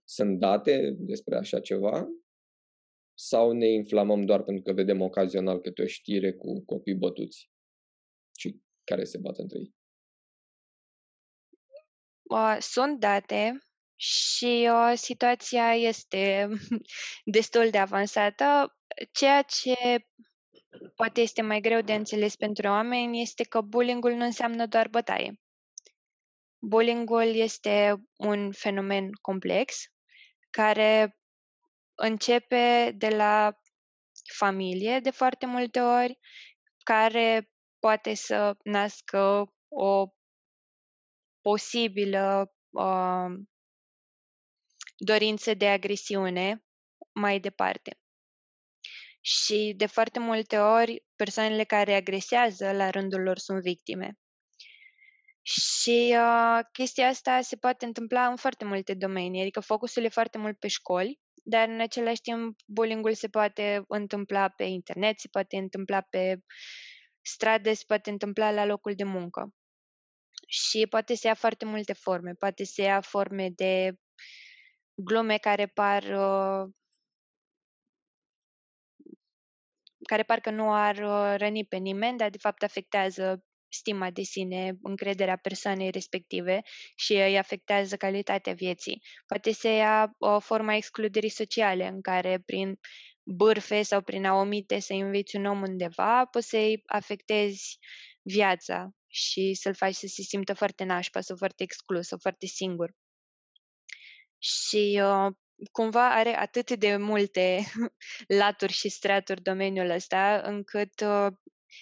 sunt 0.03 0.39
date 0.39 0.95
despre 0.97 1.35
așa 1.35 1.59
ceva, 1.59 2.07
sau 3.13 3.51
ne 3.51 3.67
inflamăm 3.67 4.25
doar 4.25 4.43
pentru 4.43 4.63
că 4.63 4.73
vedem 4.73 5.01
ocazional 5.01 5.59
câte 5.59 5.81
o 5.81 5.85
știre 5.85 6.33
cu 6.33 6.65
copii 6.65 6.95
bătuți 6.95 7.49
și 8.39 8.59
care 8.83 9.03
se 9.03 9.17
bat 9.17 9.37
între 9.37 9.59
ei? 9.59 9.73
Sunt 12.59 12.99
date 12.99 13.59
și 13.95 14.69
uh, 14.71 14.91
situația 14.95 15.73
este 15.73 16.49
destul 17.37 17.69
de 17.69 17.77
avansată. 17.77 18.75
Ceea 19.11 19.41
ce 19.41 20.05
poate 20.95 21.21
este 21.21 21.41
mai 21.41 21.59
greu 21.61 21.81
de 21.81 21.93
înțeles 21.93 22.35
pentru 22.35 22.67
oameni 22.67 23.21
este 23.21 23.43
că 23.43 23.61
bullying-ul 23.61 24.13
nu 24.13 24.23
înseamnă 24.23 24.65
doar 24.65 24.87
bătaie. 24.87 25.39
Bullying-ul 26.59 27.35
este 27.35 27.95
un 28.15 28.51
fenomen 28.51 29.11
complex 29.21 29.83
care 30.49 31.17
începe 31.95 32.91
de 32.95 33.09
la 33.09 33.59
familie 34.37 34.99
de 34.99 35.09
foarte 35.09 35.45
multe 35.45 35.79
ori, 35.79 36.19
care 36.83 37.49
poate 37.79 38.13
să 38.13 38.55
nască 38.63 39.53
o 39.67 40.07
posibilă 41.41 42.53
uh, 42.69 43.39
dorință 44.97 45.53
de 45.53 45.67
agresiune 45.67 46.63
mai 47.13 47.39
departe. 47.39 47.99
Și 49.21 49.73
de 49.77 49.85
foarte 49.85 50.19
multe 50.19 50.57
ori, 50.57 51.05
persoanele 51.15 51.63
care 51.63 51.93
agresează 51.93 52.71
la 52.71 52.89
rândul 52.89 53.21
lor 53.21 53.37
sunt 53.37 53.61
victime. 53.61 54.17
Și 55.41 56.15
uh, 56.17 56.59
chestia 56.71 57.07
asta 57.07 57.41
se 57.41 57.55
poate 57.55 57.85
întâmpla 57.85 58.27
în 58.27 58.35
foarte 58.35 58.65
multe 58.65 58.93
domenii, 58.93 59.41
adică 59.41 59.59
focusul 59.59 60.03
e 60.03 60.09
foarte 60.09 60.37
mult 60.37 60.59
pe 60.59 60.67
școli, 60.67 61.19
dar 61.43 61.67
în 61.67 61.79
același 61.79 62.21
timp 62.21 62.59
bullying-ul 62.67 63.13
se 63.13 63.27
poate 63.27 63.83
întâmpla 63.87 64.49
pe 64.49 64.63
internet, 64.63 65.19
se 65.19 65.27
poate 65.31 65.57
întâmpla 65.57 66.01
pe 66.01 66.39
stradă, 67.21 67.73
se 67.73 67.83
poate 67.87 68.09
întâmpla 68.09 68.51
la 68.51 68.65
locul 68.65 68.93
de 68.95 69.03
muncă. 69.03 69.53
Și 70.53 70.87
poate 70.89 71.15
să 71.15 71.27
ia 71.27 71.33
foarte 71.33 71.65
multe 71.65 71.93
forme, 71.93 72.33
poate 72.33 72.63
să 72.63 72.81
ia 72.81 73.01
forme 73.01 73.49
de 73.49 73.93
glume 74.93 75.37
care 75.37 75.65
par 75.65 76.03
uh, 76.03 76.73
care 80.07 80.23
parcă 80.23 80.49
nu 80.49 80.73
ar 80.73 80.97
uh, 80.97 81.37
răni 81.37 81.65
pe 81.65 81.77
nimeni, 81.77 82.17
dar 82.17 82.29
de 82.29 82.37
fapt 82.37 82.63
afectează 82.63 83.45
stima 83.69 84.09
de 84.11 84.21
sine, 84.21 84.77
încrederea 84.81 85.37
persoanei 85.37 85.89
respective 85.91 86.61
și 86.95 87.13
îi 87.13 87.37
afectează 87.37 87.97
calitatea 87.97 88.53
vieții. 88.53 89.01
Poate 89.27 89.51
să 89.51 89.67
ia 89.67 90.13
o 90.17 90.39
formă 90.39 90.73
excluderii 90.73 91.29
sociale 91.29 91.87
în 91.87 92.01
care 92.01 92.39
prin 92.45 92.79
bârfe 93.23 93.81
sau 93.81 94.01
prin 94.01 94.25
a 94.25 94.33
omite 94.33 94.79
să 94.79 94.93
înveți 94.93 95.35
un 95.35 95.45
om 95.45 95.61
undeva, 95.61 96.25
poți 96.25 96.47
să-i 96.47 96.81
afectezi 96.85 97.77
viața 98.21 98.91
și 99.11 99.53
să-l 99.53 99.73
faci 99.73 99.93
să 99.93 100.07
se 100.07 100.21
simtă 100.21 100.53
foarte 100.53 100.83
nașpa 100.83 101.21
sau 101.21 101.35
foarte 101.35 101.63
exclus 101.63 102.07
sau 102.07 102.17
foarte 102.17 102.45
singur. 102.45 102.91
Și 104.37 105.01
uh, 105.03 105.33
cumva 105.71 106.15
are 106.15 106.35
atât 106.37 106.77
de 106.77 106.95
multe 106.95 107.59
laturi 108.41 108.71
și 108.71 108.89
straturi 108.89 109.41
domeniul 109.41 109.89
ăsta, 109.89 110.41
încât 110.45 111.01
uh, 111.01 111.27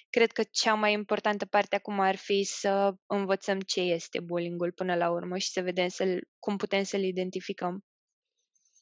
cred 0.09 0.31
că 0.31 0.43
cea 0.51 0.73
mai 0.73 0.93
importantă 0.93 1.45
parte 1.45 1.75
acum 1.75 1.99
ar 1.99 2.15
fi 2.15 2.43
să 2.43 2.93
învățăm 3.05 3.59
ce 3.59 3.81
este 3.81 4.19
bullying-ul 4.19 4.71
până 4.71 4.95
la 4.95 5.11
urmă 5.11 5.37
și 5.37 5.49
să 5.49 5.61
vedem 5.61 5.87
să 5.87 6.19
cum 6.39 6.57
putem 6.57 6.83
să-l 6.83 7.03
identificăm. 7.03 7.83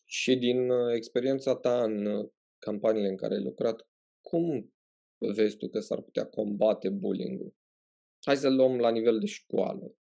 Și 0.06 0.36
din 0.36 0.70
uh, 0.70 0.95
experiența 0.95 1.56
ta 1.56 1.84
în 1.84 2.06
uh, 2.06 2.30
campaniile 2.60 3.08
în 3.08 3.18
care 3.18 3.34
ai 3.34 3.43
lucrat, 3.43 3.88
cum 4.22 4.74
vezi 5.18 5.58
tu 5.58 5.68
că 5.68 5.80
s-ar 5.80 6.02
putea 6.02 6.26
combate 6.26 6.89
bullying-ul? 6.89 7.56
Hai 8.28 8.38
să 8.38 8.50
luăm 8.50 8.80
la 8.80 8.90
nivel 8.90 9.20
de 9.20 9.26
școală, 9.26 9.96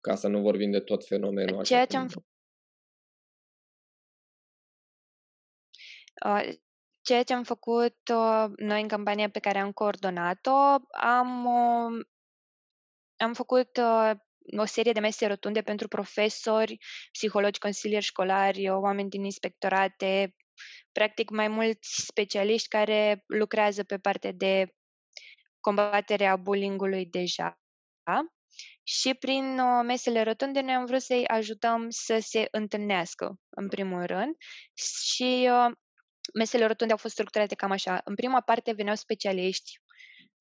ca 0.00 0.14
să 0.14 0.28
nu 0.28 0.40
vorbim 0.40 0.70
de 0.70 0.80
tot 0.80 1.06
fenomenul. 1.06 1.64
Ceea 1.64 1.86
ce 1.86 1.96
am 1.96 2.08
făcut 2.08 2.28
Ceea 7.00 7.22
ce 7.22 7.34
am 7.34 7.42
făcut 7.42 7.96
uh, 8.12 8.44
noi 8.56 8.80
în 8.80 8.88
campania 8.88 9.30
pe 9.30 9.38
care 9.38 9.58
am 9.58 9.72
coordonat-o, 9.72 10.56
am, 11.00 11.44
uh, 11.44 12.06
am 13.16 13.32
făcut 13.32 13.76
uh, 13.76 14.10
o 14.58 14.64
serie 14.64 14.92
de 14.92 15.00
mese 15.00 15.26
rotunde 15.26 15.62
pentru 15.62 15.88
profesori, 15.88 16.78
psihologi, 17.12 17.58
consilieri 17.58 18.04
școlari, 18.04 18.70
oameni 18.70 19.08
din 19.08 19.24
inspectorate, 19.24 20.34
practic 20.92 21.30
mai 21.30 21.48
mulți 21.48 22.04
specialiști 22.06 22.68
care 22.68 23.24
lucrează 23.26 23.84
pe 23.84 23.98
partea 23.98 24.32
de 24.32 24.74
combaterea 25.64 26.36
bullying-ului 26.36 27.06
deja. 27.06 27.58
Și 28.82 29.14
prin 29.14 29.60
mesele 29.84 30.22
rotunde 30.22 30.60
noi 30.60 30.74
am 30.74 30.84
vrut 30.84 31.02
să-i 31.02 31.26
ajutăm 31.26 31.86
să 31.90 32.18
se 32.20 32.48
întâlnească, 32.50 33.40
în 33.48 33.68
primul 33.68 34.04
rând, 34.04 34.36
și 35.12 35.48
mesele 36.34 36.66
rotunde 36.66 36.92
au 36.92 36.98
fost 36.98 37.12
structurate 37.12 37.54
cam 37.54 37.70
așa. 37.70 38.00
În 38.04 38.14
prima 38.14 38.40
parte 38.40 38.72
veneau 38.72 38.94
specialiști, 38.94 39.80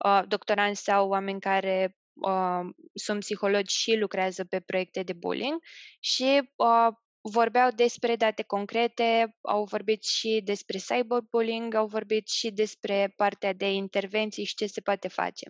uh, 0.06 0.22
doctoranți 0.28 0.82
sau 0.82 1.10
oameni 1.10 1.40
care 1.40 1.98
uh, 2.14 2.70
sunt 2.94 3.20
psihologi 3.20 3.76
și 3.76 3.96
lucrează 3.96 4.46
pe 4.46 4.60
proiecte 4.60 5.04
de 5.04 5.14
bullying 5.14 5.60
și 6.00 6.52
uh, 6.56 6.94
vorbeau 7.24 7.70
despre 7.72 8.16
date 8.16 8.44
concrete, 8.44 9.38
au 9.42 9.64
vorbit 9.64 10.04
și 10.04 10.42
despre 10.44 10.78
cyberbullying, 10.78 11.74
au 11.74 11.88
vorbit 11.88 12.28
și 12.28 12.52
despre 12.52 13.14
partea 13.16 13.54
de 13.54 13.72
intervenții 13.72 14.44
și 14.44 14.56
ce 14.56 14.66
se 14.66 14.82
poate 14.82 15.08
face. 15.08 15.46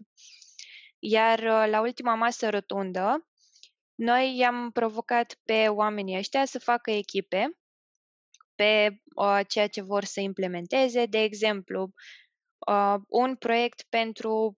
Iar 1.00 1.40
uh, 1.40 1.70
la 1.70 1.82
ultima 1.82 2.16
masă 2.16 2.50
rotundă, 2.50 3.28
noi 3.96 4.38
i-am 4.38 4.72
provocat 4.72 5.38
pe 5.46 5.68
oamenii 5.68 6.18
ăștia 6.18 6.46
să 6.46 6.60
facă 6.60 6.92
echipe 6.92 7.58
pe 8.56 9.02
uh, 9.16 9.40
ceea 9.48 9.68
ce 9.68 9.82
vor 9.82 10.04
să 10.04 10.20
implementeze. 10.20 11.06
De 11.06 11.22
exemplu, 11.22 11.94
uh, 12.68 12.96
un 13.08 13.36
proiect 13.36 13.82
pentru 13.90 14.58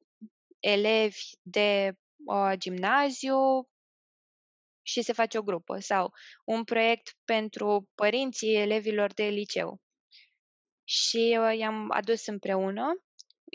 elevi 0.60 1.20
de 1.42 1.98
uh, 2.26 2.52
gimnaziu 2.58 3.68
și 4.88 5.02
se 5.02 5.14
face 5.14 5.38
o 5.38 5.42
grupă 5.42 5.80
sau 5.80 6.14
un 6.46 6.64
proiect 6.64 7.18
pentru 7.26 7.90
părinții 7.96 8.56
elevilor 8.56 9.14
de 9.14 9.24
liceu. 9.24 9.82
Și 10.84 11.38
uh, 11.40 11.58
i-am 11.58 11.92
adus 11.92 12.26
împreună, 12.26 13.04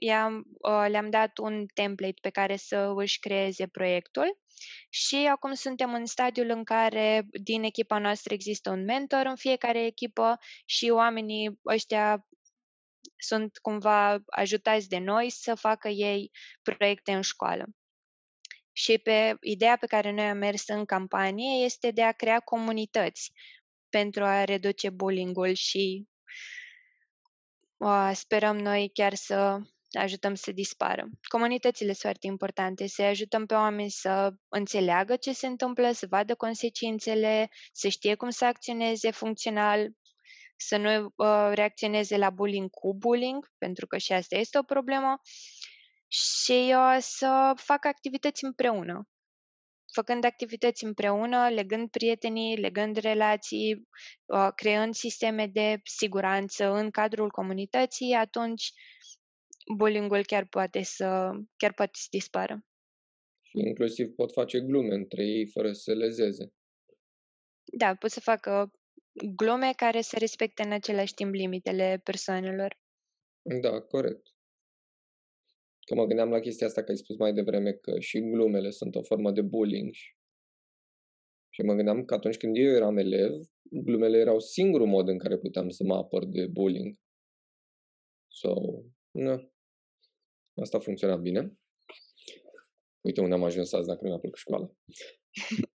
i-am, 0.00 0.44
uh, 0.46 0.86
le-am 0.88 1.10
dat 1.10 1.38
un 1.38 1.66
template 1.74 2.18
pe 2.22 2.30
care 2.30 2.56
să 2.56 2.92
își 2.96 3.18
creeze 3.18 3.66
proiectul 3.66 4.38
și 4.88 5.16
acum 5.16 5.52
suntem 5.52 5.94
în 5.94 6.06
stadiul 6.06 6.50
în 6.50 6.64
care 6.64 7.26
din 7.42 7.62
echipa 7.62 7.98
noastră 7.98 8.34
există 8.34 8.70
un 8.70 8.84
mentor 8.84 9.26
în 9.26 9.36
fiecare 9.36 9.84
echipă 9.84 10.38
și 10.64 10.90
oamenii 10.90 11.58
ăștia 11.66 12.26
sunt 13.16 13.58
cumva 13.58 14.18
ajutați 14.26 14.88
de 14.88 14.98
noi 14.98 15.30
să 15.30 15.54
facă 15.54 15.88
ei 15.88 16.30
proiecte 16.62 17.12
în 17.12 17.20
școală. 17.20 17.64
Și 18.80 18.98
pe 18.98 19.36
ideea 19.40 19.76
pe 19.76 19.86
care 19.86 20.10
noi 20.10 20.24
am 20.24 20.36
mers 20.36 20.68
în 20.68 20.84
campanie 20.84 21.64
este 21.64 21.90
de 21.90 22.02
a 22.02 22.12
crea 22.12 22.40
comunități 22.40 23.32
pentru 23.88 24.24
a 24.24 24.44
reduce 24.44 24.90
bullying-ul 24.90 25.52
și 25.52 26.08
uh, 27.76 28.10
sperăm 28.14 28.58
noi 28.58 28.90
chiar 28.92 29.14
să 29.14 29.58
ajutăm 29.92 30.34
să 30.34 30.52
dispară. 30.52 31.08
Comunitățile 31.22 31.88
sunt 31.88 32.00
foarte 32.00 32.26
importante, 32.26 32.86
să 32.86 33.02
ajutăm 33.02 33.46
pe 33.46 33.54
oameni 33.54 33.90
să 33.90 34.32
înțeleagă 34.48 35.16
ce 35.16 35.32
se 35.32 35.46
întâmplă, 35.46 35.92
să 35.92 36.06
vadă 36.10 36.34
consecințele, 36.34 37.48
să 37.72 37.88
știe 37.88 38.14
cum 38.14 38.30
să 38.30 38.44
acționeze 38.44 39.10
funcțional, 39.10 39.88
să 40.56 40.76
nu 40.76 41.04
uh, 41.04 41.50
reacționeze 41.52 42.16
la 42.16 42.30
bullying 42.30 42.70
cu 42.70 42.94
bullying, 42.94 43.52
pentru 43.58 43.86
că 43.86 43.98
și 43.98 44.12
asta 44.12 44.36
este 44.36 44.58
o 44.58 44.62
problemă, 44.62 45.20
și 46.12 46.74
uh, 46.76 46.96
să 47.00 47.52
facă 47.56 47.88
activități 47.88 48.44
împreună. 48.44 49.08
Făcând 49.92 50.24
activități 50.24 50.84
împreună, 50.84 51.48
legând 51.48 51.90
prietenii, 51.90 52.56
legând 52.56 52.96
relații, 52.96 53.88
uh, 54.24 54.48
creând 54.54 54.94
sisteme 54.94 55.46
de 55.46 55.80
siguranță 55.84 56.72
în 56.72 56.90
cadrul 56.90 57.30
comunității, 57.30 58.12
atunci 58.12 58.72
bullying-ul 59.76 60.24
chiar 60.24 60.46
poate 60.46 60.82
să, 60.82 61.30
chiar 61.56 61.72
poate 61.72 61.92
să 61.94 62.06
dispară. 62.10 62.64
Și 63.42 63.58
inclusiv 63.58 64.14
pot 64.14 64.32
face 64.32 64.60
glume 64.60 64.94
între 64.94 65.24
ei 65.24 65.46
fără 65.46 65.72
să 65.72 65.92
lezeze. 65.92 66.52
Da, 67.64 67.94
pot 67.94 68.10
să 68.10 68.20
facă 68.20 68.70
glume 69.36 69.72
care 69.76 70.00
să 70.00 70.16
respecte 70.18 70.62
în 70.62 70.72
același 70.72 71.14
timp 71.14 71.32
limitele 71.32 72.00
persoanelor. 72.04 72.78
Da, 73.60 73.80
corect. 73.80 74.34
Că 75.86 75.94
mă 75.94 76.04
gândeam 76.04 76.30
la 76.30 76.38
chestia 76.38 76.66
asta 76.66 76.82
că 76.82 76.90
ai 76.90 76.96
spus 76.96 77.16
mai 77.16 77.32
devreme 77.32 77.72
că 77.72 77.98
și 77.98 78.20
glumele 78.20 78.70
sunt 78.70 78.94
o 78.94 79.02
formă 79.02 79.32
de 79.32 79.42
bullying. 79.42 79.90
Și 81.52 81.62
mă 81.62 81.74
gândeam 81.74 82.04
că 82.04 82.14
atunci 82.14 82.36
când 82.36 82.56
eu 82.56 82.74
eram 82.74 82.96
elev, 82.96 83.32
glumele 83.62 84.18
erau 84.18 84.40
singurul 84.40 84.86
mod 84.86 85.08
în 85.08 85.18
care 85.18 85.38
puteam 85.38 85.68
să 85.68 85.84
mă 85.84 85.94
apăr 85.94 86.24
de 86.24 86.46
bullying. 86.46 86.98
So, 88.32 88.54
nu. 89.10 89.52
Asta 90.62 90.76
a 90.76 90.80
funcționat 90.80 91.20
bine. 91.20 91.58
Uite 93.00 93.20
unde 93.20 93.34
am 93.34 93.44
ajuns 93.44 93.72
azi 93.72 93.86
dacă 93.86 93.98
nu 94.02 94.08
mi-a 94.08 94.18
plăcut 94.18 94.38
școala. 94.38 94.70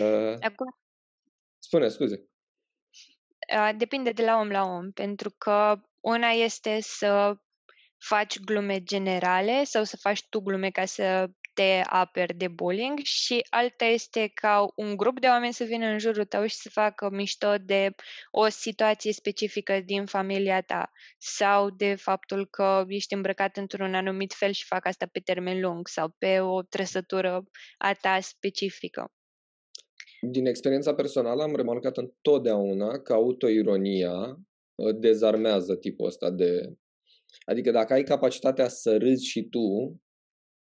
Uh, 0.00 0.36
Acum... 0.40 0.66
Spune, 1.58 1.88
scuze. 1.88 2.30
Uh, 3.56 3.70
depinde 3.76 4.10
de 4.10 4.24
la 4.24 4.36
om 4.36 4.50
la 4.50 4.62
om, 4.62 4.90
pentru 4.92 5.30
că 5.30 5.80
una 6.00 6.28
este 6.28 6.78
să 6.80 7.36
faci 8.00 8.40
glume 8.40 8.82
generale 8.82 9.64
sau 9.64 9.84
să 9.84 9.96
faci 9.96 10.28
tu 10.28 10.40
glume 10.40 10.70
ca 10.70 10.84
să 10.84 11.30
te 11.54 11.80
aperi 11.84 12.34
de 12.34 12.48
bullying 12.48 12.98
și 12.98 13.46
alta 13.50 13.84
este 13.84 14.30
ca 14.34 14.72
un 14.74 14.96
grup 14.96 15.20
de 15.20 15.26
oameni 15.26 15.52
să 15.52 15.64
vină 15.64 15.86
în 15.86 15.98
jurul 15.98 16.24
tău 16.24 16.46
și 16.46 16.54
să 16.54 16.68
facă 16.68 17.08
mișto 17.12 17.54
de 17.64 17.94
o 18.30 18.48
situație 18.48 19.12
specifică 19.12 19.80
din 19.84 20.06
familia 20.06 20.60
ta 20.60 20.90
sau 21.18 21.70
de 21.70 21.94
faptul 21.94 22.46
că 22.46 22.84
ești 22.88 23.14
îmbrăcat 23.14 23.56
într-un 23.56 23.94
anumit 23.94 24.32
fel 24.32 24.52
și 24.52 24.64
fac 24.64 24.86
asta 24.86 25.06
pe 25.12 25.20
termen 25.20 25.60
lung 25.60 25.88
sau 25.88 26.08
pe 26.18 26.40
o 26.40 26.62
trăsătură 26.62 27.44
a 27.78 27.92
ta 27.92 28.18
specifică. 28.20 29.12
Din 30.20 30.46
experiența 30.46 30.94
personală 30.94 31.42
am 31.42 31.56
remarcat 31.56 31.96
întotdeauna 31.96 32.98
că 32.98 33.12
autoironia 33.12 34.12
uh, 34.74 34.94
dezarmează 34.98 35.76
tipul 35.76 36.06
ăsta 36.06 36.30
de... 36.30 36.72
Adică 37.44 37.70
dacă 37.70 37.92
ai 37.92 38.02
capacitatea 38.02 38.68
să 38.68 38.96
râzi 38.96 39.26
și 39.26 39.42
tu, 39.42 40.00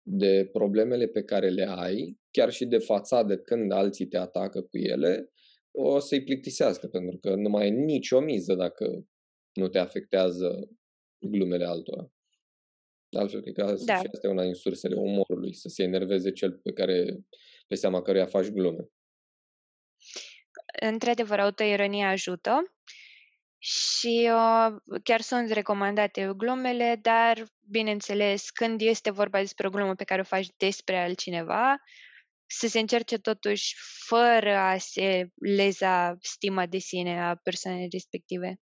de 0.03 0.49
problemele 0.53 1.07
pe 1.07 1.23
care 1.23 1.49
le 1.49 1.69
ai, 1.69 2.19
chiar 2.31 2.51
și 2.51 2.65
de 2.65 2.79
fațadă 2.79 3.39
când 3.39 3.73
alții 3.73 4.07
te 4.07 4.17
atacă 4.17 4.61
cu 4.61 4.79
ele, 4.79 5.33
o 5.71 5.99
să-i 5.99 6.25
plictisească, 6.25 6.87
pentru 6.87 7.19
că 7.19 7.35
nu 7.35 7.49
mai 7.49 7.67
e 7.67 7.71
nicio 7.71 8.21
miză 8.21 8.55
dacă 8.55 9.07
nu 9.53 9.69
te 9.69 9.79
afectează 9.79 10.69
glumele 11.19 11.65
altora. 11.65 12.13
Altfel, 13.11 13.41
cred 13.41 13.55
că 13.55 13.63
da. 13.85 13.97
și 13.97 14.07
asta 14.13 14.27
e 14.27 14.31
una 14.31 14.43
din 14.43 14.55
sursele 14.55 14.95
umorului, 14.95 15.55
să 15.55 15.69
se 15.69 15.83
enerveze 15.83 16.33
cel 16.33 16.53
pe 16.53 16.73
care, 16.73 17.25
pe 17.67 17.75
seama 17.75 18.03
căruia 18.03 18.27
faci 18.27 18.49
glume. 18.49 18.89
Într-adevăr, 20.81 21.39
autoironia 21.39 22.09
ajută 22.09 22.51
și 23.63 24.31
uh, 24.33 24.99
chiar 25.03 25.21
sunt 25.21 25.51
recomandate 25.51 26.33
glumele, 26.37 26.99
dar, 27.03 27.45
bineînțeles, 27.69 28.51
când 28.51 28.81
este 28.81 29.11
vorba 29.11 29.39
despre 29.39 29.67
o 29.67 29.71
glumă 29.71 29.95
pe 29.95 30.05
care 30.05 30.21
o 30.21 30.25
faci 30.25 30.49
despre 30.57 30.99
altcineva, 30.99 31.77
să 32.47 32.69
se 32.69 32.79
încerce 32.79 33.19
totuși 33.19 33.75
fără 34.07 34.57
a 34.57 34.79
se 34.79 35.29
leza 35.35 36.17
stima 36.21 36.67
de 36.67 36.79
sine 36.79 37.23
a 37.23 37.35
persoanei 37.35 37.89
respective. 37.91 38.61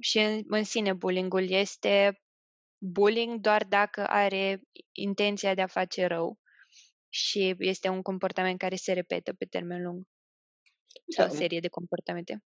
Și 0.00 0.18
în, 0.18 0.42
în 0.46 0.64
sine 0.64 0.92
bullying-ul 0.92 1.50
este 1.50 2.20
bullying 2.78 3.40
doar 3.40 3.64
dacă 3.64 4.06
are 4.06 4.62
intenția 4.92 5.54
de 5.54 5.62
a 5.62 5.66
face 5.66 6.06
rău 6.06 6.38
și 7.08 7.54
este 7.58 7.88
un 7.88 8.02
comportament 8.02 8.58
care 8.58 8.74
se 8.74 8.92
repetă 8.92 9.32
pe 9.32 9.44
termen 9.44 9.82
lung. 9.82 10.04
Sau 11.08 11.26
da. 11.26 11.32
o 11.32 11.36
serie 11.36 11.60
de 11.60 11.68
comportamente. 11.68 12.42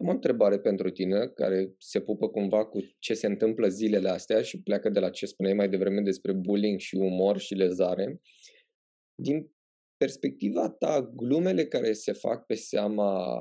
Am 0.00 0.06
o 0.06 0.10
întrebare 0.10 0.58
pentru 0.58 0.90
tine 0.90 1.28
care 1.28 1.74
se 1.78 2.00
pupă 2.00 2.28
cumva 2.28 2.66
cu 2.66 2.78
ce 2.98 3.14
se 3.14 3.26
întâmplă 3.26 3.68
zilele 3.68 4.08
astea 4.08 4.42
și 4.42 4.62
pleacă 4.62 4.88
de 4.88 4.98
la 4.98 5.10
ce 5.10 5.26
spuneai 5.26 5.54
mai 5.54 5.68
devreme 5.68 6.00
despre 6.00 6.32
bullying 6.32 6.78
și 6.78 6.96
umor 6.96 7.38
și 7.38 7.54
lezare. 7.54 8.20
Din 9.14 9.50
perspectiva 9.96 10.70
ta, 10.70 11.12
glumele 11.16 11.66
care 11.66 11.92
se 11.92 12.12
fac 12.12 12.46
pe 12.46 12.54
seama 12.54 13.38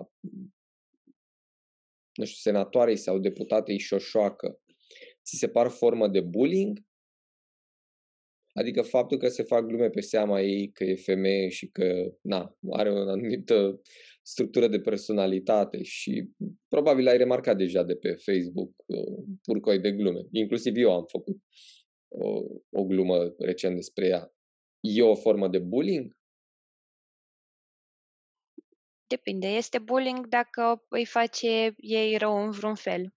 nu 2.14 2.26
știu, 2.26 2.52
senatoarei 2.52 2.98
sau 2.98 3.20
deputatei 3.20 3.80
Șoșoacă, 3.80 4.60
ți 5.24 5.38
se 5.38 5.48
par 5.48 5.68
formă 5.68 6.08
de 6.08 6.22
bullying 6.22 6.88
Adică 8.58 8.82
faptul 8.82 9.18
că 9.18 9.28
se 9.28 9.44
fac 9.44 9.66
glume 9.66 9.90
pe 9.90 10.02
seama 10.02 10.42
ei 10.42 10.72
că 10.72 10.84
e 10.84 10.96
femeie 10.96 11.50
și 11.50 11.68
că 11.68 12.14
na, 12.22 12.58
are 12.72 12.92
o 12.92 12.98
anumită 12.98 13.82
structură 14.28 14.68
de 14.68 14.80
personalitate 14.80 15.84
și 15.84 16.30
probabil 16.68 17.08
ai 17.08 17.18
remarcat 17.18 17.58
deja 17.58 17.84
de 17.84 17.96
pe 17.96 18.16
Facebook 18.16 18.72
uh, 18.86 19.24
purcoi 19.42 19.80
de 19.80 19.92
glume. 19.92 20.22
Inclusiv 20.32 20.76
eu 20.76 20.94
am 20.94 21.06
făcut 21.06 21.38
o, 22.08 22.42
o 22.70 22.86
glumă 22.86 23.34
recent 23.38 23.76
despre 23.76 24.08
ea. 24.08 24.34
E 24.80 25.02
o 25.02 25.16
formă 25.16 25.48
de 25.48 25.60
bullying? 25.60 26.18
Depinde. 29.08 29.48
Este 29.48 29.80
bullying 29.80 30.28
dacă 30.28 30.86
îi 30.90 31.06
face 31.06 31.76
ei 31.78 32.18
rău 32.18 32.44
în 32.46 32.52
vreun 32.52 32.76
fel. 32.76 33.16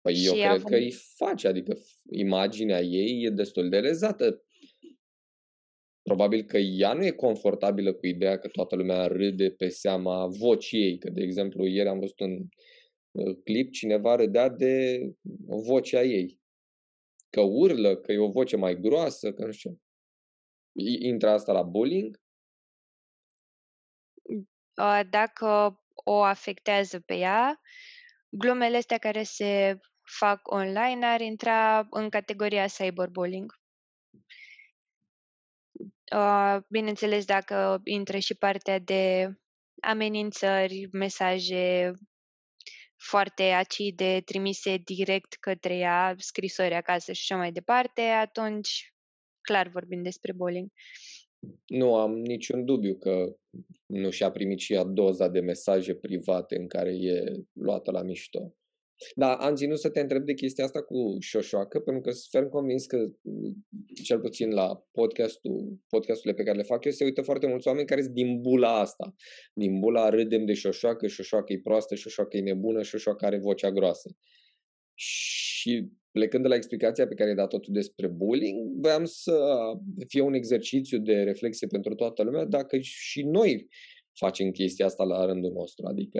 Păi 0.00 0.14
eu 0.24 0.32
cred 0.32 0.44
având... 0.44 0.68
că 0.68 0.74
îi 0.74 0.92
face, 1.16 1.48
adică 1.48 1.78
imaginea 2.10 2.80
ei 2.80 3.24
e 3.24 3.30
destul 3.30 3.68
de 3.68 3.78
rezată 3.78 4.44
Probabil 6.10 6.42
că 6.42 6.58
ea 6.58 6.92
nu 6.92 7.04
e 7.04 7.10
confortabilă 7.10 7.92
cu 7.92 8.06
ideea 8.06 8.38
că 8.38 8.48
toată 8.48 8.76
lumea 8.76 9.06
râde 9.06 9.50
pe 9.50 9.68
seama 9.68 10.26
vocii 10.26 10.82
ei. 10.82 10.98
Că, 10.98 11.10
de 11.10 11.22
exemplu, 11.22 11.66
ieri 11.66 11.88
am 11.88 11.98
văzut 11.98 12.20
un 12.20 12.38
uh, 13.10 13.36
clip, 13.44 13.72
cineva 13.72 14.14
râdea 14.14 14.48
de 14.48 15.00
vocea 15.46 16.02
ei. 16.02 16.40
Că 17.30 17.40
urlă, 17.40 17.96
că 17.96 18.12
e 18.12 18.18
o 18.18 18.30
voce 18.30 18.56
mai 18.56 18.80
groasă, 18.80 19.32
că 19.32 19.44
nu 19.44 19.52
știu. 19.52 19.80
Intră 20.98 21.30
asta 21.30 21.52
la 21.52 21.62
bullying? 21.62 22.20
Dacă 25.10 25.80
o 25.94 26.22
afectează 26.22 27.00
pe 27.00 27.14
ea, 27.14 27.60
glumele 28.30 28.76
astea 28.76 28.98
care 28.98 29.22
se 29.22 29.78
fac 30.18 30.40
online 30.52 31.06
ar 31.06 31.20
intra 31.20 31.86
în 31.90 32.08
categoria 32.08 32.66
cyberbullying. 32.66 33.59
Uh, 36.14 36.56
bineînțeles, 36.68 37.24
dacă 37.24 37.80
intră 37.84 38.18
și 38.18 38.34
partea 38.34 38.78
de 38.78 39.32
amenințări, 39.82 40.88
mesaje 40.92 41.92
foarte 42.96 43.42
acide 43.42 44.20
trimise 44.24 44.76
direct 44.76 45.34
către 45.34 45.76
ea, 45.76 46.14
scrisori 46.18 46.74
acasă 46.74 47.12
și 47.12 47.32
așa 47.32 47.40
mai 47.40 47.52
departe, 47.52 48.00
atunci 48.00 48.94
clar 49.40 49.68
vorbim 49.68 50.02
despre 50.02 50.32
bullying. 50.32 50.70
Nu 51.66 51.96
am 51.96 52.12
niciun 52.12 52.64
dubiu 52.64 52.94
că 52.94 53.36
nu 53.86 54.10
și-a 54.10 54.30
primit 54.30 54.58
și 54.58 54.72
ea 54.72 54.84
doza 54.84 55.28
de 55.28 55.40
mesaje 55.40 55.94
private 55.94 56.56
în 56.56 56.66
care 56.66 56.90
e 56.90 57.32
luată 57.52 57.90
la 57.90 58.02
mișto. 58.02 58.54
Da, 59.14 59.34
am 59.34 59.54
ținut 59.54 59.78
să 59.78 59.90
te 59.90 60.00
întreb 60.00 60.24
de 60.24 60.34
chestia 60.34 60.64
asta 60.64 60.82
cu 60.82 61.16
șoșoacă, 61.18 61.80
pentru 61.80 62.02
că 62.02 62.10
sunt 62.10 62.30
ferm 62.30 62.48
convins 62.48 62.86
că, 62.86 63.06
cel 64.02 64.20
puțin 64.20 64.50
la 64.50 64.84
podcastul, 64.90 65.78
podcasturile 65.88 66.34
pe 66.34 66.42
care 66.42 66.56
le 66.56 66.62
fac 66.62 66.84
eu, 66.84 66.92
se 66.92 67.04
uită 67.04 67.22
foarte 67.22 67.46
mulți 67.46 67.68
oameni 67.68 67.86
care 67.86 68.02
sunt 68.02 68.14
din 68.14 68.40
bula 68.40 68.78
asta. 68.78 69.14
Din 69.54 69.78
bula 69.78 70.08
râdem 70.08 70.44
de 70.44 70.52
șoșoacă, 70.52 71.06
șoșoacă 71.06 71.52
e 71.52 71.60
proastă, 71.62 71.94
șoșoacă 71.94 72.36
e 72.36 72.40
nebună, 72.40 72.82
șoșoacă 72.82 73.26
are 73.26 73.38
vocea 73.38 73.70
groasă. 73.70 74.16
Și 74.94 75.88
plecând 76.10 76.42
de 76.42 76.48
la 76.48 76.54
explicația 76.54 77.06
pe 77.06 77.14
care 77.14 77.28
ai 77.28 77.36
dat-o 77.36 77.58
tu 77.58 77.70
despre 77.70 78.08
bullying, 78.08 78.80
voiam 78.80 79.04
să 79.04 79.40
fie 80.06 80.20
un 80.20 80.34
exercițiu 80.34 80.98
de 80.98 81.22
reflexie 81.22 81.66
pentru 81.66 81.94
toată 81.94 82.22
lumea 82.22 82.44
dacă 82.44 82.78
și 82.78 83.22
noi 83.22 83.68
facem 84.18 84.50
chestia 84.50 84.86
asta 84.86 85.04
la 85.04 85.24
rândul 85.24 85.52
nostru. 85.52 85.86
Adică 85.86 86.18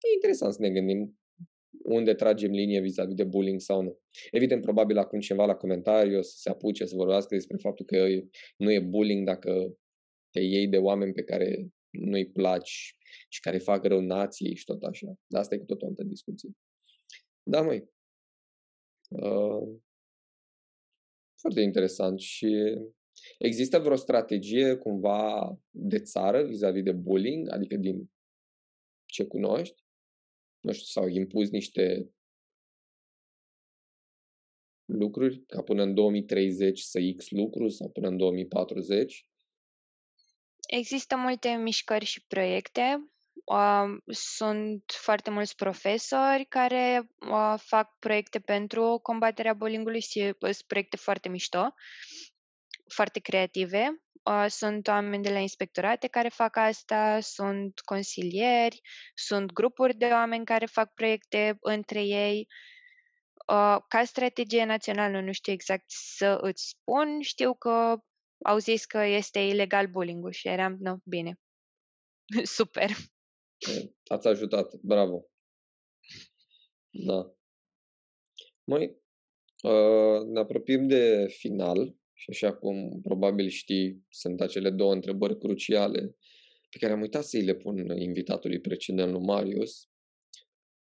e 0.00 0.14
interesant 0.14 0.52
să 0.52 0.60
ne 0.60 0.70
gândim 0.70 1.18
unde 1.86 2.14
tragem 2.14 2.50
linie 2.50 2.80
vis-a-vis 2.80 3.14
de 3.14 3.24
bullying 3.24 3.60
sau 3.60 3.82
nu. 3.82 3.98
Evident, 4.30 4.62
probabil 4.62 4.98
acum 4.98 5.20
ceva 5.20 5.44
la 5.44 5.54
comentarii 5.54 6.16
o 6.16 6.22
să 6.22 6.34
se 6.36 6.50
apuce 6.50 6.84
să 6.84 6.96
vorbească 6.96 7.34
despre 7.34 7.56
faptul 7.56 7.86
că 7.86 8.06
nu 8.56 8.72
e 8.72 8.80
bullying 8.80 9.26
dacă 9.26 9.76
te 10.30 10.40
iei 10.40 10.68
de 10.68 10.78
oameni 10.78 11.12
pe 11.12 11.22
care 11.22 11.68
nu-i 11.90 12.30
placi 12.30 12.96
și 13.28 13.40
care 13.40 13.58
fac 13.58 13.84
rău 13.84 14.00
nației 14.00 14.54
și 14.54 14.64
tot 14.64 14.82
așa. 14.82 15.06
Dar 15.26 15.40
asta 15.40 15.54
e 15.54 15.58
cu 15.58 15.64
tot 15.64 15.82
o 15.82 15.86
altă 15.86 16.02
discuție. 16.04 16.50
Da, 17.42 17.62
măi. 17.62 17.88
Uh, 19.08 19.78
foarte 21.40 21.60
interesant 21.60 22.18
și 22.18 22.78
există 23.38 23.78
vreo 23.78 23.96
strategie 23.96 24.74
cumva 24.74 25.56
de 25.70 25.98
țară 25.98 26.42
vis-a-vis 26.42 26.82
de 26.82 26.92
bullying, 26.92 27.52
adică 27.52 27.76
din 27.76 28.10
ce 29.04 29.24
cunoști? 29.24 29.85
Nu 30.66 30.72
știu, 30.72 30.84
s-au 30.84 31.08
impus 31.08 31.50
niște 31.50 32.10
lucruri 34.84 35.44
ca 35.46 35.62
până 35.62 35.82
în 35.82 35.94
2030 35.94 36.80
să 36.80 36.98
X 37.16 37.30
lucru 37.30 37.68
sau 37.68 37.90
până 37.90 38.08
în 38.08 38.16
2040? 38.16 39.28
Există 40.68 41.16
multe 41.16 41.48
mișcări 41.48 42.04
și 42.04 42.24
proiecte 42.26 43.10
sunt 44.06 44.84
foarte 44.86 45.30
mulți 45.30 45.54
profesori 45.54 46.44
care 46.44 47.10
fac 47.56 47.98
proiecte 47.98 48.40
pentru 48.40 48.98
combaterea 49.02 49.54
bullying-ului 49.54 50.00
și 50.00 50.34
sunt 50.38 50.62
proiecte 50.66 50.96
foarte 50.96 51.28
mișto, 51.28 51.74
foarte 52.94 53.20
creative. 53.20 54.05
Sunt 54.48 54.86
oameni 54.86 55.22
de 55.22 55.32
la 55.32 55.38
inspectorate 55.38 56.06
care 56.06 56.28
fac 56.28 56.56
asta, 56.56 57.20
sunt 57.20 57.80
consilieri, 57.80 58.80
sunt 59.14 59.52
grupuri 59.52 59.94
de 59.94 60.04
oameni 60.04 60.44
care 60.44 60.66
fac 60.66 60.94
proiecte 60.94 61.56
între 61.60 62.04
ei. 62.04 62.46
Ca 63.88 64.04
strategie 64.04 64.64
națională 64.64 65.20
nu 65.20 65.32
știu 65.32 65.52
exact 65.52 65.84
să 65.86 66.38
îți 66.40 66.68
spun, 66.68 67.20
știu 67.20 67.54
că 67.54 67.96
au 68.44 68.58
zis 68.58 68.84
că 68.84 68.98
este 68.98 69.38
ilegal 69.38 69.86
bullying-ul 69.86 70.32
și 70.32 70.48
eram, 70.48 70.76
no, 70.80 70.96
bine, 71.04 71.40
super. 72.58 72.90
Ați 74.06 74.28
ajutat, 74.28 74.74
bravo. 74.74 75.26
Da. 76.90 77.32
Mai 78.64 79.02
uh, 79.62 80.26
ne 80.26 80.38
apropiem 80.40 80.86
de 80.86 81.26
final 81.28 81.96
și 82.16 82.30
așa 82.30 82.54
cum 82.54 83.00
probabil 83.02 83.48
știi, 83.48 84.04
sunt 84.08 84.40
acele 84.40 84.70
două 84.70 84.92
întrebări 84.92 85.38
cruciale 85.38 86.16
pe 86.70 86.78
care 86.78 86.92
am 86.92 87.00
uitat 87.00 87.24
să-i 87.24 87.44
le 87.44 87.54
pun 87.54 87.98
invitatului 87.98 88.60
precedent 88.60 89.12
lui 89.12 89.24
Marius. 89.24 89.88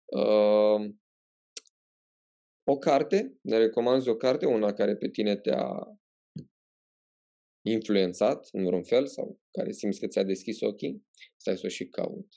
Uh, 0.06 0.94
o 2.64 2.78
carte, 2.78 3.38
ne 3.42 3.58
recomanzi 3.58 4.10
o 4.10 4.16
carte, 4.16 4.46
una 4.46 4.74
care 4.74 4.96
pe 4.96 5.10
tine 5.10 5.36
te-a 5.38 5.98
influențat 7.66 8.48
în 8.52 8.66
vreun 8.66 8.84
fel 8.84 9.08
sau 9.08 9.40
care 9.52 9.72
simți 9.72 10.00
că 10.00 10.08
ți-a 10.08 10.24
deschis 10.24 10.62
ochii, 10.62 11.06
stai 11.38 11.58
să 11.58 11.66
o 11.66 11.70
și 11.70 11.88
caut. 11.88 12.28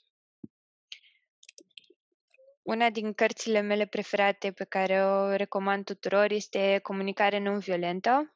Una 2.63 2.91
din 2.91 3.13
cărțile 3.13 3.61
mele 3.61 3.87
preferate 3.87 4.53
pe 4.53 4.65
care 4.65 5.05
o 5.05 5.35
recomand 5.35 5.85
tuturor 5.85 6.31
este 6.31 6.79
Comunicare 6.83 7.39
non-violentă 7.39 8.36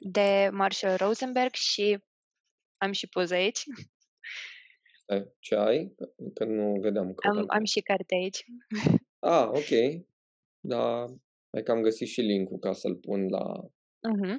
de 0.00 0.48
Marshall 0.52 0.96
Rosenberg 0.96 1.52
și 1.54 1.98
am 2.76 2.92
și 2.92 3.06
poză 3.06 3.34
aici. 3.34 3.62
Ce 5.38 5.54
ai? 5.54 5.94
Că 6.34 6.44
nu 6.44 6.80
vedeam. 6.80 7.14
Am, 7.16 7.44
am 7.46 7.64
și 7.64 7.80
carte 7.80 8.14
aici. 8.14 8.44
Ah, 9.18 9.46
ok. 9.48 10.02
Da, 10.60 11.04
hai 11.50 11.62
că 11.62 11.70
am 11.70 11.82
găsit 11.82 12.08
și 12.08 12.20
link-ul 12.20 12.58
ca 12.58 12.72
să-l 12.72 12.96
pun 12.96 13.28
la... 13.28 13.70
Uh-huh. 14.08 14.36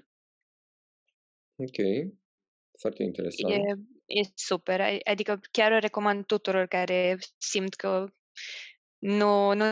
Ok. 1.55 1.77
Foarte 2.79 3.03
interesant. 3.03 3.53
E, 3.53 3.75
e 4.05 4.21
super. 4.35 4.81
Adică 5.03 5.39
chiar 5.51 5.71
o 5.71 5.77
recomand 5.77 6.25
tuturor 6.25 6.65
care 6.65 7.17
simt 7.37 7.73
că 7.73 8.13
nu, 8.97 9.53
nu 9.53 9.65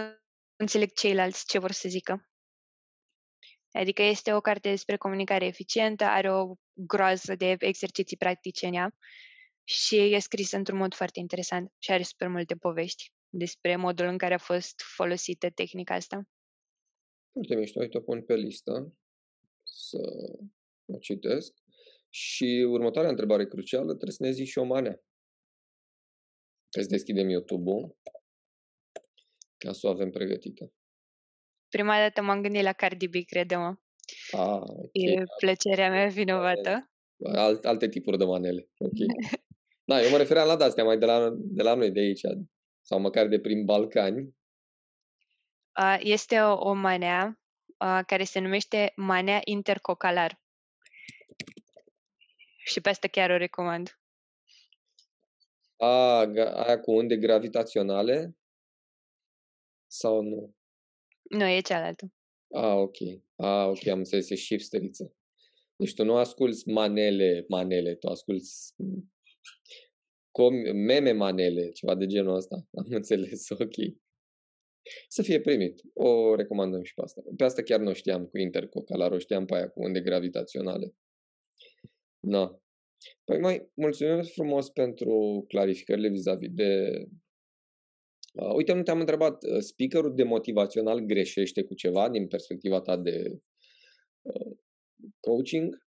înțeleg 0.55 0.91
ceilalți 0.93 1.45
ce 1.47 1.59
vor 1.59 1.71
să 1.71 1.89
zică. 1.89 2.26
Adică 3.77 4.01
este 4.01 4.33
o 4.33 4.41
carte 4.41 4.69
despre 4.69 4.97
comunicare 4.97 5.45
eficientă, 5.45 6.03
are 6.03 6.31
o 6.31 6.53
groază 6.73 7.35
de 7.35 7.55
exerciții 7.59 8.17
practice 8.17 8.65
în 8.65 8.73
ea 8.73 8.95
și 9.63 10.13
e 10.13 10.19
scrisă 10.19 10.57
într-un 10.57 10.77
mod 10.77 10.93
foarte 10.93 11.19
interesant 11.19 11.71
și 11.77 11.91
are 11.91 12.03
super 12.03 12.27
multe 12.27 12.55
povești 12.55 13.11
despre 13.29 13.75
modul 13.75 14.05
în 14.05 14.17
care 14.17 14.33
a 14.33 14.37
fost 14.37 14.81
folosită 14.95 15.49
tehnica 15.49 15.93
asta. 15.93 16.21
Foarte 17.31 17.55
mișto, 17.55 17.79
uite, 17.79 17.97
o 17.97 18.01
pun 18.01 18.23
pe 18.23 18.35
listă 18.35 18.93
să 19.63 19.97
o 20.85 20.97
citesc. 20.97 21.53
Și 22.09 22.65
următoarea 22.69 23.09
întrebare 23.09 23.47
crucială, 23.47 23.87
trebuie 23.93 24.11
să 24.11 24.23
ne 24.23 24.31
zici 24.31 24.47
și 24.47 24.57
o 24.57 24.63
manea. 24.63 25.01
Trebuie 26.69 26.83
să 26.83 26.97
deschidem 26.97 27.29
YouTube-ul 27.29 27.97
ca 29.57 29.71
să 29.73 29.87
o 29.87 29.89
avem 29.89 30.09
pregătită. 30.09 30.71
Prima 31.69 31.97
dată 31.97 32.21
m-am 32.21 32.41
gândit 32.41 32.61
la 32.61 32.73
Cardi 32.73 33.07
B, 33.07 33.13
crede-mă. 33.25 33.75
Ah, 34.31 34.61
okay. 34.61 34.89
E 34.91 35.23
plăcerea 35.39 35.89
mea 35.89 36.07
vinovată. 36.07 36.91
Alt, 37.23 37.65
alte 37.65 37.89
tipuri 37.89 38.17
de 38.17 38.23
manele. 38.23 38.69
Ok. 38.77 38.97
da, 39.89 40.01
eu 40.01 40.09
mă 40.09 40.17
refeream 40.17 40.47
la 40.47 40.65
astea 40.65 40.83
mai 40.83 40.97
de 40.97 41.05
la, 41.05 41.29
de 41.35 41.63
la 41.63 41.73
noi, 41.73 41.91
de 41.91 41.99
aici, 41.99 42.21
sau 42.81 42.99
măcar 42.99 43.27
de 43.27 43.39
prin 43.39 43.65
Balcani. 43.65 44.35
Este 45.99 46.39
o, 46.39 46.69
o 46.69 46.73
manea 46.73 47.39
care 48.05 48.23
se 48.23 48.39
numește 48.39 48.93
manea 48.95 49.41
intercocalar. 49.43 50.41
Și 52.65 52.81
pe 52.81 52.89
asta 52.89 53.07
chiar 53.07 53.29
o 53.29 53.37
recomand. 53.37 53.99
A, 55.77 56.19
aia 56.53 56.79
cu 56.79 56.91
unde 56.91 57.17
gravitaționale? 57.17 58.37
Sau 59.87 60.21
nu? 60.21 60.55
Nu, 61.29 61.45
e 61.47 61.61
cealaltă. 61.61 62.13
Ah, 62.53 62.75
ok. 62.75 62.97
Ah, 63.35 63.67
ok, 63.67 63.87
am 63.87 63.97
înțeles, 63.97 64.29
e 64.29 64.35
shifteriță. 64.35 65.15
Deci 65.75 65.93
tu 65.93 66.03
nu 66.03 66.15
asculți 66.15 66.69
manele, 66.69 67.45
manele, 67.47 67.95
tu 67.95 68.07
asculți 68.07 68.73
com- 70.31 70.73
meme 70.73 71.11
manele, 71.11 71.69
ceva 71.71 71.95
de 71.95 72.05
genul 72.05 72.35
ăsta. 72.35 72.55
Am 72.79 72.85
înțeles, 72.89 73.49
ok. 73.49 73.75
Să 75.07 75.21
fie 75.21 75.41
primit. 75.41 75.81
O 75.93 76.35
recomandăm 76.35 76.83
și 76.83 76.93
pe 76.93 77.01
asta. 77.01 77.21
Pe 77.37 77.43
asta 77.43 77.61
chiar 77.61 77.79
nu 77.79 77.93
știam 77.93 78.25
cu 78.25 78.37
intercocalar, 78.37 79.11
o 79.11 79.17
știam 79.17 79.45
pe 79.45 79.55
aia 79.55 79.69
cu 79.69 79.81
unde 79.81 80.01
gravitaționale. 80.01 80.95
Na. 82.19 82.61
Păi 83.23 83.39
mai 83.39 83.71
mulțumim 83.73 84.23
frumos 84.23 84.69
pentru 84.69 85.45
clarificările 85.47 86.09
vis-a-vis 86.09 86.49
de 86.51 86.91
Uh, 87.01 87.26
uite, 88.37 88.73
nu 88.73 88.83
te-am 88.83 88.99
întrebat, 88.99 89.43
uh, 89.43 89.59
speakerul 89.59 90.15
de 90.15 90.23
motivațional 90.23 90.99
greșește 90.99 91.63
cu 91.63 91.73
ceva 91.73 92.09
din 92.09 92.27
perspectiva 92.27 92.81
ta 92.81 92.97
de 92.97 93.41
uh, 94.21 94.57
coaching? 95.19 95.85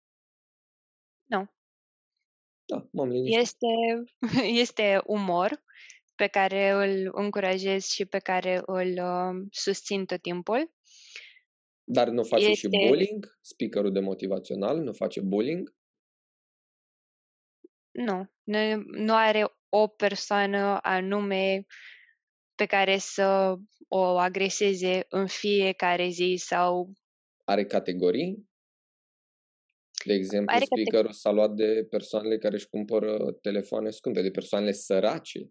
Nu. 1.25 1.47
Da, 2.65 2.89
m-am 2.93 3.09
liniștit. 3.09 3.41
Este, 3.41 3.67
este 4.63 5.03
umor 5.07 5.63
pe 6.15 6.27
care 6.27 6.71
îl 6.71 7.11
încurajez 7.13 7.85
și 7.85 8.05
pe 8.05 8.19
care 8.19 8.63
îl 8.67 8.89
uh, 8.89 9.47
susțin 9.51 10.05
tot 10.05 10.23
timpul. 10.23 10.73
Dar 11.85 12.09
nu 12.09 12.23
face 12.23 12.45
este... 12.45 12.55
și 12.55 12.89
bullying? 12.89 13.39
Speakerul 13.41 13.93
de 13.93 14.01
motivațional 14.01 14.79
nu 14.79 14.93
face 14.93 15.21
bullying? 15.21 15.75
Nu. 17.91 18.33
Nu, 18.43 18.59
nu 18.87 19.15
are 19.15 19.47
o 19.69 19.87
persoană 19.87 20.79
anume 20.83 21.67
pe 22.55 22.67
care 22.67 22.99
să 22.99 23.57
o 23.89 24.01
agreseze 24.01 25.07
în 25.09 25.27
fiecare 25.27 26.09
zi 26.09 26.35
sau... 26.39 26.93
Are 27.45 27.65
categorii? 27.65 28.49
De 30.05 30.13
exemplu, 30.13 30.55
Are 30.55 30.65
speakerul 30.65 31.13
s-a 31.13 31.31
luat 31.31 31.55
de 31.55 31.87
persoanele 31.91 32.39
care 32.39 32.55
își 32.55 32.69
cumpără 32.69 33.33
telefoane 33.33 33.91
scumpe, 33.91 34.23
de 34.23 34.31
persoanele 34.31 34.73
sărace 34.73 35.51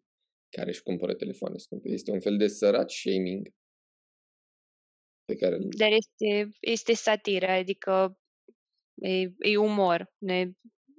care 0.49 0.70
își 0.70 0.84
cumpără 0.84 1.14
telefoane 1.14 1.58
scumpe. 1.58 1.89
Este 1.89 2.12
un 2.12 2.20
fel 2.20 2.38
de 2.38 2.47
săraci 2.47 2.93
shaming. 2.93 3.47
pe 5.26 5.36
care 5.36 5.58
Dar 5.78 5.91
este, 5.91 6.49
este 6.60 6.93
satiră, 6.93 7.47
adică 7.47 8.18
e, 9.01 9.12
e 9.39 9.58
umor. 9.58 10.14
Ne, 10.18 10.51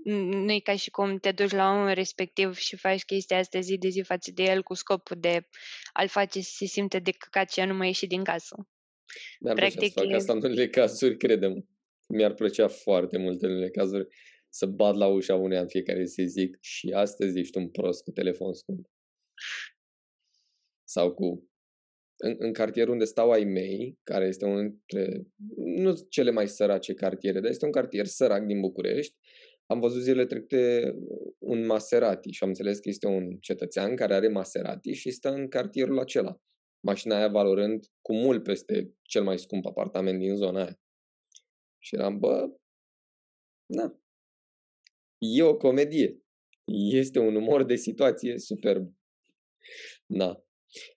nu 0.05 0.53
e 0.53 0.59
ca 0.59 0.77
și 0.77 0.91
cum 0.91 1.19
te 1.19 1.33
duci 1.33 1.51
la 1.51 1.71
omul 1.71 1.93
respectiv 1.93 2.57
și 2.57 2.77
faci 2.77 3.05
chestia 3.05 3.39
asta 3.39 3.61
zi 3.61 3.79
de 3.79 3.89
zi 3.89 4.03
față 4.03 4.31
de 4.35 4.43
el 4.43 4.63
cu 4.63 4.75
scopul 4.75 5.17
de 5.21 5.47
a-l 5.93 6.09
face 6.09 6.41
să 6.41 6.51
se 6.57 6.67
simte 6.67 6.99
de 6.99 7.11
căcat 7.11 7.51
și 7.51 7.61
a 7.61 7.67
nu 7.67 7.75
mai 7.75 7.87
ieși 7.87 8.07
din 8.07 8.25
casă. 8.25 8.69
Mi-ar 9.41 9.55
Practic, 9.55 9.79
plăcea 9.79 9.93
să 9.93 10.01
fac 10.01 10.11
e... 10.11 10.15
asta 10.15 10.33
în 10.33 10.43
unele 10.43 10.69
cazuri, 10.69 11.17
credem. 11.17 11.69
Mi-ar 12.09 12.35
plăcea 12.35 12.69
foarte 12.69 13.19
mult 13.19 13.43
în 13.43 13.51
unele 13.51 13.71
cazuri 13.71 14.07
să 14.49 14.67
bat 14.67 14.95
la 14.95 15.07
ușa 15.07 15.35
uneia 15.35 15.61
în 15.61 15.69
fiecare 15.69 16.05
zi 16.05 16.23
zic 16.23 16.59
și 16.61 16.91
astăzi 16.91 17.39
ești 17.39 17.59
un 17.59 17.71
prost 17.71 18.03
cu 18.03 18.11
telefon 18.11 18.53
scump. 18.53 18.87
Sau 20.85 21.15
cu 21.15 21.49
în, 22.17 22.35
în 22.39 22.53
cartierul 22.53 22.93
unde 22.93 23.05
stau 23.05 23.31
ai 23.31 23.45
mei, 23.45 23.99
care 24.03 24.27
este 24.27 24.45
unul 24.45 24.61
dintre, 24.61 25.27
nu 25.57 25.95
cele 26.09 26.31
mai 26.31 26.49
sărace 26.49 26.95
cartiere, 26.95 27.41
dar 27.41 27.51
este 27.51 27.65
un 27.65 27.73
cartier 27.73 28.07
sărac 28.07 28.43
din 28.45 28.61
București, 28.61 29.17
am 29.67 29.81
văzut 29.81 30.03
zilele 30.03 30.27
trecute 30.27 30.95
un 31.39 31.67
Maserati 31.67 32.31
și 32.31 32.43
am 32.43 32.49
înțeles 32.49 32.79
că 32.79 32.89
este 32.89 33.07
un 33.07 33.37
cetățean 33.39 33.97
care 33.97 34.15
are 34.15 34.29
Maserati 34.29 34.93
și 34.93 35.11
stă 35.11 35.29
în 35.29 35.49
cartierul 35.49 35.99
acela. 35.99 36.41
Mașina 36.87 37.17
aia 37.17 37.29
valorând 37.29 37.87
cu 38.01 38.15
mult 38.15 38.43
peste 38.43 38.95
cel 39.03 39.23
mai 39.23 39.39
scump 39.39 39.67
apartament 39.67 40.19
din 40.19 40.37
zona 40.37 40.63
aia. 40.63 40.81
Și 41.79 41.95
eram, 41.95 42.19
bă, 42.19 42.47
na, 43.67 43.99
e 45.19 45.43
o 45.43 45.57
comedie. 45.57 46.23
Este 46.91 47.19
un 47.19 47.35
umor 47.35 47.65
de 47.65 47.75
situație 47.75 48.39
superb. 48.39 48.93
Na. 50.07 50.45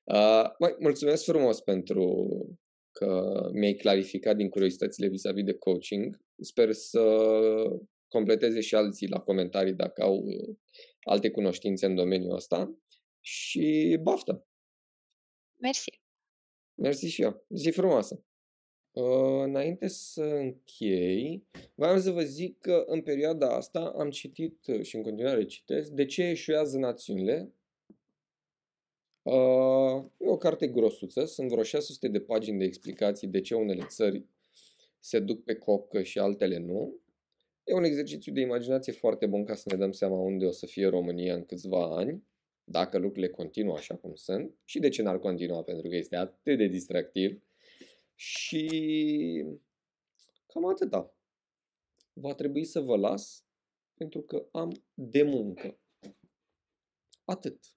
Uh, 0.03 0.49
mai, 0.59 0.75
mulțumesc 0.79 1.23
frumos 1.23 1.61
pentru 1.61 2.27
că 2.91 3.31
mi-ai 3.53 3.73
clarificat 3.73 4.35
din 4.35 4.49
curiozitățile 4.49 5.07
vis-a-vis 5.07 5.43
de 5.43 5.53
coaching. 5.53 6.17
Sper 6.41 6.71
să 6.71 7.03
completeze 8.17 8.61
și 8.61 8.75
alții 8.75 9.07
la 9.07 9.19
comentarii 9.19 9.73
dacă 9.73 10.01
au 10.01 10.15
uh, 10.15 10.55
alte 11.01 11.29
cunoștințe 11.29 11.85
în 11.85 11.95
domeniul 11.95 12.35
ăsta 12.35 12.77
și 13.19 13.97
baftă! 14.01 14.47
Mersi! 15.55 16.01
Mersi 16.75 17.05
și 17.05 17.21
eu! 17.21 17.45
Zi 17.49 17.69
frumoasă! 17.69 18.23
Uh, 18.91 19.43
înainte 19.43 19.87
să 19.87 20.23
închei, 20.23 21.47
vreau 21.75 21.97
să 21.97 22.11
vă 22.11 22.21
zic 22.21 22.59
că 22.59 22.83
în 22.87 23.01
perioada 23.01 23.55
asta 23.55 23.93
am 23.97 24.09
citit 24.09 24.67
uh, 24.67 24.81
și 24.81 24.95
în 24.95 25.03
continuare 25.03 25.45
citesc 25.45 25.89
De 25.89 26.05
ce 26.05 26.23
eșuează 26.23 26.77
națiunile? 26.77 27.53
Uh, 29.21 30.03
e 30.17 30.27
o 30.27 30.37
carte 30.37 30.67
grosuță, 30.67 31.25
sunt 31.25 31.49
vreo 31.49 31.63
600 31.63 32.07
de 32.07 32.19
pagini 32.19 32.57
de 32.57 32.65
explicații 32.65 33.27
de 33.27 33.41
ce 33.41 33.55
unele 33.55 33.85
țări 33.87 34.25
se 34.99 35.19
duc 35.19 35.43
pe 35.43 35.55
cocă 35.55 36.01
și 36.01 36.19
altele 36.19 36.57
nu. 36.57 36.99
E 37.67 37.73
un 37.73 37.83
exercițiu 37.83 38.33
de 38.33 38.41
imaginație 38.41 38.93
foarte 38.93 39.25
bun 39.25 39.45
ca 39.45 39.55
să 39.55 39.63
ne 39.71 39.77
dăm 39.77 39.91
seama 39.91 40.19
unde 40.19 40.45
o 40.45 40.51
să 40.51 40.65
fie 40.65 40.87
România 40.87 41.35
în 41.35 41.45
câțiva 41.45 41.95
ani, 41.95 42.23
dacă 42.63 42.97
lucrurile 42.97 43.31
continuă 43.31 43.75
așa 43.75 43.95
cum 43.95 44.15
sunt 44.15 44.55
și 44.63 44.79
de 44.79 44.89
ce 44.89 45.01
n-ar 45.01 45.19
continua, 45.19 45.63
pentru 45.63 45.89
că 45.89 45.95
este 45.95 46.15
atât 46.15 46.57
de 46.57 46.65
distractiv. 46.65 47.43
Și 48.15 48.69
cam 50.45 50.65
atâta. 50.65 51.15
Va 52.13 52.33
trebui 52.33 52.63
să 52.63 52.79
vă 52.79 52.97
las 52.97 53.45
pentru 53.93 54.21
că 54.21 54.47
am 54.51 54.83
de 54.93 55.23
muncă. 55.23 55.79
Atât. 57.25 57.76